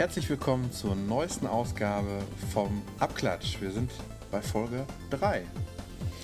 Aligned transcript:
Herzlich 0.00 0.30
willkommen 0.30 0.72
zur 0.72 0.94
neuesten 0.94 1.46
Ausgabe 1.46 2.22
vom 2.54 2.80
Abklatsch. 3.00 3.60
Wir 3.60 3.70
sind 3.70 3.90
bei 4.30 4.40
Folge 4.40 4.86
3. 5.10 5.44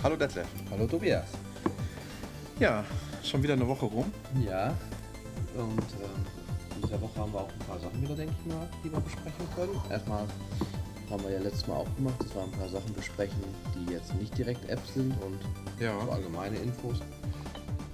Hallo 0.02 0.16
Detlef. 0.16 0.46
Hallo 0.70 0.86
Tobias. 0.86 1.26
Ja, 2.58 2.86
schon 3.28 3.42
wieder 3.42 3.54
eine 3.54 3.66
Woche 3.66 3.86
rum. 3.86 4.12
Ja, 4.44 4.68
und 5.56 5.78
ähm, 5.78 6.76
in 6.76 6.82
dieser 6.82 7.00
Woche 7.00 7.18
haben 7.20 7.32
wir 7.32 7.40
auch 7.40 7.48
ein 7.52 7.66
paar 7.66 7.78
Sachen 7.78 8.02
wieder, 8.02 8.14
denke 8.14 8.34
ich 8.44 8.52
mal, 8.52 8.68
die 8.84 8.92
wir 8.92 9.00
besprechen 9.00 9.46
können. 9.54 9.80
Erstmal 9.90 10.24
haben 11.10 11.22
wir 11.22 11.30
ja 11.30 11.40
letztes 11.40 11.66
Mal 11.66 11.74
auch 11.76 11.96
gemacht, 11.96 12.14
dass 12.20 12.34
wir 12.34 12.42
ein 12.42 12.50
paar 12.52 12.68
Sachen 12.68 12.92
besprechen, 12.94 13.38
die 13.74 13.92
jetzt 13.92 14.14
nicht 14.14 14.36
direkt 14.36 14.68
Apps 14.68 14.94
sind 14.94 15.12
und 15.22 15.38
Ja. 15.82 15.98
so 16.04 16.10
allgemeine 16.10 16.56
Infos. 16.58 17.00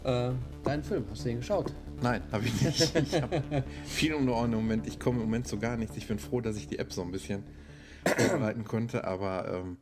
Äh, 0.05 0.31
deinen 0.65 0.83
Film, 0.83 1.05
hast 1.11 1.21
du 1.25 1.29
den 1.29 1.39
geschaut? 1.39 1.73
Nein, 2.01 2.23
habe 2.33 2.45
ich 2.47 2.61
nicht. 2.61 2.97
Ich 2.97 3.23
habe 3.23 3.43
viel 3.87 4.15
um 4.15 4.27
die 4.27 4.33
Ohren 4.33 4.53
im 4.53 4.59
Moment. 4.59 4.87
Ich 4.89 4.99
komme 4.99 5.19
im 5.21 5.27
Moment 5.27 5.47
zu 5.47 5.59
gar 5.59 5.77
nichts. 5.77 5.97
Ich 5.97 6.09
bin 6.09 6.19
froh, 6.19 6.41
dass 6.41 6.57
ich 6.57 6.67
die 6.67 6.79
App 6.81 6.93
so 6.93 7.03
ein 7.03 7.13
bisschen 7.13 7.45
vorbereiten 8.05 8.65
konnte, 8.65 9.05
aber 9.05 9.47
ähm, 9.53 9.77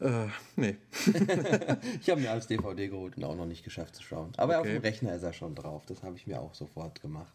äh, 0.00 0.26
nee. 0.56 0.76
Ich 2.00 2.10
habe 2.10 2.20
mir 2.20 2.30
als 2.30 2.46
DVD 2.46 2.88
geholt 2.88 3.16
und 3.16 3.24
auch 3.24 3.34
noch 3.36 3.46
nicht 3.46 3.64
geschafft 3.64 3.96
zu 3.96 4.02
schauen. 4.02 4.32
Aber 4.36 4.54
auf 4.58 4.60
Okay. 4.66 4.74
dem 4.74 4.82
Rechner 4.82 5.14
ist 5.14 5.22
er 5.22 5.32
schon 5.32 5.54
drauf. 5.54 5.84
Das 5.86 6.02
habe 6.02 6.16
ich 6.16 6.26
mir 6.26 6.40
auch 6.40 6.54
sofort 6.54 7.00
gemacht. 7.00 7.32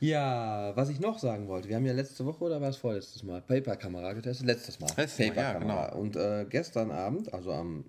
Ja, 0.00 0.72
was 0.76 0.88
ich 0.88 0.98
noch 0.98 1.18
sagen 1.18 1.46
wollte, 1.48 1.68
wir 1.68 1.76
haben 1.76 1.84
ja 1.84 1.92
letzte 1.92 2.24
Woche 2.24 2.44
oder 2.44 2.60
war 2.60 2.70
es 2.70 2.76
vorletztes 2.78 3.22
Mal 3.22 3.42
Paper-Kamera 3.42 4.14
getestet? 4.14 4.46
Letztes 4.46 4.80
Mal. 4.80 4.88
Letztes 4.96 5.18
Mal, 5.28 5.36
ja, 5.36 5.52
Paper-Kamera. 5.52 5.86
genau. 5.90 6.00
Und 6.00 6.16
äh, 6.16 6.46
gestern 6.48 6.90
Abend, 6.90 7.32
also 7.34 7.52
am 7.52 7.84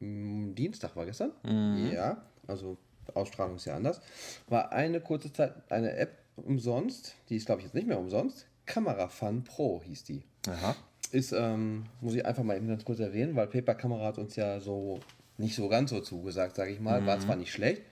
mm, 0.00 0.54
Dienstag 0.56 0.96
war 0.96 1.06
gestern, 1.06 1.30
Mhm. 1.44 1.90
ja, 1.92 2.22
also 2.48 2.76
Ausstrahlung 3.14 3.56
ist 3.56 3.66
ja 3.66 3.76
anders, 3.76 4.00
war 4.48 4.72
eine 4.72 5.00
kurze 5.00 5.32
Zeit 5.32 5.54
eine 5.70 5.94
App 5.96 6.18
umsonst, 6.36 7.14
die 7.28 7.36
ist 7.36 7.46
glaube 7.46 7.60
ich 7.60 7.66
jetzt 7.66 7.74
nicht 7.74 7.86
mehr 7.86 8.00
umsonst, 8.00 8.46
Kamera 8.66 9.06
Fun 9.08 9.44
Pro 9.44 9.80
hieß 9.84 10.02
die 10.04 10.24
Aha. 10.48 10.74
Ist, 11.14 11.32
ähm, 11.32 11.86
muss 12.00 12.14
ich 12.14 12.26
einfach 12.26 12.42
mal 12.42 12.56
eben 12.56 12.68
ganz 12.68 12.84
kurz 12.84 13.00
erwähnen, 13.00 13.36
weil 13.36 13.46
Paper 13.46 13.74
Kamera 13.74 14.06
hat 14.06 14.18
uns 14.18 14.36
ja 14.36 14.60
so 14.60 15.00
nicht 15.38 15.54
so 15.54 15.68
ganz 15.68 15.90
so 15.90 16.00
zugesagt, 16.00 16.56
sage 16.56 16.72
ich 16.72 16.80
mal. 16.80 17.06
War 17.06 17.18
zwar 17.20 17.36
nicht 17.36 17.52
schlecht, 17.52 17.82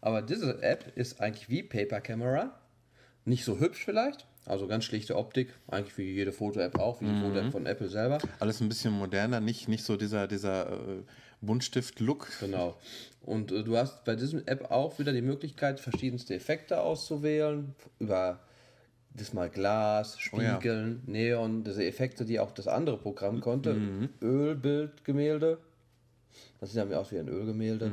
aber 0.00 0.22
diese 0.22 0.62
App 0.62 0.92
ist 0.94 1.20
eigentlich 1.20 1.48
wie 1.48 1.62
Paper 1.62 2.00
Camera. 2.00 2.58
Nicht 3.24 3.44
so 3.44 3.58
hübsch 3.58 3.84
vielleicht, 3.84 4.26
also 4.46 4.66
ganz 4.66 4.84
schlichte 4.84 5.16
Optik, 5.16 5.52
eigentlich 5.66 5.98
wie 5.98 6.14
jede 6.14 6.32
Foto-App 6.32 6.78
auch, 6.78 7.02
wie 7.02 7.06
die 7.06 7.20
Foto-App 7.20 7.52
von 7.52 7.66
Apple 7.66 7.88
selber. 7.88 8.18
Alles 8.38 8.60
ein 8.60 8.70
bisschen 8.70 8.92
moderner, 8.92 9.40
nicht, 9.40 9.68
nicht 9.68 9.84
so 9.84 9.96
dieser, 9.96 10.26
dieser 10.26 10.72
äh, 10.72 11.02
Buntstift-Look. 11.42 12.28
Genau. 12.40 12.78
Und 13.20 13.52
äh, 13.52 13.62
du 13.64 13.76
hast 13.76 14.04
bei 14.04 14.16
diesem 14.16 14.46
App 14.46 14.70
auch 14.70 14.98
wieder 14.98 15.12
die 15.12 15.20
Möglichkeit, 15.20 15.78
verschiedenste 15.78 16.34
Effekte 16.34 16.80
auszuwählen. 16.80 17.74
Über 17.98 18.40
diesmal 19.18 19.50
Glas, 19.50 20.16
Oh 20.32 20.40
ja. 20.40 20.54
Spiegeln, 20.56 21.02
Neon, 21.06 21.64
diese 21.64 21.84
Effekte, 21.84 22.24
die 22.24 22.40
auch 22.40 22.52
das 22.52 22.66
andere 22.68 22.96
Programm 22.98 23.40
konnte. 23.40 23.76
Ölbild, 24.22 25.04
Gemälde. 25.04 25.58
Das 26.60 26.72
sieht 26.72 26.90
ja 26.90 26.98
aus 26.98 27.12
wie 27.12 27.18
ein 27.18 27.28
Ölgemälde. 27.28 27.90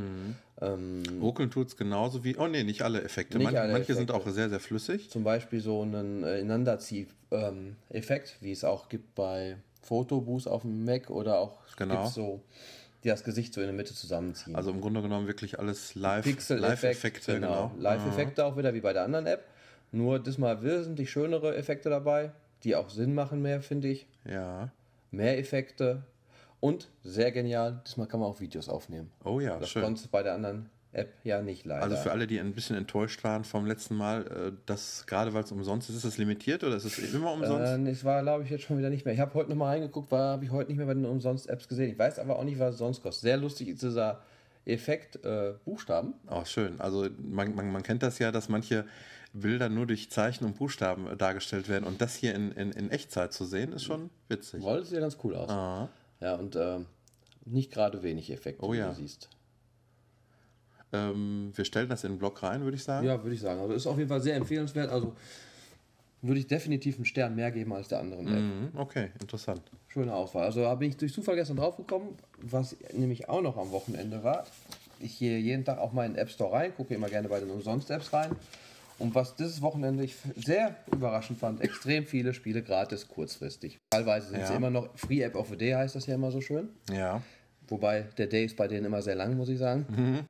Ähm, 0.61 1.03
Ruckeln 1.21 1.51
tut 1.51 1.67
es 1.67 1.77
genauso 1.77 2.23
wie. 2.23 2.35
Oh 2.37 2.47
nee, 2.47 2.63
nicht 2.63 2.81
alle 2.81 3.01
Effekte. 3.03 3.37
Nicht 3.37 3.45
manche 3.45 3.61
alle 3.61 3.73
manche 3.73 3.93
sind 3.93 4.09
Effekte. 4.09 4.29
auch 4.29 4.33
sehr, 4.33 4.49
sehr 4.49 4.59
flüssig. 4.59 5.09
zum 5.09 5.23
Beispiel 5.23 5.59
so 5.61 5.81
einen 5.81 6.23
äh, 6.23 6.39
Ineinanderzieh-Effekt, 6.39 8.37
wie 8.41 8.51
es 8.51 8.63
auch 8.63 8.89
gibt 8.89 9.15
bei 9.15 9.57
Fotoboost 9.81 10.47
auf 10.47 10.61
dem 10.63 10.83
Mac 10.85 11.09
oder 11.09 11.39
auch 11.39 11.59
Genau. 11.77 12.07
so, 12.07 12.41
die 13.03 13.09
das 13.09 13.23
Gesicht 13.23 13.53
so 13.53 13.59
in 13.61 13.67
der 13.67 13.75
Mitte 13.75 13.93
zusammenziehen. 13.93 14.55
Also 14.55 14.71
im 14.71 14.81
Grunde 14.81 15.01
genommen 15.01 15.27
wirklich 15.27 15.59
alles 15.59 15.93
live. 15.95 16.23
Pixel-Effekt, 16.23 16.81
Live-Effekte, 16.83 17.33
genau. 17.35 17.69
genau. 17.75 17.81
Live-Effekte 17.81 18.45
auch 18.45 18.57
wieder 18.57 18.73
wie 18.73 18.81
bei 18.81 18.93
der 18.93 19.03
anderen 19.03 19.27
App. 19.27 19.43
Nur 19.95 20.19
diesmal 20.19 20.61
wesentlich 20.61 21.09
schönere 21.09 21.55
Effekte 21.55 21.89
dabei, 21.89 22.31
die 22.63 22.75
auch 22.75 22.89
Sinn 22.89 23.13
machen 23.13 23.41
mehr, 23.41 23.61
finde 23.61 23.87
ich. 23.87 24.07
Ja. 24.29 24.69
Mehr 25.11 25.39
Effekte 25.39 26.03
und 26.59 26.89
sehr 27.03 27.31
genial, 27.31 27.81
diesmal 27.87 28.05
kann 28.07 28.19
man 28.19 28.27
auch 28.29 28.41
Videos 28.41 28.67
aufnehmen. 28.67 29.09
Oh 29.23 29.39
ja, 29.39 29.57
Das 29.57 29.69
schön. 29.69 29.83
konntest 29.83 30.07
du 30.07 30.09
bei 30.09 30.21
der 30.21 30.33
anderen 30.33 30.69
App 30.91 31.13
ja 31.23 31.41
nicht 31.41 31.65
leider. 31.65 31.83
Also 31.83 31.95
für 31.95 32.11
alle, 32.11 32.27
die 32.27 32.39
ein 32.39 32.53
bisschen 32.53 32.75
enttäuscht 32.75 33.23
waren 33.23 33.45
vom 33.45 33.65
letzten 33.65 33.95
Mal, 33.95 34.25
äh, 34.27 34.51
das 34.65 35.05
gerade 35.07 35.33
weil 35.33 35.43
es 35.43 35.51
umsonst 35.53 35.89
ist, 35.89 35.95
ist 35.95 36.03
es 36.03 36.17
limitiert 36.17 36.63
oder 36.65 36.75
ist 36.75 36.83
es 36.85 37.13
immer 37.13 37.31
umsonst? 37.31 37.71
äh, 37.71 37.89
es 37.89 38.03
war, 38.03 38.21
glaube 38.21 38.43
ich, 38.43 38.49
jetzt 38.49 38.63
schon 38.63 38.77
wieder 38.77 38.89
nicht 38.89 39.05
mehr. 39.05 39.13
Ich 39.13 39.19
habe 39.21 39.33
heute 39.33 39.49
nochmal 39.49 39.75
reingeguckt, 39.75 40.11
war 40.11 40.33
habe 40.33 40.43
ich 40.43 40.51
heute 40.51 40.69
nicht 40.71 40.77
mehr 40.77 40.87
bei 40.87 40.93
den 40.93 41.05
Umsonst-Apps 41.05 41.69
gesehen. 41.69 41.91
Ich 41.91 41.99
weiß 41.99 42.19
aber 42.19 42.37
auch 42.37 42.43
nicht, 42.43 42.59
was 42.59 42.73
es 42.73 42.79
sonst 42.79 43.01
kostet. 43.01 43.21
Sehr 43.23 43.37
lustig 43.37 43.69
ist 43.69 43.81
dieser 43.81 44.21
Effekt 44.65 45.23
äh, 45.23 45.53
Buchstaben. 45.63 46.15
Oh, 46.29 46.43
schön. 46.43 46.81
Also 46.81 47.07
man, 47.21 47.55
man, 47.55 47.71
man 47.71 47.83
kennt 47.83 48.01
das 48.03 48.19
ja, 48.19 48.31
dass 48.31 48.49
manche 48.49 48.85
Bilder 49.41 49.69
nur 49.69 49.85
durch 49.85 50.09
Zeichen 50.09 50.45
und 50.45 50.57
Buchstaben 50.57 51.07
äh, 51.07 51.17
dargestellt 51.17 51.67
werden 51.69 51.83
und 51.85 52.01
das 52.01 52.15
hier 52.15 52.33
in, 52.33 52.51
in, 52.53 52.71
in 52.71 52.89
Echtzeit 52.89 53.33
zu 53.33 53.45
sehen, 53.45 53.73
ist 53.73 53.83
schon 53.83 54.09
witzig. 54.29 54.61
Woll, 54.63 54.79
das 54.79 54.89
sieht 54.89 54.95
ja 54.95 55.01
ganz 55.01 55.17
cool 55.23 55.35
aus. 55.35 55.49
Ah. 55.49 55.89
Ja, 56.21 56.35
und 56.35 56.55
ähm, 56.55 56.85
nicht 57.45 57.71
gerade 57.71 58.01
wenig 58.01 58.31
Effekte, 58.31 58.63
Oh 58.65 58.71
wie 58.73 58.77
ja. 58.77 58.89
du 58.89 58.95
siehst. 58.95 59.29
Ähm, 60.93 61.51
wir 61.53 61.65
stellen 61.65 61.89
das 61.89 62.03
in 62.03 62.13
den 62.13 62.19
Blog 62.19 62.41
rein, 62.43 62.63
würde 62.63 62.77
ich 62.77 62.83
sagen. 62.83 63.05
Ja, 63.05 63.21
würde 63.21 63.35
ich 63.35 63.41
sagen. 63.41 63.59
Also 63.59 63.73
ist 63.73 63.87
auf 63.87 63.97
jeden 63.97 64.09
Fall 64.09 64.21
sehr 64.21 64.35
empfehlenswert. 64.35 64.89
Also 64.89 65.13
würde 66.21 66.39
ich 66.39 66.47
definitiv 66.47 66.95
einen 66.95 67.05
Stern 67.05 67.35
mehr 67.35 67.51
geben 67.51 67.73
als 67.73 67.89
der 67.89 67.99
anderen 67.99 68.27
App. 68.27 68.39
Mhm, 68.39 68.69
okay, 68.79 69.11
interessant. 69.19 69.61
Schöne 69.89 70.13
Auswahl. 70.13 70.45
Also 70.45 70.61
da 70.61 70.73
bin 70.75 70.89
ich 70.89 70.97
durch 70.97 71.13
Zufall 71.13 71.35
gestern 71.35 71.57
drauf 71.57 71.75
gekommen, 71.77 72.17
was 72.41 72.75
nämlich 72.93 73.27
auch 73.29 73.41
noch 73.41 73.57
am 73.57 73.71
Wochenende 73.71 74.23
war. 74.23 74.45
Ich 74.99 75.19
gehe 75.19 75.37
jeden 75.37 75.65
Tag 75.65 75.77
auch 75.77 75.91
mal 75.91 76.05
in 76.05 76.13
den 76.13 76.19
App 76.19 76.29
Store 76.29 76.53
rein, 76.53 76.73
gucke 76.75 76.95
immer 76.95 77.09
gerne 77.09 77.27
bei 77.27 77.39
den 77.39 77.49
Umsonst-Apps 77.51 78.13
rein. 78.13 78.31
Und 78.97 79.13
was 79.13 79.35
dieses 79.35 79.61
Wochenende 79.61 80.03
ich 80.05 80.15
sehr 80.37 80.75
überraschend 80.91 81.37
fand, 81.39 81.61
extrem 81.61 82.05
viele 82.05 82.33
Spiele 82.33 82.61
gratis 82.63 83.07
kurzfristig. 83.07 83.77
Teilweise 83.89 84.29
sind 84.29 84.39
Ja. 84.39 84.47
sie 84.47 84.53
immer 84.53 84.69
noch 84.69 84.89
Free 84.97 85.21
App 85.21 85.35
of 85.35 85.49
the 85.49 85.57
Day, 85.57 85.71
heißt 85.73 85.95
das 85.95 86.05
ja 86.05 86.15
immer 86.15 86.31
so 86.31 86.39
schön. 86.41 86.69
Ja. 86.91 87.21
Wobei 87.67 88.03
der 88.17 88.27
Day 88.27 88.45
ist 88.45 88.55
bei 88.55 88.67
denen 88.67 88.85
immer 88.85 89.01
sehr 89.01 89.15
lang, 89.15 89.35
muss 89.35 89.49
ich 89.49 89.57
sagen. 89.59 90.25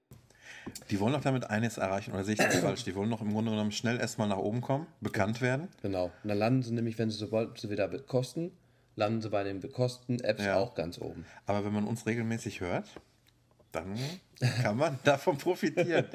Die 0.90 1.00
wollen 1.00 1.14
doch 1.14 1.22
damit 1.22 1.48
eines 1.50 1.78
erreichen, 1.78 2.12
oder 2.14 2.24
sehe 2.24 2.34
ich 2.34 2.40
das 2.40 2.56
falsch? 2.58 2.84
Die 2.86 2.96
wollen 2.96 3.12
doch 3.12 3.22
im 3.22 3.32
Grunde 3.34 3.52
genommen 3.52 3.72
schnell 3.72 4.00
erstmal 4.00 4.28
nach 4.28 4.38
oben 4.38 4.62
kommen, 4.62 4.88
bekannt 5.00 5.42
werden. 5.42 5.68
Genau. 5.84 6.06
Und 6.24 6.30
dann 6.30 6.38
landen 6.40 6.64
sie 6.64 6.74
nämlich, 6.74 6.98
wenn 6.98 7.12
sie 7.12 7.18
sobald 7.18 7.60
sie 7.60 7.70
wieder 7.70 7.88
kosten, 8.00 8.52
landen 8.96 9.22
sie 9.22 9.30
bei 9.30 9.44
den 9.44 9.62
kosten 9.72 10.20
Apps 10.22 10.44
Ja. 10.44 10.56
auch 10.58 10.74
ganz 10.74 10.98
oben. 11.00 11.26
Aber 11.46 11.64
wenn 11.66 11.74
man 11.74 11.86
uns 11.86 12.06
regelmäßig 12.08 12.62
hört, 12.62 12.88
dann 13.74 13.96
kann 14.64 14.78
man 14.78 14.98
davon 15.04 15.38
profitieren. 15.38 16.06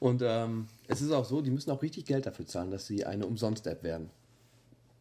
Und 0.00 0.22
ähm, 0.24 0.66
es 0.88 1.00
ist 1.00 1.12
auch 1.12 1.24
so, 1.24 1.40
die 1.40 1.50
müssen 1.50 1.70
auch 1.70 1.82
richtig 1.82 2.04
Geld 2.06 2.26
dafür 2.26 2.46
zahlen, 2.46 2.70
dass 2.70 2.86
sie 2.86 3.04
eine 3.06 3.26
Umsonst-App 3.26 3.82
werden. 3.84 4.10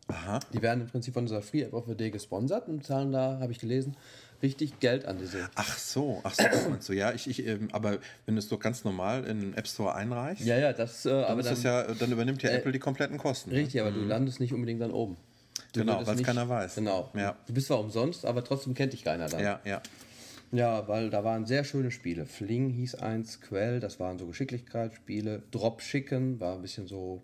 Aha. 0.09 0.39
Die 0.53 0.61
werden 0.61 0.81
im 0.81 0.87
Prinzip 0.87 1.13
von 1.13 1.25
dieser 1.25 1.41
Free 1.41 1.63
App 1.63 1.73
of 1.73 1.85
the 1.87 1.95
Day 1.95 2.11
gesponsert 2.11 2.69
und 2.69 2.85
zahlen 2.85 3.11
da, 3.11 3.39
habe 3.41 3.51
ich 3.51 3.59
gelesen, 3.59 3.97
richtig 4.41 4.79
Geld 4.79 5.05
an 5.05 5.17
diese. 5.17 5.49
Ach 5.55 5.77
so, 5.77 6.21
ach 6.23 6.33
so, 6.33 6.43
du. 6.87 6.93
Ja, 6.93 7.11
ich, 7.11 7.27
ich, 7.29 7.45
ähm, 7.45 7.67
aber 7.73 7.97
wenn 8.25 8.35
du 8.35 8.39
es 8.39 8.47
doch 8.47 8.59
ganz 8.59 8.85
normal 8.85 9.25
in 9.25 9.41
den 9.41 9.53
App 9.55 9.67
Store 9.67 9.93
einreichst, 9.95 10.45
Ja, 10.45 10.57
ja, 10.57 10.71
das, 10.71 11.05
äh, 11.05 11.09
dann, 11.09 11.41
dann, 11.41 11.61
ja, 11.61 11.93
dann 11.93 12.11
übernimmt 12.11 12.41
ja 12.41 12.51
Apple 12.51 12.71
die 12.71 12.79
kompletten 12.79 13.17
Kosten. 13.17 13.49
ne? 13.49 13.57
richtig, 13.57 13.81
aber 13.81 13.91
du 13.91 13.99
landest 14.01 14.39
nicht 14.39 14.53
unbedingt 14.53 14.81
dann 14.81 14.91
oben. 14.91 15.17
Du 15.73 15.81
Genau, 15.81 15.97
weil's 15.97 16.17
nicht- 16.17 16.25
keiner 16.25 16.47
weiß. 16.47 16.75
Genau. 16.75 17.11
Ja. 17.13 17.35
Du 17.45 17.53
bist 17.53 17.67
zwar 17.67 17.79
umsonst, 17.81 18.25
aber 18.25 18.43
trotzdem 18.45 18.73
kennt 18.75 18.93
dich 18.93 19.03
keiner 19.03 19.27
dann. 19.27 19.41
Ja, 19.41 19.59
ja. 19.65 19.81
Ja, 20.51 20.87
weil 20.87 21.09
da 21.09 21.23
waren 21.23 21.45
sehr 21.45 21.63
schöne 21.63 21.91
Spiele. 21.91 22.25
Fling 22.25 22.69
hieß 22.69 22.95
eins, 22.95 23.41
Quell, 23.41 23.79
das 23.79 23.99
waren 23.99 24.17
so 24.17 24.27
Geschicklichkeitsspiele. 24.27 25.43
Drop 25.51 25.81
Chicken 25.81 26.39
war 26.39 26.55
ein 26.55 26.61
bisschen 26.61 26.87
so 26.87 27.21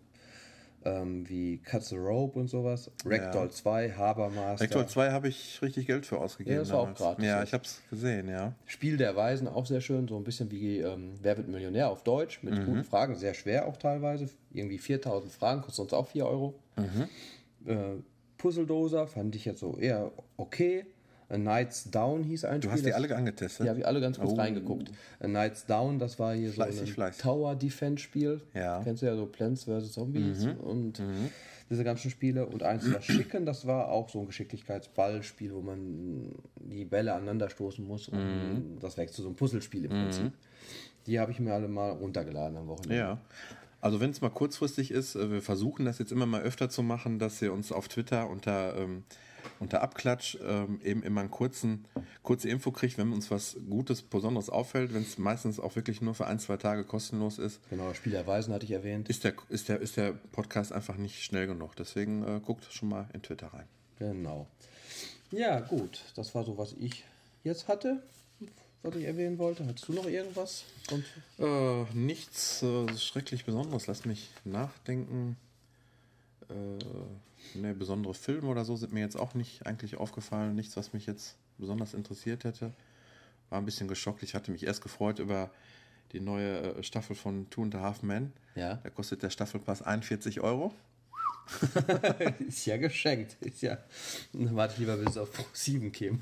ähm, 0.86 1.27
wie 1.30 1.59
Cut 1.59 1.83
the 1.86 1.95
Rope 1.95 2.38
und 2.38 2.50
sowas. 2.50 2.92
Ragdoll 3.06 3.51
2, 3.51 3.92
Habermaster. 3.92 4.65
Vector 4.65 4.88
2 4.88 5.12
habe 5.12 5.30
ich 5.30 5.62
richtig 5.62 5.88
Geld 5.88 6.06
für 6.06 6.19
ausgegeben. 6.19 6.56
Ja, 6.56 6.59
das 6.62 6.71
war 6.71 6.80
auch 6.80 6.83
damals. 6.83 7.00
gratis 7.00 7.25
Ja, 7.25 7.44
ich 7.44 7.53
habe 7.53 7.63
es 7.63 7.81
gesehen, 7.89 8.27
ja. 8.27 8.53
Spiel 8.65 8.98
der 8.98 9.15
Weisen 9.15 9.48
auch 9.48 9.65
sehr 9.65 9.81
schön, 9.81 10.07
so 10.07 10.18
ein 10.18 10.24
bisschen 10.25 10.51
wie 10.51 10.80
ähm, 10.80 11.13
Wer 11.21 11.38
wird 11.38 11.48
Millionär 11.48 11.89
auf 11.89 12.03
Deutsch, 12.03 12.44
mit 12.44 12.56
Mhm. 12.56 12.65
guten 12.65 12.83
Fragen, 12.83 13.15
sehr 13.15 13.33
schwer 13.33 13.68
auch 13.68 13.77
teilweise. 13.77 14.27
Irgendwie 14.51 14.77
4000 14.77 15.31
Fragen, 15.31 15.62
kostet 15.62 15.83
uns 15.83 15.94
auch 15.94 16.07
4 16.09 16.25
Euro. 16.25 16.59
Mhm. 16.75 17.69
Äh, 17.69 18.01
Puzzledoser 18.38 19.07
fand 19.07 19.36
ich 19.36 19.45
jetzt 19.45 19.62
so 19.62 19.77
eher 19.77 20.12
okay. 20.36 20.86
A 21.33 21.38
Night's 21.38 21.89
Down 21.89 22.24
hieß 22.24 22.45
ein 22.45 22.62
Du 22.62 22.68
Spiel. 22.68 22.71
hast 22.74 22.80
die 22.85 22.89
das- 22.89 22.95
alle 22.95 23.15
angetestet? 23.15 23.65
Ja, 23.65 23.71
habe 23.71 23.80
ich 23.80 23.88
alle 23.88 24.00
ganz 24.01 24.19
kurz 24.19 24.31
Oh. 24.31 24.35
reingeguckt. 24.35 24.91
A 25.19 25.27
Night's 25.27 25.65
Down, 25.65 25.97
das 25.97 26.19
war 26.19 26.35
hier 26.35 26.51
Fleißig, 26.51 26.75
so 26.80 26.85
ein 26.85 26.88
fleißig. 26.94 27.21
Tower 27.24 27.56
Defense 27.56 28.03
Spiel. 28.03 28.41
Ja. 28.53 28.80
Mhm. 28.80 28.83
Kennst 28.83 29.01
du 29.01 29.06
ja 29.07 29.15
so 29.15 29.25
Plants 29.25 29.63
vs. 29.63 29.91
Zombies 29.94 30.45
und 30.62 31.01
diese 31.69 31.83
ganzen 31.83 32.12
Spiele. 32.12 32.45
Und 32.45 32.62
eins 32.62 32.91
war 32.94 33.01
Schicken, 33.01 33.45
das 33.45 33.65
war 33.65 33.88
auch 33.89 34.09
so 34.09 34.19
ein 34.19 34.27
Geschicklichkeitsballspiel, 34.27 35.53
wo 35.53 35.62
man 35.62 36.33
die 36.56 36.85
Bälle 36.85 37.13
aneinander 37.13 37.50
stoßen 37.50 37.86
muss. 37.86 38.09
Und 38.09 38.19
Mhm. 38.19 38.79
das 38.79 38.97
wächst 38.97 39.15
zu 39.15 39.24
so 39.24 39.29
ein 39.29 39.36
Puzzlespiel 39.36 39.86
im 39.86 39.91
Prinzip. 39.91 40.31
Die 41.07 41.19
habe 41.19 41.31
ich 41.31 41.39
mir 41.39 41.53
alle 41.53 41.68
mal 41.68 41.89
runtergeladen 41.91 42.57
am 42.57 42.68
Wochenende. 42.68 42.95
Ja. 42.95 43.18
Also 43.81 44.00
wenn 44.00 44.12
es 44.12 44.21
mal 44.21 44.29
kurzfristig 44.29 44.91
ist, 44.91 45.15
äh, 45.15 45.29
wir 45.31 45.41
versuchen 45.41 45.83
das 45.86 46.00
jetzt 46.00 46.12
immer 46.13 46.25
mal 46.25 46.41
öfter 46.41 46.69
zu 46.69 46.83
machen, 46.83 47.19
dass 47.19 47.41
ihr 47.41 47.51
uns 47.51 47.71
auf 47.74 47.89
Twitter 47.89 48.29
unter, 48.29 48.77
ähm, 48.77 49.03
unter 49.60 49.81
Abklatsch 49.81 50.38
ähm, 50.45 50.80
eben 50.84 51.04
immer 51.04 51.22
einen 51.22 51.31
kurzen, 51.31 51.86
kurze 52.22 52.50
Info 52.50 52.72
kriegt, 52.72 52.98
wenn 52.98 53.12
uns 53.12 53.31
was 53.31 53.57
Gutes, 53.69 54.01
Besonderes 54.01 54.50
auffällt, 54.50 54.94
wenn 54.94 55.04
es 55.04 55.18
meistens 55.18 55.60
auch 55.60 55.75
wirklich 55.75 56.01
nur 56.01 56.16
für 56.16 56.28
ein, 56.28 56.40
zwei 56.40 56.57
Tage 56.57 56.84
kostenlos 56.84 57.40
ist. 57.40 57.60
Genau, 57.69 57.88
das 57.90 57.98
Spiel 57.98 58.12
der 58.12 58.25
Weisen 58.28 58.54
hatte 58.54 58.66
ich 58.66 58.72
erwähnt. 58.72 59.10
Ist 59.10 59.24
der, 59.24 59.34
ist 59.50 59.69
der, 59.69 59.80
ist 59.80 59.98
der 59.98 60.13
Podcast 60.13 60.72
einfach 60.72 60.98
nicht 60.98 61.24
schnell 61.24 61.48
genug. 61.48 61.75
Deswegen 61.75 62.24
äh, 62.24 62.40
guckt 62.40 62.68
schon 62.72 62.90
mal 62.90 63.07
in 63.13 63.22
Twitter 63.22 63.48
rein. 63.48 63.66
Genau. 64.00 64.48
Ja, 65.31 65.60
gut. 65.60 66.04
Das 66.16 66.36
war 66.36 66.44
so, 66.44 66.57
was 66.57 66.74
ich 66.74 67.04
jetzt 67.44 67.68
hatte, 67.68 68.04
was 68.84 68.96
ich 68.96 69.06
erwähnen 69.06 69.38
wollte. 69.38 69.66
Hattest 69.66 69.88
du 69.88 69.94
noch 69.94 70.06
irgendwas? 70.06 70.66
Und 70.92 71.06
Äh, 71.39 71.86
nichts 71.94 72.62
äh, 72.63 72.98
schrecklich 72.98 73.46
Besonderes. 73.46 73.88
Lass 73.88 74.06
mich 74.06 74.30
nachdenken. 74.44 75.38
Äh, 76.50 76.54
ne, 77.56 77.74
besondere 77.74 78.13
Filme 78.13 78.48
oder 78.48 78.66
so 78.66 78.75
sind 78.75 78.94
mir 78.94 79.01
jetzt 79.01 79.18
auch 79.18 79.34
nicht 79.34 79.66
eigentlich 79.66 79.98
aufgefallen. 79.98 80.56
Nichts, 80.56 80.78
was 80.78 80.94
mich 80.94 81.06
jetzt 81.06 81.36
besonders 81.57 81.94
interessiert 81.94 82.44
hätte. 82.44 82.74
War 83.50 83.60
ein 83.60 83.66
bisschen 83.66 83.88
geschockt. 83.88 84.24
Ich 84.24 84.34
hatte 84.36 84.51
mich 84.51 84.66
erst 84.66 84.81
gefreut 84.81 85.19
über 85.19 85.51
die 86.12 86.19
neue 86.19 86.75
äh, 86.75 86.84
Staffel 86.84 87.16
von 87.16 87.50
Two 87.50 87.63
and 87.63 87.75
a 87.75 87.81
Half 87.81 88.04
Men. 88.04 88.34
Ja. 88.56 88.75
Da 88.75 88.90
kostet 88.90 89.24
der 89.24 89.30
Staffelpass 89.30 89.81
41 89.81 90.42
Euro. 90.42 90.74
ist 92.48 92.66
ja 92.66 92.78
geschenkt. 92.78 93.38
Ist 93.42 93.62
ja. 93.62 93.78
Dann 94.31 94.56
warte 94.56 94.74
ich 94.74 94.80
lieber, 94.80 94.98
bis 94.98 95.12
es 95.12 95.18
auf 95.18 95.30
7 95.54 95.92
käme. 95.92 96.19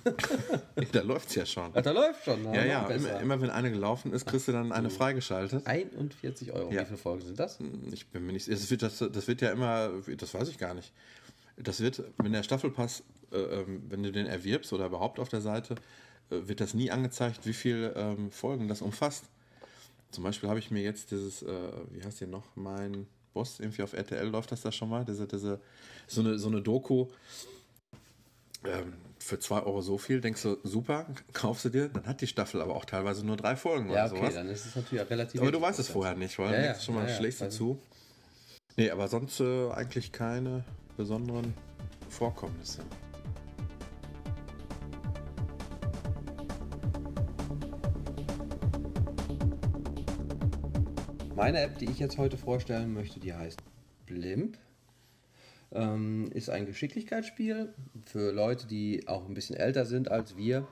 da 0.91 1.01
läuft's 1.01 1.35
ja 1.35 1.45
schon. 1.45 1.71
Ach, 1.73 1.81
da 1.81 1.91
läuft 1.91 2.25
schon. 2.25 2.43
na, 2.43 2.55
Ja, 2.55 2.65
ja, 2.65 2.87
immer, 2.87 3.19
immer 3.19 3.41
wenn 3.41 3.49
eine 3.49 3.71
gelaufen 3.71 4.13
ist, 4.13 4.25
kriegst 4.25 4.47
du 4.47 4.51
dann 4.51 4.71
eine 4.71 4.89
freigeschaltet. 4.89 5.65
41 5.65 6.51
Euro. 6.53 6.71
Ja. 6.71 6.81
Wie 6.81 6.85
viele 6.85 6.97
Folgen 6.97 7.25
sind 7.25 7.39
das? 7.39 7.59
Ich 7.91 8.07
bin 8.07 8.25
mir 8.25 8.33
nicht. 8.33 8.49
Das 8.49 8.69
wird, 8.69 8.81
das, 8.81 8.97
das 8.97 9.27
wird 9.27 9.41
ja 9.41 9.51
immer. 9.51 9.91
Das 10.17 10.33
weiß 10.33 10.49
ich 10.49 10.57
gar 10.57 10.73
nicht. 10.73 10.91
Das 11.57 11.79
wird, 11.79 12.03
wenn 12.17 12.31
der 12.31 12.43
Staffelpass, 12.43 13.03
äh, 13.31 13.37
ähm, 13.37 13.83
wenn 13.89 14.03
du 14.03 14.11
den 14.11 14.25
erwirbst 14.25 14.73
oder 14.73 14.87
überhaupt 14.87 15.19
auf 15.19 15.29
der 15.29 15.41
Seite, 15.41 15.75
äh, 16.29 16.47
wird 16.47 16.59
das 16.59 16.73
nie 16.73 16.91
angezeigt, 16.91 17.45
wie 17.45 17.53
viele 17.53 17.93
ähm, 17.95 18.31
Folgen 18.31 18.67
das 18.67 18.81
umfasst. 18.81 19.25
Zum 20.11 20.23
Beispiel 20.23 20.49
habe 20.49 20.59
ich 20.59 20.71
mir 20.71 20.81
jetzt 20.81 21.11
dieses, 21.11 21.43
äh, 21.43 21.47
wie 21.91 22.03
heißt 22.03 22.21
der 22.21 22.27
noch, 22.27 22.55
mein 22.55 23.07
Boss, 23.33 23.59
irgendwie 23.59 23.83
auf 23.83 23.93
RTL 23.93 24.27
läuft 24.27 24.51
das 24.51 24.61
da 24.61 24.71
schon 24.71 24.89
mal, 24.89 25.05
diese, 25.05 25.27
diese, 25.27 25.59
so 26.07 26.21
eine, 26.21 26.37
so 26.37 26.49
eine 26.49 26.61
Doku. 26.61 27.07
Ähm, 28.63 28.93
für 29.17 29.39
2 29.39 29.61
Euro 29.63 29.81
so 29.81 29.97
viel, 29.97 30.19
denkst 30.21 30.41
du, 30.43 30.57
super, 30.63 31.05
kaufst 31.33 31.65
du 31.65 31.69
dir, 31.69 31.89
dann 31.89 32.05
hat 32.05 32.21
die 32.21 32.27
Staffel 32.27 32.61
aber 32.61 32.75
auch 32.75 32.85
teilweise 32.85 33.25
nur 33.25 33.37
drei 33.37 33.55
Folgen 33.55 33.87
Ja, 33.91 34.05
oder 34.05 34.11
okay, 34.11 34.19
sowas. 34.21 34.33
dann 34.35 34.49
ist 34.49 34.65
es 34.65 34.75
natürlich 34.75 35.09
relativ. 35.09 35.41
Aber 35.41 35.51
du 35.51 35.61
weißt 35.61 35.79
es 35.79 35.89
vorher 35.89 36.15
nicht, 36.15 36.37
weil 36.39 36.53
Ja, 36.53 36.59
ja, 36.59 36.65
ja, 36.67 36.79
schon 36.79 36.95
mal 36.95 37.03
ja, 37.03 37.09
ja, 37.09 37.15
schlägst 37.17 37.41
du 37.41 37.45
weiß 37.45 37.55
zu. 37.55 37.79
Nee, 38.77 38.89
aber 38.89 39.07
sonst 39.07 39.39
äh, 39.39 39.69
eigentlich 39.71 40.11
keine 40.11 40.63
besonderen 40.97 41.53
Vorkommnisse. 42.09 42.81
Meine 51.41 51.61
App, 51.61 51.79
die 51.79 51.85
ich 51.85 51.97
jetzt 51.97 52.19
heute 52.19 52.37
vorstellen 52.37 52.93
möchte, 52.93 53.19
die 53.19 53.33
heißt 53.33 53.63
Blimp. 54.05 54.59
Ähm, 55.71 56.29
ist 56.35 56.51
ein 56.51 56.67
Geschicklichkeitsspiel 56.67 57.73
für 58.05 58.31
Leute, 58.31 58.67
die 58.67 59.07
auch 59.07 59.27
ein 59.27 59.33
bisschen 59.33 59.55
älter 59.55 59.87
sind 59.87 60.11
als 60.11 60.37
wir. 60.37 60.67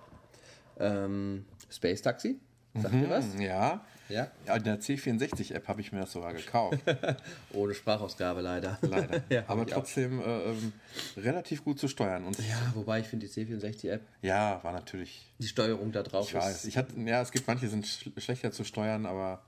Ähm, 0.80 1.45
Space 1.71 2.04
Taxi, 2.04 2.39
sagt 2.75 2.94
ihr 2.94 3.10
was? 3.10 3.25
Ja. 3.39 3.83
Ja. 4.10 4.31
ja. 4.45 4.56
In 4.57 4.63
der 4.63 4.80
C64-App 4.80 5.68
habe 5.68 5.81
ich 5.81 5.92
mir 5.92 6.01
das 6.01 6.12
sogar 6.12 6.33
gekauft. 6.33 6.77
Ohne 7.54 7.74
Sprachausgabe 7.74 8.42
leider. 8.42 8.77
Leider. 8.83 9.24
ja, 9.30 9.45
aber 9.48 9.66
trotzdem 9.66 10.21
äh, 10.21 10.51
ähm, 10.51 10.74
relativ 11.18 11.63
gut 11.63 11.80
zu 11.80 11.88
steuern. 11.88 12.25
Und 12.25 12.38
Ja, 12.48 12.74
wobei 12.75 13.00
ich 13.00 13.07
finde 13.07 13.27
die 13.27 13.33
C64-App, 13.33 14.01
ja, 14.21 14.63
war 14.63 14.74
natürlich. 14.74 15.33
die 15.39 15.48
Steuerung 15.48 15.92
da 15.92 16.04
drauf 16.04 16.27
Ich 16.27 16.36
weiß. 16.36 16.66
Ich 16.66 16.77
hatte, 16.77 16.94
ja, 17.00 17.24
es 17.24 17.31
gibt 17.31 17.48
manche, 17.48 17.66
die 17.66 17.71
sind 17.71 17.88
sch 17.88 18.12
schlechter 18.18 18.51
zu 18.51 18.63
steuern, 18.63 19.07
aber 19.07 19.42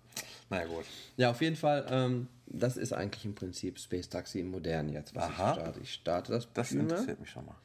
naja, 0.50 0.66
gut. 0.66 0.86
Ja, 1.18 1.32
auf 1.32 1.42
jeden 1.42 1.56
Fall, 1.56 1.86
ähm, 1.90 2.28
das 2.46 2.78
ist 2.78 2.94
eigentlich 2.94 3.26
im 3.26 3.36
Prinzip 3.36 3.80
Space 3.80 4.10
Taxi 4.10 4.40
im 4.40 4.52
Modernen 4.52 4.90
jetzt, 4.90 5.16
was 5.16 5.24
Aha. 5.26 5.32
ich 5.50 5.54
starte. 5.54 5.80
Ich 5.82 5.94
starte 5.94 6.32
das 6.34 6.48
Das 6.54 6.72
mal. 6.72 6.82
interessiert 6.82 7.20
mich 7.20 7.30
schon 7.30 7.46
mal. 7.46 7.56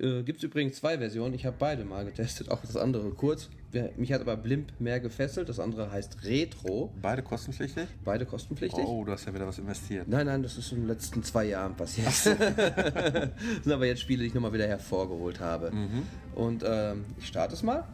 Äh, 0.00 0.22
Gibt 0.22 0.38
es 0.38 0.44
übrigens 0.44 0.76
zwei 0.76 0.98
Versionen. 0.98 1.34
Ich 1.34 1.44
habe 1.44 1.56
beide 1.58 1.84
mal 1.84 2.04
getestet, 2.04 2.50
auch 2.50 2.60
das 2.62 2.76
andere 2.76 3.10
kurz. 3.10 3.50
Mich 3.96 4.12
hat 4.12 4.20
aber 4.20 4.36
Blimp 4.36 4.72
mehr 4.80 4.98
gefesselt. 4.98 5.48
Das 5.48 5.60
andere 5.60 5.92
heißt 5.92 6.24
Retro. 6.24 6.92
Beide 7.00 7.22
kostenpflichtig? 7.22 7.86
Beide 8.04 8.26
kostenpflichtig. 8.26 8.84
Oh, 8.84 9.04
du 9.04 9.12
hast 9.12 9.26
ja 9.26 9.34
wieder 9.34 9.46
was 9.46 9.58
investiert. 9.58 10.08
Nein, 10.08 10.26
nein, 10.26 10.42
das 10.42 10.56
ist 10.58 10.72
in 10.72 10.78
den 10.78 10.88
letzten 10.88 11.22
zwei 11.22 11.44
Jahren 11.44 11.76
passiert. 11.76 12.06
das 12.08 12.24
sind 12.24 13.72
aber 13.72 13.86
jetzt 13.86 14.00
Spiele, 14.00 14.22
die 14.22 14.28
ich 14.28 14.34
nochmal 14.34 14.52
wieder 14.52 14.66
hervorgeholt 14.66 15.38
habe. 15.38 15.70
Mhm. 15.70 16.02
Und 16.34 16.64
ähm, 16.66 17.04
ich 17.18 17.28
starte 17.28 17.54
es 17.54 17.62
mal. 17.62 17.84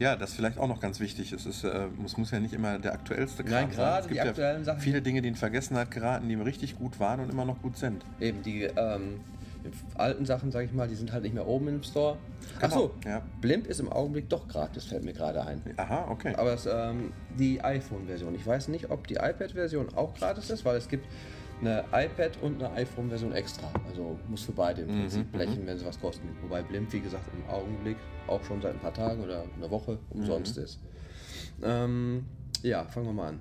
Ja, 0.00 0.16
das 0.16 0.30
ist 0.30 0.36
vielleicht 0.36 0.58
auch 0.58 0.68
noch 0.68 0.80
ganz 0.80 0.98
wichtig. 0.98 1.32
Es, 1.32 1.46
ist, 1.46 1.62
äh, 1.62 1.86
es 2.04 2.16
muss 2.16 2.30
ja 2.32 2.40
nicht 2.40 2.54
immer 2.54 2.78
der 2.78 2.94
aktuellste 2.94 3.44
Kram 3.44 3.52
Nein, 3.52 3.70
gerade 3.70 4.00
Es 4.00 4.08
gibt 4.08 4.16
die 4.16 4.28
aktuellen 4.28 4.58
ja 4.60 4.64
Sachen- 4.64 4.80
Viele 4.80 5.02
Dinge, 5.02 5.22
die 5.22 5.28
in 5.28 5.36
Vergessenheit 5.36 5.90
geraten, 5.90 6.28
die 6.28 6.34
richtig 6.34 6.76
gut 6.76 6.98
waren 6.98 7.20
und 7.20 7.30
immer 7.30 7.44
noch 7.44 7.60
gut 7.62 7.76
sind. 7.76 8.04
Eben 8.18 8.42
die 8.42 8.62
ähm, 8.64 9.20
alten 9.94 10.24
Sachen, 10.26 10.50
sage 10.50 10.66
ich 10.66 10.72
mal, 10.72 10.88
die 10.88 10.94
sind 10.94 11.12
halt 11.12 11.22
nicht 11.22 11.34
mehr 11.34 11.46
oben 11.46 11.68
im 11.68 11.82
Store. 11.82 12.16
Achso, 12.60 12.90
Genau, 13.00 13.16
ja. 13.16 13.22
Blimp 13.40 13.66
ist 13.66 13.80
im 13.80 13.90
Augenblick 13.90 14.28
doch 14.28 14.46
gratis, 14.48 14.84
fällt 14.84 15.04
mir 15.04 15.12
gerade 15.12 15.44
ein. 15.44 15.62
Aha, 15.76 16.08
okay. 16.10 16.34
Aber 16.36 16.52
es, 16.54 16.66
ähm, 16.66 17.12
die 17.38 17.62
iPhone-Version. 17.62 18.34
Ich 18.34 18.46
weiß 18.46 18.68
nicht, 18.68 18.90
ob 18.90 19.06
die 19.06 19.14
iPad-Version 19.14 19.94
auch 19.94 20.14
gratis 20.14 20.50
ist, 20.50 20.64
weil 20.64 20.76
es 20.76 20.88
gibt 20.88 21.06
eine 21.60 21.84
iPad- 21.92 22.38
und 22.42 22.62
eine 22.62 22.72
iPhone-Version 22.74 23.32
extra. 23.32 23.68
Also 23.88 24.18
muss 24.28 24.42
für 24.42 24.52
beide 24.52 24.82
im 24.82 24.88
Prinzip 24.88 25.30
blechen, 25.32 25.66
wenn 25.66 25.78
sie 25.78 25.84
was 25.84 26.00
kosten. 26.00 26.28
Wobei 26.42 26.62
Blimp, 26.62 26.92
wie 26.92 27.00
gesagt, 27.00 27.24
im 27.34 27.48
Augenblick 27.52 27.96
auch 28.26 28.42
schon 28.44 28.62
seit 28.62 28.72
ein 28.74 28.80
paar 28.80 28.94
Tagen 28.94 29.22
oder 29.22 29.44
einer 29.56 29.70
Woche 29.70 29.98
umsonst 30.10 30.56
ist. 30.56 30.78
Ähm, 31.62 32.24
ja, 32.62 32.84
fangen 32.84 33.06
wir 33.06 33.12
mal 33.12 33.28
an. 33.28 33.40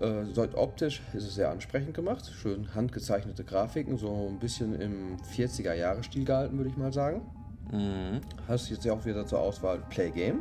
Äh, 0.00 0.24
optisch 0.56 1.02
ist 1.12 1.24
es 1.24 1.34
sehr 1.34 1.50
ansprechend 1.50 1.94
gemacht. 1.94 2.30
Schön 2.34 2.74
handgezeichnete 2.74 3.44
Grafiken, 3.44 3.98
so 3.98 4.28
ein 4.30 4.38
bisschen 4.38 4.74
im 4.80 5.16
40er-Jahre-Stil 5.36 6.24
gehalten, 6.24 6.56
würde 6.56 6.70
ich 6.70 6.76
mal 6.76 6.92
sagen. 6.92 7.22
Mhm. 7.70 8.20
Hast 8.48 8.70
jetzt 8.70 8.84
ja 8.84 8.92
auch 8.92 9.04
wieder 9.04 9.26
zur 9.26 9.38
Auswahl 9.40 9.78
Play 9.90 10.10
Game. 10.10 10.40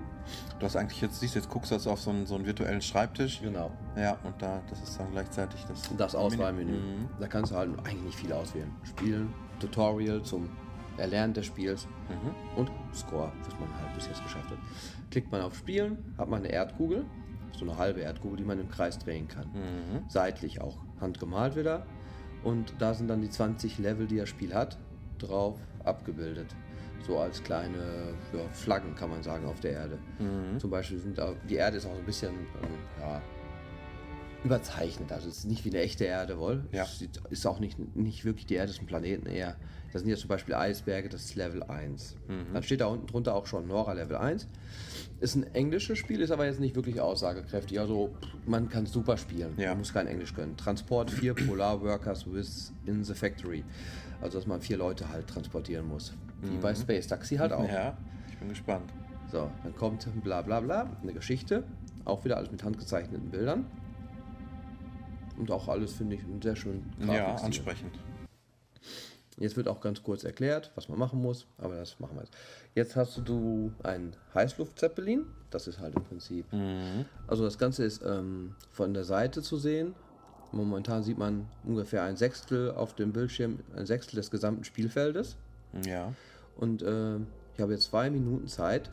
Du 0.60 0.66
hast 0.66 0.76
eigentlich 0.76 1.00
jetzt, 1.02 1.20
siehst 1.20 1.36
jetzt 1.36 1.50
guckst 1.50 1.72
du 1.72 1.76
jetzt 1.76 1.88
auf 1.88 2.00
so 2.02 2.10
einen, 2.10 2.26
so 2.26 2.36
einen 2.36 2.46
virtuellen 2.46 2.82
Schreibtisch. 2.82 3.42
Genau. 3.42 3.72
Ja, 3.96 4.18
und 4.24 4.42
da, 4.42 4.62
das 4.70 4.82
ist 4.82 5.00
dann 5.00 5.12
gleichzeitig 5.12 5.64
das. 5.68 5.82
Das 5.98 6.16
Auswahlmenü. 6.16 6.72
Mhm. 6.74 7.10
Da 7.20 7.28
kannst 7.28 7.52
du 7.52 7.56
halt 7.56 7.70
eigentlich 7.80 8.02
nicht 8.04 8.18
viel 8.20 8.34
auswählen. 8.34 8.72
Spielen, 8.84 9.34
Tutorial 9.60 10.22
zum 10.24 10.50
Erlernen 10.98 11.34
des 11.34 11.46
Spiels 11.46 11.88
Mhm. 12.10 12.60
und 12.60 12.72
Score, 12.94 13.32
was 13.46 13.54
man 13.60 13.70
halt 13.82 13.94
bis 13.96 14.08
jetzt 14.08 14.22
geschafft 14.24 14.50
hat. 14.50 14.58
Klickt 15.10 15.32
man 15.32 15.42
auf 15.42 15.56
Spielen, 15.56 16.14
hat 16.18 16.28
man 16.28 16.40
eine 16.40 16.52
Erdkugel, 16.52 17.06
so 17.58 17.66
eine 17.66 17.78
halbe 17.78 18.02
Erdkugel, 18.02 18.38
die 18.38 18.44
man 18.44 18.60
im 18.60 18.70
Kreis 18.70 18.98
drehen 19.00 19.28
kann. 19.28 19.48
Mhm. 19.48 20.04
Seitlich 20.08 20.62
auch 20.62 20.78
handgemalt 21.00 21.56
wieder. 21.56 21.86
Und 22.44 22.74
da 22.80 22.94
sind 22.94 23.08
dann 23.08 23.22
die 23.22 23.30
20 23.30 23.78
Level, 23.78 24.08
die 24.08 24.18
das 24.18 24.30
Spiel 24.30 24.54
hat, 24.54 24.78
drauf 25.20 25.60
abgebildet. 25.84 26.48
So 27.06 27.20
als 27.20 27.44
kleine 27.44 28.14
ja, 28.34 28.48
Flaggen, 28.52 28.96
kann 28.96 29.10
man 29.10 29.24
sagen, 29.24 29.46
auf 29.46 29.60
der 29.60 29.72
Erde. 29.72 30.00
Mhm. 30.20 30.60
Zum 30.60 30.70
Beispiel 30.70 31.00
sind 31.00 31.18
da, 31.18 31.34
die 31.50 31.56
Erde 31.56 31.78
ist 31.78 31.86
auch 31.86 31.94
so 31.94 32.00
ein 32.00 32.06
bisschen 32.06 32.34
ähm, 32.34 32.78
ja, 33.00 33.22
überzeichnet. 34.44 35.12
Also 35.12 35.30
es 35.30 35.40
ist 35.40 35.46
nicht 35.46 35.66
wie 35.66 35.70
eine 35.70 35.80
echte 35.80 36.06
Erde, 36.06 36.38
wohl. 36.40 36.66
Ja. 36.72 36.84
Es 36.84 37.04
ist 37.30 37.46
auch 37.46 37.60
nicht, 37.60 37.78
nicht 37.96 38.26
wirklich 38.26 38.46
die 38.46 38.56
Erde, 38.56 38.70
es 38.70 38.78
ist 38.78 38.84
ein 38.84 38.88
Planeten 38.88 39.28
eher. 39.28 39.56
Da 39.92 40.00
sind 40.00 40.08
jetzt 40.08 40.22
zum 40.22 40.30
Beispiel 40.30 40.56
Eisberge, 40.56 41.10
das 41.10 41.26
ist 41.26 41.36
Level 41.36 41.64
1. 41.64 42.16
Mhm. 42.28 42.54
Dann 42.54 42.64
steht 42.64 42.82
da 42.82 42.88
unten 42.88 43.08
drunter 43.08 43.36
auch 43.36 43.46
schon 43.46 43.68
Nora 43.68 43.94
Level 43.94 44.16
1. 44.16 44.48
Ist 45.20 45.36
ein 45.36 45.44
englisches 45.54 45.98
Spiel, 45.98 46.22
ist 46.22 46.32
aber 46.32 46.46
jetzt 46.46 46.60
nicht 46.60 46.76
wirklich 46.76 47.02
aussagekräftig. 47.02 47.80
Also 47.80 48.16
man 48.46 48.70
kann 48.70 48.86
super 48.86 49.18
spielen. 49.18 49.54
Ja. 49.58 49.70
Man 49.70 49.80
muss 49.80 49.94
kein 49.94 50.08
Englisch 50.08 50.34
können. 50.34 50.56
Transport 50.56 51.12
4 51.12 51.34
Polar 51.48 51.82
Workers 51.82 52.26
with 52.32 52.72
in 52.86 53.04
the 53.04 53.14
Factory. 53.14 53.64
Also 54.22 54.38
dass 54.38 54.48
man 54.48 54.62
vier 54.62 54.78
Leute 54.78 55.10
halt 55.10 55.28
transportieren 55.28 55.88
muss. 55.88 56.14
Wie 56.42 56.58
bei 56.58 56.74
Space 56.74 57.08
Taxi 57.08 57.36
halt 57.36 57.52
auch. 57.54 57.64
Mhm. 57.68 57.74
Ja, 57.74 57.98
ich 58.30 58.38
bin 58.38 58.50
gespannt. 58.50 58.92
So, 59.32 59.50
dann 59.64 59.76
kommt 59.76 60.08
bla 60.24 60.42
bla 60.42 60.60
bla, 60.60 60.90
eine 61.02 61.14
Geschichte. 61.14 61.64
Auch 62.04 62.26
wieder 62.26 62.38
alles 62.38 62.52
mit 62.52 62.64
handgezeichneten 62.64 63.30
Bildern. 63.30 63.66
Und 65.38 65.52
auch 65.52 65.68
alles, 65.68 65.94
finde 65.94 66.16
ich, 66.16 66.22
sehr 66.42 66.56
schönen 66.56 66.92
Ja, 67.08 67.36
ansprechend. 67.36 67.98
Jetzt 69.42 69.58
wird 69.58 69.68
auch 69.68 69.82
ganz 69.82 70.04
kurz 70.04 70.24
erklärt, 70.24 70.72
was 70.76 70.88
man 70.88 71.00
machen 71.00 71.22
muss, 71.22 71.48
aber 71.58 71.76
das 71.76 72.00
machen 72.00 72.16
wir 72.16 72.22
jetzt. 72.22 72.34
Jetzt 72.76 72.96
hast 72.96 73.22
du 73.26 73.72
einen 73.84 74.16
Heißluftzeppelin. 74.34 75.26
Das 75.50 75.68
ist 75.68 75.80
halt 75.80 75.96
im 75.96 76.04
Prinzip. 76.04 76.52
Mhm. 76.54 77.06
Also 77.28 77.44
das 77.44 77.58
Ganze 77.58 77.84
ist 77.84 78.02
ähm, 78.06 78.56
von 78.72 78.94
der 78.94 79.04
Seite 79.04 79.42
zu 79.42 79.58
sehen. 79.58 79.96
Momentan 80.52 81.04
sieht 81.04 81.18
man 81.18 81.48
ungefähr 81.66 82.04
ein 82.04 82.18
Sechstel 82.18 82.72
auf 82.72 82.94
dem 82.94 83.14
Bildschirm, 83.14 83.60
ein 83.76 83.86
Sechstel 83.86 84.18
des 84.18 84.30
gesamten 84.30 84.64
Spielfeldes. 84.64 85.38
Ja. 85.86 86.14
Und 86.58 86.84
äh, 86.84 87.16
ich 87.56 87.60
habe 87.60 87.74
jetzt 87.74 87.86
zwei 87.86 88.10
Minuten 88.10 88.48
Zeit, 88.48 88.92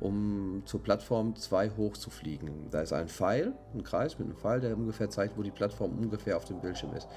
um 0.00 0.62
zur 0.64 0.82
Plattform 0.82 1.34
2 1.34 1.70
hochzufliegen. 1.76 2.70
Da 2.70 2.82
ist 2.82 2.92
ein 2.92 3.08
Pfeil, 3.08 3.52
ein 3.74 3.82
Kreis 3.82 4.18
mit 4.18 4.28
einem 4.28 4.36
Pfeil, 4.36 4.60
der 4.60 4.76
ungefähr 4.76 5.10
zeigt, 5.10 5.36
wo 5.36 5.42
die 5.42 5.50
Plattform 5.50 5.98
ungefähr 5.98 6.36
auf 6.36 6.44
dem 6.44 6.60
Bildschirm 6.60 6.94
ist. 6.94 7.08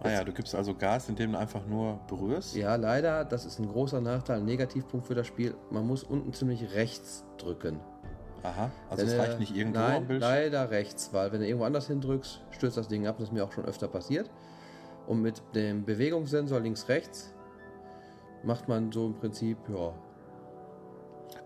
Ah 0.00 0.10
ja, 0.10 0.24
du 0.24 0.32
gibst 0.32 0.54
also 0.54 0.74
Gas, 0.74 1.08
indem 1.08 1.32
du 1.32 1.38
einfach 1.38 1.66
nur 1.66 1.98
berührst. 2.08 2.54
Ja, 2.54 2.76
leider, 2.76 3.24
das 3.24 3.46
ist 3.46 3.58
ein 3.58 3.66
großer 3.68 4.00
Nachteil, 4.00 4.38
ein 4.38 4.44
Negativpunkt 4.44 5.06
für 5.06 5.14
das 5.14 5.26
Spiel. 5.26 5.54
Man 5.70 5.86
muss 5.86 6.02
unten 6.02 6.32
ziemlich 6.34 6.74
rechts 6.74 7.24
drücken. 7.38 7.80
Aha, 8.42 8.70
also 8.90 9.02
Wenn 9.02 9.12
es 9.12 9.18
reicht 9.18 9.40
nicht 9.40 9.56
irgendwo 9.56 9.80
nein, 9.80 9.96
am 9.96 10.06
Bildschirm. 10.06 10.30
leider 10.30 10.70
rechts, 10.70 11.12
weil 11.12 11.32
wenn 11.32 11.40
du 11.40 11.46
irgendwo 11.46 11.64
anders 11.64 11.86
hindrückst, 11.86 12.42
stürzt 12.50 12.76
das 12.76 12.88
Ding 12.88 13.06
ab. 13.06 13.16
Das 13.18 13.28
ist 13.28 13.32
mir 13.32 13.44
auch 13.44 13.52
schon 13.52 13.64
öfter 13.64 13.88
passiert. 13.88 14.30
Und 15.06 15.22
mit 15.22 15.42
dem 15.54 15.84
Bewegungssensor 15.84 16.60
links-rechts 16.60 17.32
macht 18.42 18.68
man 18.68 18.92
so 18.92 19.06
im 19.06 19.14
Prinzip, 19.14 19.56
ja. 19.68 19.92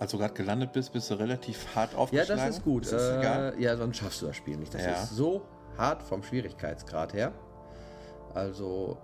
Als 0.00 0.12
du 0.12 0.18
gerade 0.18 0.32
gelandet 0.32 0.72
bist, 0.72 0.92
bist 0.94 1.10
du 1.10 1.14
relativ 1.14 1.76
hart 1.76 1.92
Ja, 1.92 1.98
aufgeschlagen. 1.98 2.42
das 2.46 2.56
ist 2.56 2.64
gut. 2.64 2.84
Ist 2.84 2.92
das? 2.94 3.02
Äh, 3.22 3.60
ja, 3.62 3.76
sonst 3.76 3.98
schaffst 3.98 4.22
du 4.22 4.26
das 4.26 4.36
Spiel 4.36 4.56
nicht. 4.56 4.72
Das 4.72 4.82
Ja. 4.84 4.92
ist 4.94 5.10
so 5.14 5.42
hart 5.76 6.02
vom 6.02 6.22
Schwierigkeitsgrad 6.22 7.12
her. 7.12 7.32
Also, 8.34 8.96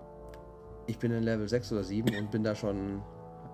ich 0.87 0.97
bin 0.97 1.11
in 1.11 1.21
Level 1.21 1.47
6 1.47 1.71
oder 1.71 1.83
7 1.83 2.15
und 2.17 2.31
bin 2.31 2.43
da 2.43 2.55
schon 2.55 3.03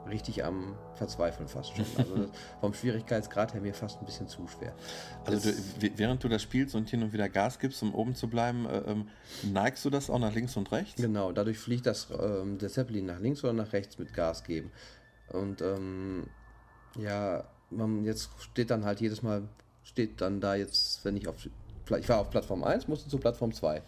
richtig 0.10 0.44
am 0.46 0.76
Verzweifeln 0.96 1.50
fast 1.50 1.76
schon. 1.76 1.86
Also 1.98 2.28
vom 2.62 2.74
Schwierigkeitsgrad 2.74 3.54
her 3.54 3.60
mir 3.62 3.74
fast 3.74 4.00
ein 4.00 4.06
bisschen 4.06 4.28
zu 4.30 4.48
schwer. 4.48 4.74
Also 5.26 5.50
du, 5.52 5.90
während 5.98 6.24
du 6.24 6.30
das 6.30 6.42
spielst 6.42 6.76
und 6.76 6.90
hin 6.90 7.04
und 7.04 7.12
wieder 7.12 7.28
Gas 7.28 7.60
gibst, 7.60 7.84
um 7.84 7.94
oben 7.94 8.16
zu 8.16 8.30
bleiben, 8.30 8.66
äh, 8.68 8.78
ähm, 8.90 9.10
neigst 9.52 9.84
du 9.84 9.90
das 9.90 10.10
auch 10.10 10.20
nach 10.20 10.34
links 10.34 10.56
und 10.56 10.72
rechts? 10.72 11.02
Genau, 11.02 11.34
dadurch 11.34 11.58
fliegt 11.60 11.86
das, 11.88 12.08
ähm, 12.18 12.58
der 12.58 12.70
Zeppelin 12.70 13.06
nach 13.06 13.20
links 13.20 13.44
oder 13.44 13.52
nach 13.54 13.74
rechts 13.74 13.98
mit 13.98 14.14
Gas 14.14 14.46
geben. 14.46 14.72
Und 15.30 15.62
ähm, 15.62 16.28
ja, 16.98 17.44
man, 17.70 18.04
jetzt 18.06 18.30
steht 18.40 18.70
dann 18.70 18.86
halt 18.86 19.02
jedes 19.02 19.22
Mal, 19.24 19.44
steht 19.84 20.22
dann 20.22 20.40
da 20.42 20.56
jetzt, 20.56 21.04
wenn 21.06 21.18
ich 21.18 21.28
auf, 21.28 21.36
ich 21.46 22.10
war 22.10 22.20
auf 22.20 22.30
Plattform 22.30 22.64
1, 22.64 22.88
musste 22.88 23.10
zu 23.10 23.18
Plattform 23.18 23.52
2. 23.54 23.82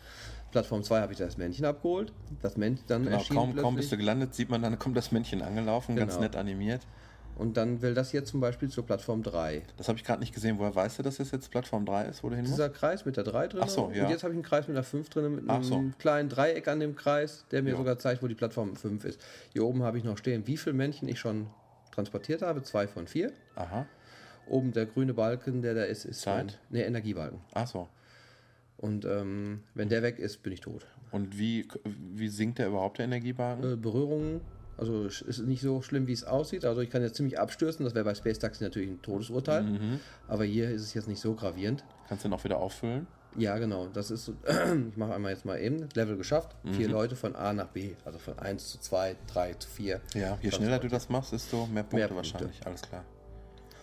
Plattform 0.51 0.83
2 0.83 1.01
habe 1.01 1.11
ich 1.13 1.19
das 1.19 1.37
Männchen 1.37 1.65
abgeholt. 1.65 2.13
Das 2.41 2.55
Männchen 2.55 2.85
dann 2.87 3.03
Genau, 3.03 3.17
erschien 3.17 3.35
kaum, 3.35 3.55
kaum 3.55 3.75
bist 3.75 3.89
plötzlich. 3.89 3.89
du 3.89 3.97
gelandet, 3.97 4.35
sieht 4.35 4.49
man 4.49 4.61
dann, 4.61 4.79
kommt 4.79 4.95
das 4.95 5.11
Männchen 5.11 5.41
angelaufen, 5.41 5.95
ganz 5.95 6.13
Genau. 6.13 6.23
nett 6.23 6.35
animiert. 6.35 6.81
Und 7.37 7.57
dann 7.57 7.81
will 7.81 7.93
das 7.93 8.13
jetzt 8.13 8.29
zum 8.29 8.39
Beispiel 8.39 8.69
zur 8.69 8.85
Plattform 8.85 9.21
3. 9.21 9.63
Das 9.75 9.89
habe 9.89 9.97
ich 9.97 10.05
gerade 10.05 10.21
nicht 10.21 10.33
gesehen. 10.33 10.57
Woher 10.57 10.73
weißt 10.73 10.99
du, 10.99 11.03
dass 11.03 11.17
das 11.17 11.31
jetzt 11.31 11.51
Plattform 11.51 11.85
3 11.85 12.05
ist, 12.05 12.23
wo 12.23 12.29
du 12.29 12.35
hin 12.35 12.45
musst? 12.45 12.53
Dieser 12.55 12.69
Kreis 12.69 13.03
mit 13.03 13.17
der 13.17 13.25
3 13.25 13.47
drin. 13.49 13.61
Ach 13.61 13.67
so, 13.67 13.91
ja. 13.93 14.05
Und 14.05 14.09
jetzt 14.11 14.23
habe 14.23 14.31
ich 14.33 14.37
einen 14.37 14.43
Kreis 14.43 14.69
mit 14.69 14.77
einer 14.77 14.85
5 14.85 15.09
drin, 15.09 15.35
mit 15.35 15.49
einem 15.49 15.63
so. 15.63 15.83
kleinen 15.99 16.29
Dreieck 16.29 16.69
an 16.69 16.79
dem 16.79 16.95
Kreis, 16.95 17.43
der 17.51 17.61
mir 17.61 17.71
Ja. 17.71 17.75
sogar 17.77 17.97
zeigt, 17.99 18.23
wo 18.23 18.27
die 18.27 18.35
Plattform 18.35 18.77
5 18.77 19.03
ist. 19.03 19.19
Hier 19.51 19.65
oben 19.65 19.83
habe 19.83 19.97
ich 19.97 20.05
noch 20.05 20.17
stehen, 20.17 20.47
wie 20.47 20.55
viele 20.55 20.75
Männchen 20.75 21.09
ich 21.09 21.19
schon 21.19 21.47
transportiert 21.95 22.41
habe. 22.41 22.61
Zwei 22.63 22.87
von 22.87 23.07
vier. 23.07 23.31
Aha, 23.55 23.85
Oben 24.47 24.73
der 24.73 24.85
grüne 24.85 25.13
Balken, 25.13 25.61
der 25.63 25.73
da 25.73 25.83
ist, 25.83 26.05
ist 26.05 26.21
Zeit? 26.21 26.59
ne, 26.69 26.85
Energiebalken. 26.85 27.39
ach 27.53 27.67
so. 27.67 27.87
Und 28.77 29.05
ähm, 29.05 29.63
wenn 29.73 29.89
der 29.89 30.03
weg 30.03 30.19
ist, 30.19 30.43
bin 30.43 30.51
ich 30.53 30.59
tot. 30.61 30.85
Und 31.11 31.39
wie, 31.39 31.67
wie 32.13 32.27
sinkt 32.27 32.59
der 32.59 32.67
überhaupt, 32.67 32.97
der 32.97 33.05
Energiewagen? 33.05 33.73
Äh, 33.73 33.75
Berührungen, 33.77 34.41
also 34.77 35.05
es 35.05 35.21
ist 35.21 35.39
nicht 35.39 35.61
so 35.61 35.81
schlimm, 35.81 36.07
wie 36.07 36.11
es 36.13 36.25
aussieht. 36.25 36.65
Also 36.65 36.81
ich 36.81 36.89
kann 36.89 37.01
jetzt 37.01 37.15
ziemlich 37.15 37.39
abstürzen. 37.39 37.85
Das 37.85 37.95
wäre 37.95 38.03
bei 38.05 38.13
Space 38.13 38.37
Taxi 38.37 38.63
natürlich 38.63 38.89
ein 38.89 39.01
Todesurteil. 39.01 39.63
Mhm. 39.63 39.99
Aber 40.27 40.43
hier 40.43 40.69
ist 40.69 40.81
es 40.81 40.93
jetzt 40.93 41.07
nicht 41.07 41.21
so 41.21 41.33
gravierend. 41.33 41.83
Kannst 42.09 42.25
du 42.25 42.27
den 42.29 42.33
auch 42.33 42.43
wieder 42.43 42.57
auffüllen? 42.57 43.07
Ja, 43.37 43.57
genau. 43.57 43.87
Das 43.87 44.11
ist 44.11 44.25
so, 44.25 44.33
ich 44.89 44.97
mache 44.97 45.13
einmal 45.13 45.31
jetzt 45.31 45.45
mal 45.45 45.59
eben, 45.59 45.89
Level 45.93 46.15
geschafft. 46.17 46.55
Mhm. 46.63 46.73
Vier 46.73 46.87
Leute 46.89 47.15
von 47.15 47.35
A 47.35 47.51
nach 47.53 47.67
B. 47.67 47.91
Also 48.05 48.17
von 48.17 48.39
1 48.39 48.69
zu 48.69 48.79
2, 48.79 49.15
3 49.27 49.53
zu 49.55 49.69
4. 49.69 50.01
Ja, 50.13 50.37
je 50.41 50.51
schneller 50.51 50.79
du 50.79 50.87
das 50.87 51.09
machst, 51.09 51.33
desto 51.33 51.67
mehr 51.67 51.83
Punkte 51.83 51.97
Mehr 51.97 52.07
Punkte. 52.07 52.33
wahrscheinlich. 52.33 52.65
Alles 52.65 52.81
klar. 52.81 53.03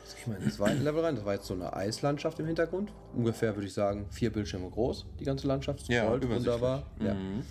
Jetzt 0.05 0.15
gehe 0.17 0.21
ich 0.23 0.27
mal 0.29 0.37
in 0.37 0.43
den 0.43 0.53
zweiten 0.53 0.83
Level 0.83 1.05
rein. 1.05 1.17
Das 1.17 1.25
war 1.25 1.35
jetzt 1.35 1.47
so 1.47 1.55
eine 1.55 1.75
Eislandschaft 1.75 2.39
im 2.41 2.47
Hintergrund. 2.47 2.93
Ungefähr 3.15 3.55
würde 3.55 3.67
ich 3.67 3.75
sagen, 3.75 4.07
vier 4.11 4.33
Bildschirme 4.33 4.71
groß, 4.71 5.07
die 5.21 5.25
ganze 5.25 5.47
Landschaft. 5.47 5.87
Ja, 5.89 6.07
Gold, 6.07 6.25
übersichtlich. 6.25 6.55
wunderbar. 6.55 6.87
Ja. 7.01 7.15
Mhm. 7.15 7.43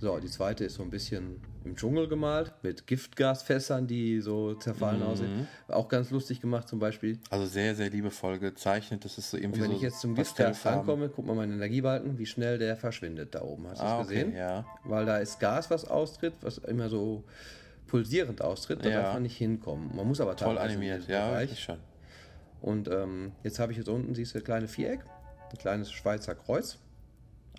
So, 0.00 0.18
die 0.18 0.28
zweite 0.28 0.64
ist 0.64 0.74
so 0.74 0.82
ein 0.82 0.90
bisschen 0.90 1.40
im 1.64 1.76
Dschungel 1.76 2.08
gemalt, 2.08 2.52
mit 2.62 2.86
Giftgasfässern, 2.86 3.86
die 3.86 4.20
so 4.20 4.54
zerfallen 4.54 5.00
Mhm. 5.00 5.06
aussehen. 5.06 5.48
Auch 5.68 5.88
ganz 5.88 6.10
lustig 6.10 6.40
gemacht 6.40 6.68
zum 6.68 6.78
Beispiel. 6.78 7.18
Also 7.28 7.44
sehr, 7.46 7.74
sehr 7.74 7.90
liebevoll 7.90 8.38
gezeichnet. 8.38 9.04
Das 9.04 9.18
ist 9.18 9.30
so 9.30 9.36
irgendwie 9.36 9.58
Und 9.60 9.64
wenn 9.64 9.70
so 9.72 9.76
ich 9.76 9.82
jetzt 9.82 10.00
zum 10.00 10.14
Giftgas 10.14 10.64
rankomme, 10.64 11.08
guck 11.08 11.26
mal 11.26 11.34
meinen 11.34 11.52
Energiebalken, 11.52 12.16
wie 12.18 12.26
schnell 12.26 12.58
der 12.58 12.76
verschwindet 12.76 13.34
da 13.34 13.42
oben. 13.42 13.66
Hast 13.68 13.80
du 13.80 13.84
Ah, 13.84 13.98
das 13.98 14.06
okay, 14.06 14.24
gesehen? 14.24 14.36
ja. 14.36 14.64
Weil 14.84 15.04
da 15.04 15.18
ist 15.18 15.38
Gas, 15.38 15.70
was 15.70 15.84
austritt, 15.84 16.34
was 16.40 16.58
immer 16.58 16.88
so 16.88 17.24
pulsierend 17.86 18.40
austritt, 18.42 18.84
da 18.84 18.88
Ja. 18.88 19.02
darf 19.02 19.14
man 19.14 19.22
nicht 19.24 19.36
hinkommen. 19.36 19.90
Man 19.94 20.06
muss 20.06 20.20
aber 20.20 20.36
Toll 20.36 20.56
animiert, 20.58 21.08
ja, 21.08 21.28
Bereich. 21.28 21.42
richtig 21.50 21.64
schön. 21.64 21.78
Und 22.62 22.88
ähm, 22.88 23.32
jetzt 23.42 23.58
habe 23.58 23.72
ich 23.72 23.78
jetzt 23.78 23.88
unten, 23.88 24.14
siehst 24.14 24.34
du, 24.34 24.38
ein 24.38 24.44
kleines 24.44 24.70
Viereck, 24.70 25.00
ein 25.50 25.58
kleines 25.58 25.90
Schweizer 25.92 26.34
Kreuz. 26.34 26.78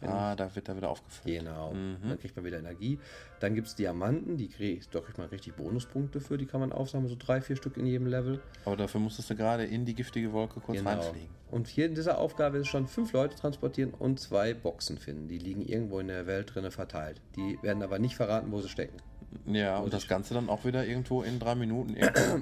Ah, 0.09 0.35
da 0.35 0.53
wird 0.55 0.67
er 0.67 0.75
wieder 0.77 0.89
aufgefüllt. 0.89 1.39
Genau. 1.39 1.73
Mhm. 1.73 1.97
Dann 2.09 2.19
kriegt 2.19 2.35
man 2.35 2.43
wieder 2.45 2.57
Energie. 2.59 2.99
Dann 3.39 3.53
gibt 3.55 3.67
es 3.67 3.75
Diamanten, 3.75 4.37
die 4.37 4.47
kriegt, 4.47 4.93
da 4.95 4.99
kriegt 4.99 5.17
man 5.17 5.27
richtig 5.27 5.55
Bonuspunkte 5.55 6.19
für, 6.19 6.37
die 6.37 6.45
kann 6.45 6.59
man 6.59 6.71
aufsammeln, 6.71 7.09
so 7.09 7.15
drei, 7.17 7.41
vier 7.41 7.55
Stück 7.55 7.77
in 7.77 7.85
jedem 7.85 8.07
Level. 8.07 8.39
Aber 8.65 8.75
dafür 8.77 8.99
musstest 8.99 9.29
du 9.29 9.35
gerade 9.35 9.63
in 9.65 9.85
die 9.85 9.93
giftige 9.93 10.33
Wolke 10.33 10.59
kurz 10.59 10.79
Genau. 10.79 10.89
reinfliegen. 10.89 11.29
Und 11.51 11.67
hier 11.67 11.85
in 11.85 11.95
dieser 11.95 12.17
Aufgabe 12.17 12.57
ist 12.59 12.67
schon 12.67 12.87
fünf 12.87 13.13
Leute 13.13 13.35
transportieren 13.35 13.93
und 13.93 14.19
zwei 14.19 14.53
Boxen 14.53 14.97
finden. 14.97 15.27
Die 15.27 15.37
liegen 15.37 15.61
irgendwo 15.61 15.99
in 15.99 16.07
der 16.07 16.25
Welt 16.25 16.55
drinne 16.55 16.71
verteilt. 16.71 17.21
Die 17.35 17.59
werden 17.61 17.83
aber 17.83 17.99
nicht 17.99 18.15
verraten, 18.15 18.51
wo 18.51 18.61
sie 18.61 18.69
stecken. 18.69 18.97
Ja, 19.45 19.77
und 19.79 19.93
das 19.93 20.07
Ganze 20.07 20.33
dann 20.33 20.49
auch 20.49 20.65
wieder 20.65 20.85
irgendwo 20.85 21.21
in 21.23 21.39
drei 21.39 21.55
Minuten. 21.55 21.95
irgendwo. 21.95 22.41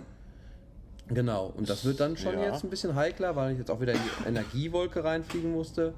Genau, 1.11 1.47
und 1.57 1.67
das 1.69 1.85
wird 1.85 1.99
dann 1.99 2.17
schon 2.17 2.33
Ja. 2.35 2.45
jetzt 2.51 2.63
ein 2.63 2.69
bisschen 2.69 2.93
heikler, 2.95 3.35
weil 3.35 3.53
ich 3.53 3.57
jetzt 3.57 3.71
auch 3.71 3.81
wieder 3.81 3.93
in 3.93 3.99
die 4.23 4.27
Energiewolke 4.29 5.03
reinfliegen 5.03 5.51
musste. 5.51 5.93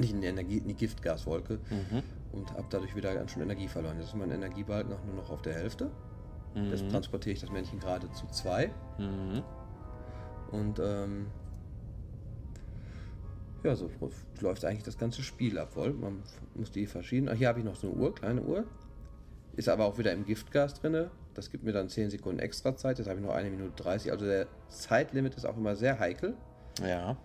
Nicht 0.00 0.12
in 0.12 0.20
die, 0.20 0.26
Energie, 0.26 0.58
in 0.58 0.68
die 0.68 0.74
Giftgaswolke. 0.74 1.58
mhm. 1.70 2.02
Und 2.32 2.52
habe 2.52 2.66
dadurch 2.70 2.94
wieder 2.94 3.12
ganz 3.14 3.32
schön 3.32 3.42
Energie 3.42 3.66
verloren. 3.68 3.96
Jetzt 3.98 4.08
ist 4.08 4.14
mein 4.16 4.30
Energiebalken 4.30 4.92
auch 4.92 5.04
nur 5.04 5.14
noch 5.16 5.30
auf 5.30 5.42
der 5.42 5.54
Hälfte. 5.54 5.90
Jetzt 6.54 6.84
Mhm. 6.84 6.88
transportiere 6.90 7.32
ich 7.34 7.40
das 7.40 7.50
Männchen 7.50 7.78
gerade 7.80 8.10
zu 8.12 8.26
zwei. 8.28 8.70
Mhm. 8.98 9.42
Und 10.52 10.78
ähm, 10.80 11.26
ja, 13.62 13.74
so 13.76 13.90
läuft 14.40 14.64
eigentlich 14.64 14.84
das 14.84 14.96
ganze 14.96 15.22
Spiel 15.22 15.58
ab. 15.58 15.76
Wohl. 15.76 15.92
Man 15.92 16.22
muss 16.54 16.70
die 16.70 16.86
verschiedenen. 16.86 17.34
Ach, 17.34 17.38
hier 17.38 17.48
habe 17.48 17.58
ich 17.58 17.64
noch 17.64 17.74
so 17.76 17.88
eine 17.90 17.96
Uhr, 17.96 18.14
kleine 18.14 18.42
Uhr. 18.42 18.64
Ist 19.56 19.68
aber 19.68 19.84
auch 19.84 19.98
wieder 19.98 20.12
im 20.12 20.24
Giftgas 20.24 20.74
drin. 20.74 21.08
Das 21.34 21.50
gibt 21.50 21.64
mir 21.64 21.72
dann 21.72 21.88
10 21.88 22.10
Sekunden 22.10 22.38
extra 22.40 22.74
Zeit. 22.76 22.98
Jetzt 22.98 23.08
habe 23.08 23.20
ich 23.20 23.26
noch 23.26 23.34
eine 23.34 23.50
Minute 23.50 23.72
30. 23.82 24.10
Also 24.12 24.24
der 24.24 24.46
Zeitlimit 24.68 25.34
ist 25.34 25.44
auch 25.44 25.56
immer 25.56 25.76
sehr 25.76 25.98
heikel. 25.98 26.34
Ja. 26.84 27.16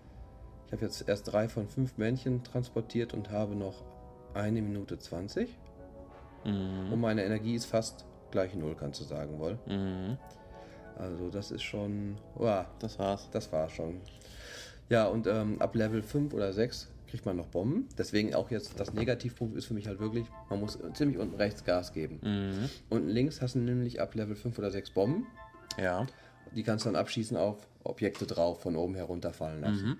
Ich 0.66 0.72
habe 0.72 0.84
jetzt 0.84 1.08
erst 1.08 1.30
drei 1.32 1.48
von 1.48 1.68
fünf 1.68 1.96
Männchen 1.96 2.42
transportiert 2.42 3.14
und 3.14 3.30
habe 3.30 3.54
noch 3.54 3.84
eine 4.34 4.60
Minute 4.62 4.98
20. 4.98 5.48
Mhm. 6.44 6.92
Und 6.92 7.00
meine 7.00 7.24
Energie 7.24 7.54
ist 7.54 7.66
fast 7.66 8.04
gleich 8.30 8.54
null, 8.54 8.74
kannst 8.78 9.00
du 9.00 9.04
sagen 9.04 9.38
wohl. 9.38 9.58
Mhm. 9.66 10.18
Also 10.98 11.30
das 11.30 11.50
ist 11.50 11.62
schon. 11.62 12.16
Uah, 12.36 12.66
Das 12.78 12.98
war's. 12.98 13.28
das 13.30 13.52
war 13.52 13.68
schon. 13.68 14.00
Ja, 14.88 15.06
und 15.06 15.26
ähm, 15.26 15.60
ab 15.60 15.74
Level 15.74 16.02
5 16.02 16.32
oder 16.32 16.52
6 16.52 16.88
kriegt 17.08 17.26
man 17.26 17.36
noch 17.36 17.46
Bomben. 17.46 17.88
Deswegen 17.98 18.34
auch 18.34 18.50
jetzt 18.50 18.78
das 18.80 18.92
Negativpunkt 18.92 19.56
ist 19.56 19.66
für 19.66 19.74
mich 19.74 19.86
halt 19.86 20.00
wirklich, 20.00 20.26
man 20.50 20.60
muss 20.60 20.78
ziemlich 20.94 21.18
unten 21.18 21.36
rechts 21.36 21.64
Gas 21.64 21.92
geben. 21.92 22.20
Mhm. 22.22 22.68
Unten 22.88 23.08
links 23.08 23.40
hast 23.42 23.54
du 23.54 23.60
nämlich 23.60 24.00
ab 24.00 24.14
Level 24.14 24.34
5 24.36 24.58
oder 24.58 24.70
6 24.70 24.90
Bomben. 24.90 25.26
Ja. 25.80 26.06
Die 26.54 26.62
kannst 26.62 26.84
du 26.84 26.88
dann 26.88 26.96
abschießen 26.96 27.36
auf 27.36 27.66
Objekte 27.84 28.26
drauf, 28.26 28.62
von 28.62 28.76
oben 28.76 28.94
herunterfallen 28.94 29.60
lassen. 29.60 29.86
Mhm. 29.90 29.98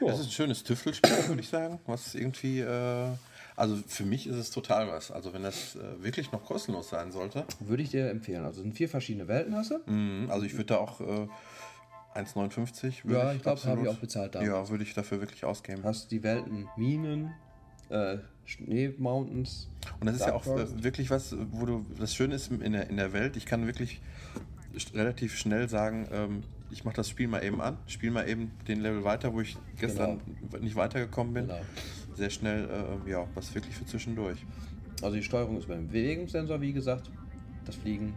Ja. 0.00 0.08
Das 0.08 0.20
ist 0.20 0.26
ein 0.26 0.32
schönes 0.32 0.64
Tüftelspiel, 0.64 1.10
würde 1.28 1.40
ich 1.40 1.48
sagen. 1.48 1.80
Was 1.86 2.14
irgendwie. 2.14 2.60
Äh, 2.60 3.08
also 3.56 3.76
für 3.88 4.04
mich 4.04 4.28
ist 4.28 4.36
es 4.36 4.50
total 4.52 4.86
was. 4.86 5.10
Also 5.10 5.32
wenn 5.32 5.42
das 5.42 5.74
äh, 5.74 6.02
wirklich 6.02 6.30
noch 6.30 6.44
kostenlos 6.44 6.90
sein 6.90 7.10
sollte. 7.10 7.44
Würde 7.58 7.82
ich 7.82 7.90
dir 7.90 8.08
empfehlen. 8.08 8.44
Also 8.44 8.60
es 8.60 8.62
sind 8.62 8.74
vier 8.74 8.88
verschiedene 8.88 9.26
Welten 9.26 9.56
hast 9.56 9.72
du. 9.72 9.90
Mhm. 9.90 10.30
Also 10.30 10.46
ich 10.46 10.52
würde 10.52 10.66
da 10.66 10.76
auch 10.76 11.00
äh, 11.00 11.26
1,59 12.14 13.04
würde 13.04 13.18
Ja, 13.18 13.32
ich 13.32 13.42
glaube, 13.42 13.62
habe 13.64 13.82
ich 13.82 13.88
auch 13.88 13.96
bezahlt 13.96 14.36
damals. 14.36 14.48
Ja, 14.48 14.68
würde 14.68 14.84
ich 14.84 14.94
dafür 14.94 15.20
wirklich 15.20 15.44
ausgeben. 15.44 15.82
Hast 15.82 16.10
die 16.12 16.22
Welten 16.22 16.68
Minen, 16.76 17.32
äh, 17.90 18.18
Schneemountains. 18.44 19.68
Und 20.00 20.06
das 20.06 20.16
ist 20.16 20.26
ja 20.26 20.34
auch 20.34 20.44
Dark 20.44 20.58
äh, 20.60 20.84
wirklich 20.84 21.10
was, 21.10 21.34
wo 21.50 21.66
du, 21.66 21.86
das 21.98 22.14
Schöne 22.14 22.36
ist 22.36 22.50
in 22.50 22.72
der, 22.72 22.88
in 22.88 22.96
der 22.96 23.12
Welt, 23.12 23.36
ich 23.36 23.44
kann 23.44 23.66
wirklich 23.66 24.00
relativ 24.94 25.36
schnell 25.36 25.68
sagen, 25.68 26.08
ähm, 26.12 26.42
ich 26.70 26.84
mache 26.84 26.96
das 26.96 27.08
Spiel 27.08 27.28
mal 27.28 27.42
eben 27.44 27.60
an, 27.60 27.78
spiele 27.86 28.12
mal 28.12 28.28
eben 28.28 28.50
den 28.66 28.80
Level 28.80 29.04
weiter, 29.04 29.32
wo 29.32 29.40
ich 29.40 29.56
gestern 29.78 30.20
nicht 30.60 30.76
weitergekommen 30.76 31.34
bin. 31.34 31.46
Genau. 31.46 31.60
Sehr 32.14 32.30
schnell, 32.30 32.68
äh, 33.06 33.10
ja, 33.10 33.26
was 33.34 33.54
wirklich 33.54 33.74
für 33.74 33.86
zwischendurch. 33.86 34.38
Also 35.02 35.16
die 35.16 35.22
Steuerung 35.22 35.56
ist 35.58 35.68
beim 35.68 35.86
Bewegungssensor, 35.86 36.60
wie 36.60 36.72
gesagt. 36.72 37.10
Das 37.64 37.76
Fliegen, 37.76 38.14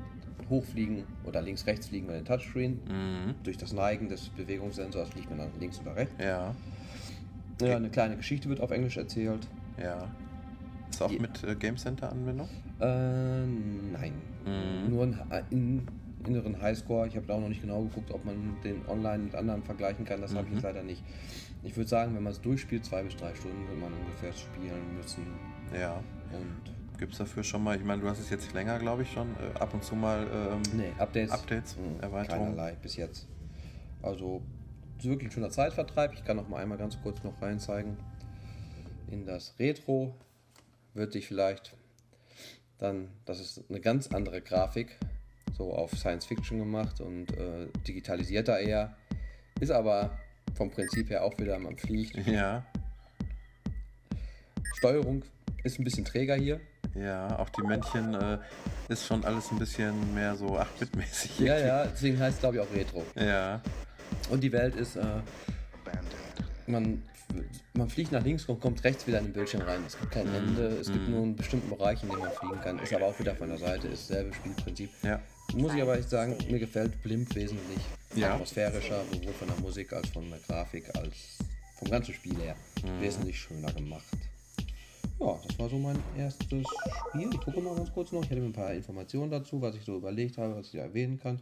Hochfliegen 0.49 1.03
oder 1.23 1.41
links-rechts 1.41 1.87
fliegen 1.87 2.07
bei 2.07 2.13
den 2.13 2.25
Touchscreen. 2.25 2.79
Mhm. 2.87 3.35
Durch 3.43 3.57
das 3.57 3.73
Neigen 3.73 4.09
des 4.09 4.29
Bewegungssensors 4.29 5.09
fliegt 5.09 5.29
man 5.29 5.39
dann 5.39 5.51
links 5.59 5.79
oder 5.81 5.95
rechts. 5.95 6.13
Ja, 6.19 6.55
Ja, 7.61 7.75
eine 7.75 7.89
kleine 7.89 8.17
Geschichte 8.17 8.49
wird 8.49 8.59
auf 8.59 8.71
Englisch 8.71 8.97
erzählt. 8.97 9.47
ja. 9.81 10.07
Ist 10.89 11.01
auch 11.01 11.09
Die- 11.09 11.19
mit 11.19 11.41
äh, 11.45 11.55
Game 11.55 11.77
Center 11.77 12.11
Anwendung? 12.11 12.49
Äh, 12.81 12.85
nein. 13.45 14.11
Mhm. 14.45 14.89
Nur 14.89 15.03
in, 15.05 15.15
in 15.51 15.87
inneren 16.27 16.61
Highscore. 16.61 17.07
Ich 17.07 17.15
habe 17.15 17.25
da 17.25 17.35
auch 17.35 17.41
noch 17.41 17.49
nicht 17.49 17.61
genau 17.61 17.83
geguckt, 17.83 18.11
ob 18.11 18.25
man 18.25 18.57
den 18.63 18.87
online 18.87 19.23
mit 19.23 19.35
anderen 19.35 19.63
vergleichen 19.63 20.05
kann. 20.05 20.21
Das 20.21 20.35
habe 20.35 20.47
ich 20.47 20.53
jetzt 20.53 20.63
leider 20.63 20.83
nicht. 20.83 21.03
Ich 21.63 21.75
würde 21.75 21.89
sagen, 21.89 22.15
wenn 22.15 22.23
man 22.23 22.31
es 22.31 22.41
durchspielt, 22.41 22.85
zwei 22.85 23.03
bis 23.03 23.15
drei 23.15 23.33
Stunden 23.35 23.67
wird 23.67 23.79
man 23.79 23.93
ungefähr 23.93 24.33
spielen 24.33 24.95
müssen. 24.97 25.25
Ja. 25.73 26.03
Und 26.31 26.97
Gibt 26.97 27.13
es 27.13 27.17
dafür 27.17 27.43
schon 27.43 27.63
mal, 27.63 27.75
ich 27.75 27.83
meine, 27.83 28.01
du 28.01 28.07
hast 28.07 28.19
es 28.19 28.29
jetzt 28.29 28.53
länger, 28.53 28.77
glaube 28.77 29.03
ich, 29.03 29.11
schon, 29.11 29.27
äh, 29.29 29.59
ab 29.59 29.73
und 29.73 29.83
zu 29.83 29.95
mal 29.95 30.27
ähm, 30.31 30.61
nee, 30.73 30.91
Updates, 30.99 31.31
Updates 31.31 31.75
mh, 31.75 32.03
Erweiterungen. 32.03 32.55
keinerlei 32.55 32.75
bis 32.81 32.95
jetzt. 32.95 33.27
Also 34.01 34.41
ist 34.99 35.09
wirklich 35.09 35.29
ein 35.29 35.31
schöner 35.31 35.49
Zeitvertreib. 35.49 36.13
Ich 36.13 36.23
kann 36.23 36.37
noch 36.37 36.47
mal 36.47 36.61
einmal 36.61 36.77
ganz 36.77 37.01
kurz 37.01 37.23
noch 37.23 37.41
rein 37.41 37.59
zeigen. 37.59 37.97
In 39.09 39.25
das 39.25 39.55
Retro 39.57 40.13
wird 40.93 41.13
sich 41.13 41.27
vielleicht 41.27 41.75
dann, 42.77 43.09
das 43.25 43.39
ist 43.39 43.63
eine 43.69 43.79
ganz 43.79 44.07
andere 44.07 44.41
Grafik, 44.41 44.97
so 45.61 45.73
auf 45.73 45.91
Science 45.91 46.25
Fiction 46.25 46.57
gemacht 46.59 46.99
und 47.01 47.31
äh, 47.37 47.67
digitalisierter 47.87 48.59
eher. 48.59 48.95
Ist 49.59 49.71
aber 49.71 50.17
vom 50.55 50.71
Prinzip 50.71 51.09
her 51.11 51.23
auch 51.23 51.37
wieder, 51.37 51.59
man 51.59 51.77
fliegt. 51.77 52.15
Ja, 52.27 52.65
Steuerung 54.77 55.23
ist 55.63 55.79
ein 55.79 55.83
bisschen 55.83 56.03
träger 56.05 56.35
hier. 56.35 56.59
ja, 56.95 57.37
auch 57.37 57.49
die 57.49 57.61
Männchen 57.61 58.15
äh, 58.15 58.39
ist 58.89 59.05
schon 59.05 59.23
alles 59.23 59.51
ein 59.51 59.59
bisschen 59.59 59.93
mehr 60.15 60.35
so 60.35 60.57
8-Bit-mäßig. 60.57 61.39
Ja, 61.39 61.57
ja, 61.59 61.85
deswegen 61.85 62.17
heißt 62.19 62.35
es 62.35 62.39
glaube 62.39 62.55
ich 62.55 62.61
auch 62.63 62.73
Retro. 62.73 63.05
Ja, 63.15 63.61
Und 64.31 64.41
die 64.41 64.51
Welt 64.51 64.75
ist, 64.75 64.95
äh, 64.95 65.03
man, 66.65 67.03
man 67.73 67.89
fliegt 67.89 68.11
nach 68.11 68.23
links 68.23 68.45
und 68.45 68.59
kommt 68.59 68.83
rechts 68.83 69.05
wieder 69.05 69.19
in 69.19 69.25
den 69.25 69.33
Bildschirm 69.33 69.61
rein. 69.61 69.81
Es 69.85 69.99
gibt 69.99 70.11
kein 70.11 70.27
Ende, 70.33 70.67
es 70.79 70.91
gibt 70.91 71.07
nur 71.07 71.21
einen 71.21 71.35
bestimmten 71.35 71.69
Bereich, 71.69 72.01
in 72.01 72.09
dem 72.09 72.19
man 72.19 72.31
fliegen 72.31 72.59
kann. 72.61 72.79
Ist 72.79 72.93
aber 72.93 73.05
auch 73.05 73.19
wieder 73.19 73.35
von 73.35 73.49
der 73.49 73.59
Seite, 73.59 73.87
ist 73.89 74.09
dasselbe 74.09 74.33
Spielprinzip. 74.33 74.89
ja. 75.03 75.19
Muss 75.55 75.73
ich 75.73 75.81
aber 75.81 75.97
echt 75.97 76.09
sagen, 76.09 76.35
mir 76.49 76.59
gefällt 76.59 77.01
Blimp 77.03 77.33
wesentlich 77.35 77.79
Ja. 78.15 78.33
atmosphärischer, 78.33 79.03
sowohl 79.11 79.33
von 79.33 79.47
der 79.47 79.57
Musik 79.59 79.91
als 79.93 80.09
von 80.09 80.29
der 80.29 80.39
Grafik, 80.39 80.85
als 80.95 81.37
vom 81.77 81.89
ganzen 81.89 82.13
Spiel 82.13 82.35
her. 82.37 82.55
Mhm. 82.83 83.01
Wesentlich 83.01 83.39
schöner 83.39 83.71
gemacht. 83.73 84.05
Ja, 85.19 85.39
das 85.45 85.59
war 85.59 85.69
so 85.69 85.77
mein 85.77 86.01
erstes 86.17 86.47
Spiel. 86.47 87.29
Ich 87.33 87.39
gucke 87.41 87.61
mal 87.61 87.75
ganz 87.75 87.91
kurz 87.93 88.11
noch. 88.11 88.23
Ich 88.23 88.29
hätte 88.29 88.41
mir 88.41 88.47
ein 88.47 88.53
paar 88.53 88.73
Informationen 88.73 89.29
dazu, 89.29 89.61
was 89.61 89.75
ich 89.75 89.83
so 89.83 89.97
überlegt 89.97 90.37
habe, 90.37 90.55
was 90.55 90.67
ich 90.67 90.71
da 90.73 90.79
erwähnen 90.79 91.19
kann. 91.19 91.39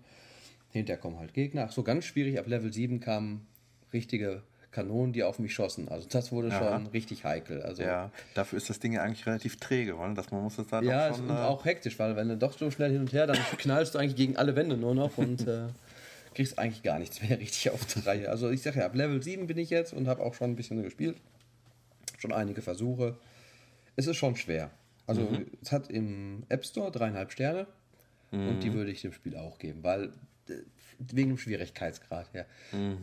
Hinterher 0.72 1.00
kommen 1.00 1.18
halt 1.18 1.34
Gegner. 1.34 1.66
Ach 1.68 1.72
so, 1.72 1.84
ganz 1.84 2.06
schwierig. 2.06 2.38
Ab 2.38 2.48
Level 2.48 2.74
7 2.74 3.00
kamen 3.00 3.48
richtige 3.94 4.44
Kanonen, 4.71 5.13
die 5.13 5.23
auf 5.23 5.39
mich 5.39 5.53
schossen. 5.53 5.89
Also 5.89 6.07
das 6.09 6.31
wurde 6.31 6.49
Aha. 6.49 6.75
schon 6.75 6.88
richtig 6.88 7.23
heikel. 7.23 7.61
Also 7.63 7.81
Ja, 7.83 8.11
dafür 8.35 8.57
ist 8.57 8.69
das 8.69 8.79
Ding 8.79 8.93
ja 8.93 9.01
eigentlich 9.01 9.25
relativ 9.25 9.57
träge, 9.57 9.97
weil 9.97 10.13
dass 10.13 10.31
man 10.31 10.43
muss 10.43 10.57
das 10.57 10.67
da 10.67 10.81
ja, 10.81 11.09
es 11.09 11.17
schon. 11.17 11.25
ist 11.25 11.31
äh, 11.31 11.35
auch 11.43 11.65
hektisch, 11.65 11.97
weil 11.97 12.15
wenn 12.15 12.29
du 12.29 12.38
doch 12.38 12.57
so 12.57 12.69
schnell 12.69 12.91
hin 12.91 13.01
und 13.01 13.13
her, 13.13 13.27
dann 13.27 13.38
knallst 13.57 13.95
du 13.95 13.99
eigentlich 13.99 14.15
gegen 14.15 14.38
alle 14.38 14.55
Wände 14.55 14.77
nur 14.77 14.93
noch 14.93 15.17
und 15.17 15.47
äh, 15.47 15.67
kriegst 16.35 16.59
eigentlich 16.59 16.83
gar 16.83 16.99
nichts 16.99 17.21
mehr 17.21 17.39
richtig 17.39 17.71
auf 17.71 17.85
die 17.85 17.99
Reihe. 17.99 18.29
Also 18.29 18.49
ich 18.49 18.61
sage 18.61 18.79
ja, 18.79 18.85
ab 18.85 18.95
Level 18.95 19.21
7 19.21 19.47
bin 19.47 19.57
ich 19.57 19.69
jetzt 19.69 19.93
und 19.93 20.07
habe 20.07 20.21
auch 20.23 20.33
schon 20.35 20.51
ein 20.51 20.55
bisschen 20.55 20.81
gespielt. 20.83 21.17
Schon 22.19 22.33
einige 22.33 22.61
Versuche. 22.61 23.17
Es 23.95 24.07
ist 24.07 24.17
schon 24.17 24.35
schwer. 24.35 24.71
Also 25.07 25.27
es 25.63 25.71
hat 25.71 25.89
im 25.89 26.43
App 26.49 26.63
Store 26.63 26.91
dreieinhalb 26.91 27.31
Sterne 27.31 27.65
und 28.31 28.59
die 28.61 28.73
würde 28.73 28.91
ich 28.91 29.01
dem 29.01 29.11
Spiel 29.11 29.35
auch 29.35 29.57
geben, 29.57 29.83
weil 29.83 30.11
äh, 30.49 30.53
wegen 31.00 31.29
dem 31.29 31.38
Schwierigkeitsgrad 31.38 32.34
her. 32.34 32.46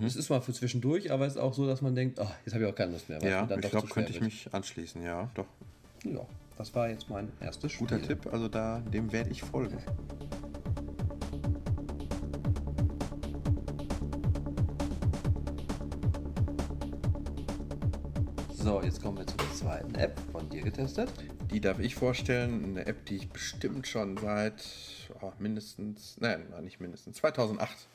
Es 0.05 0.17
ist 0.17 0.29
mal 0.29 0.41
für 0.41 0.53
zwischendurch, 0.53 1.11
aber 1.11 1.27
es 1.27 1.35
ist 1.35 1.41
auch 1.41 1.55
so, 1.55 1.67
dass 1.67 1.83
man 1.83 1.95
denkt, 1.95 2.19
oh, 2.21 2.31
jetzt 2.45 2.55
habe 2.55 2.65
ich 2.65 2.71
auch 2.71 2.75
keine 2.75 2.93
Lust 2.93 3.09
mehr. 3.09 3.23
ja, 3.23 3.43
ich 3.43 3.71
glaube, 3.71 3.89
zu 3.89 3.95
könnte 3.95 4.11
ich 4.11 4.21
wird. 4.21 4.25
mich 4.25 4.49
anschließen, 4.53 5.03
ja, 5.03 5.31
doch. 5.35 5.47
Ja, 6.05 6.27
das 6.59 6.75
war 6.75 6.89
jetzt 6.89 7.09
mein 7.09 7.33
erstes 7.41 7.73
Spiel. 7.73 7.87
Guter 7.87 8.03
Tipp, 8.03 8.27
also 8.33 8.49
da, 8.49 8.81
dem 8.81 9.13
werde 9.13 9.31
ich 9.31 9.43
folgen. 9.43 9.79
So, 18.67 18.83
jetzt 18.83 19.01
kommen 19.01 19.19
wir 19.19 19.27
zur 19.27 19.39
zweiten 19.55 19.95
App 19.95 20.19
von 20.33 20.49
dir 20.51 20.61
getestet. 20.61 21.09
Die 21.53 21.61
darf 21.61 21.79
ich 21.79 21.95
vorstellen, 21.95 22.65
eine 22.65 22.87
App, 22.87 23.07
die 23.07 23.17
ich 23.17 23.29
bestimmt 23.29 23.87
schon 23.87 24.17
seit 24.17 24.65
oh, 25.23 25.33
mindestens, 25.39 26.17
nein, 26.21 26.47
nein, 26.51 26.65
nicht 26.65 26.81
mindestens, 26.81 27.17
2008 27.17 27.89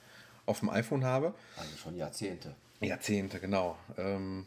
auf 0.45 0.59
dem 0.59 0.69
iPhone 0.69 1.03
habe. 1.03 1.33
Also 1.57 1.77
schon 1.77 1.97
Jahrzehnte. 1.97 2.55
Jahrzehnte, 2.79 3.39
genau. 3.39 3.77
Ähm, 3.97 4.45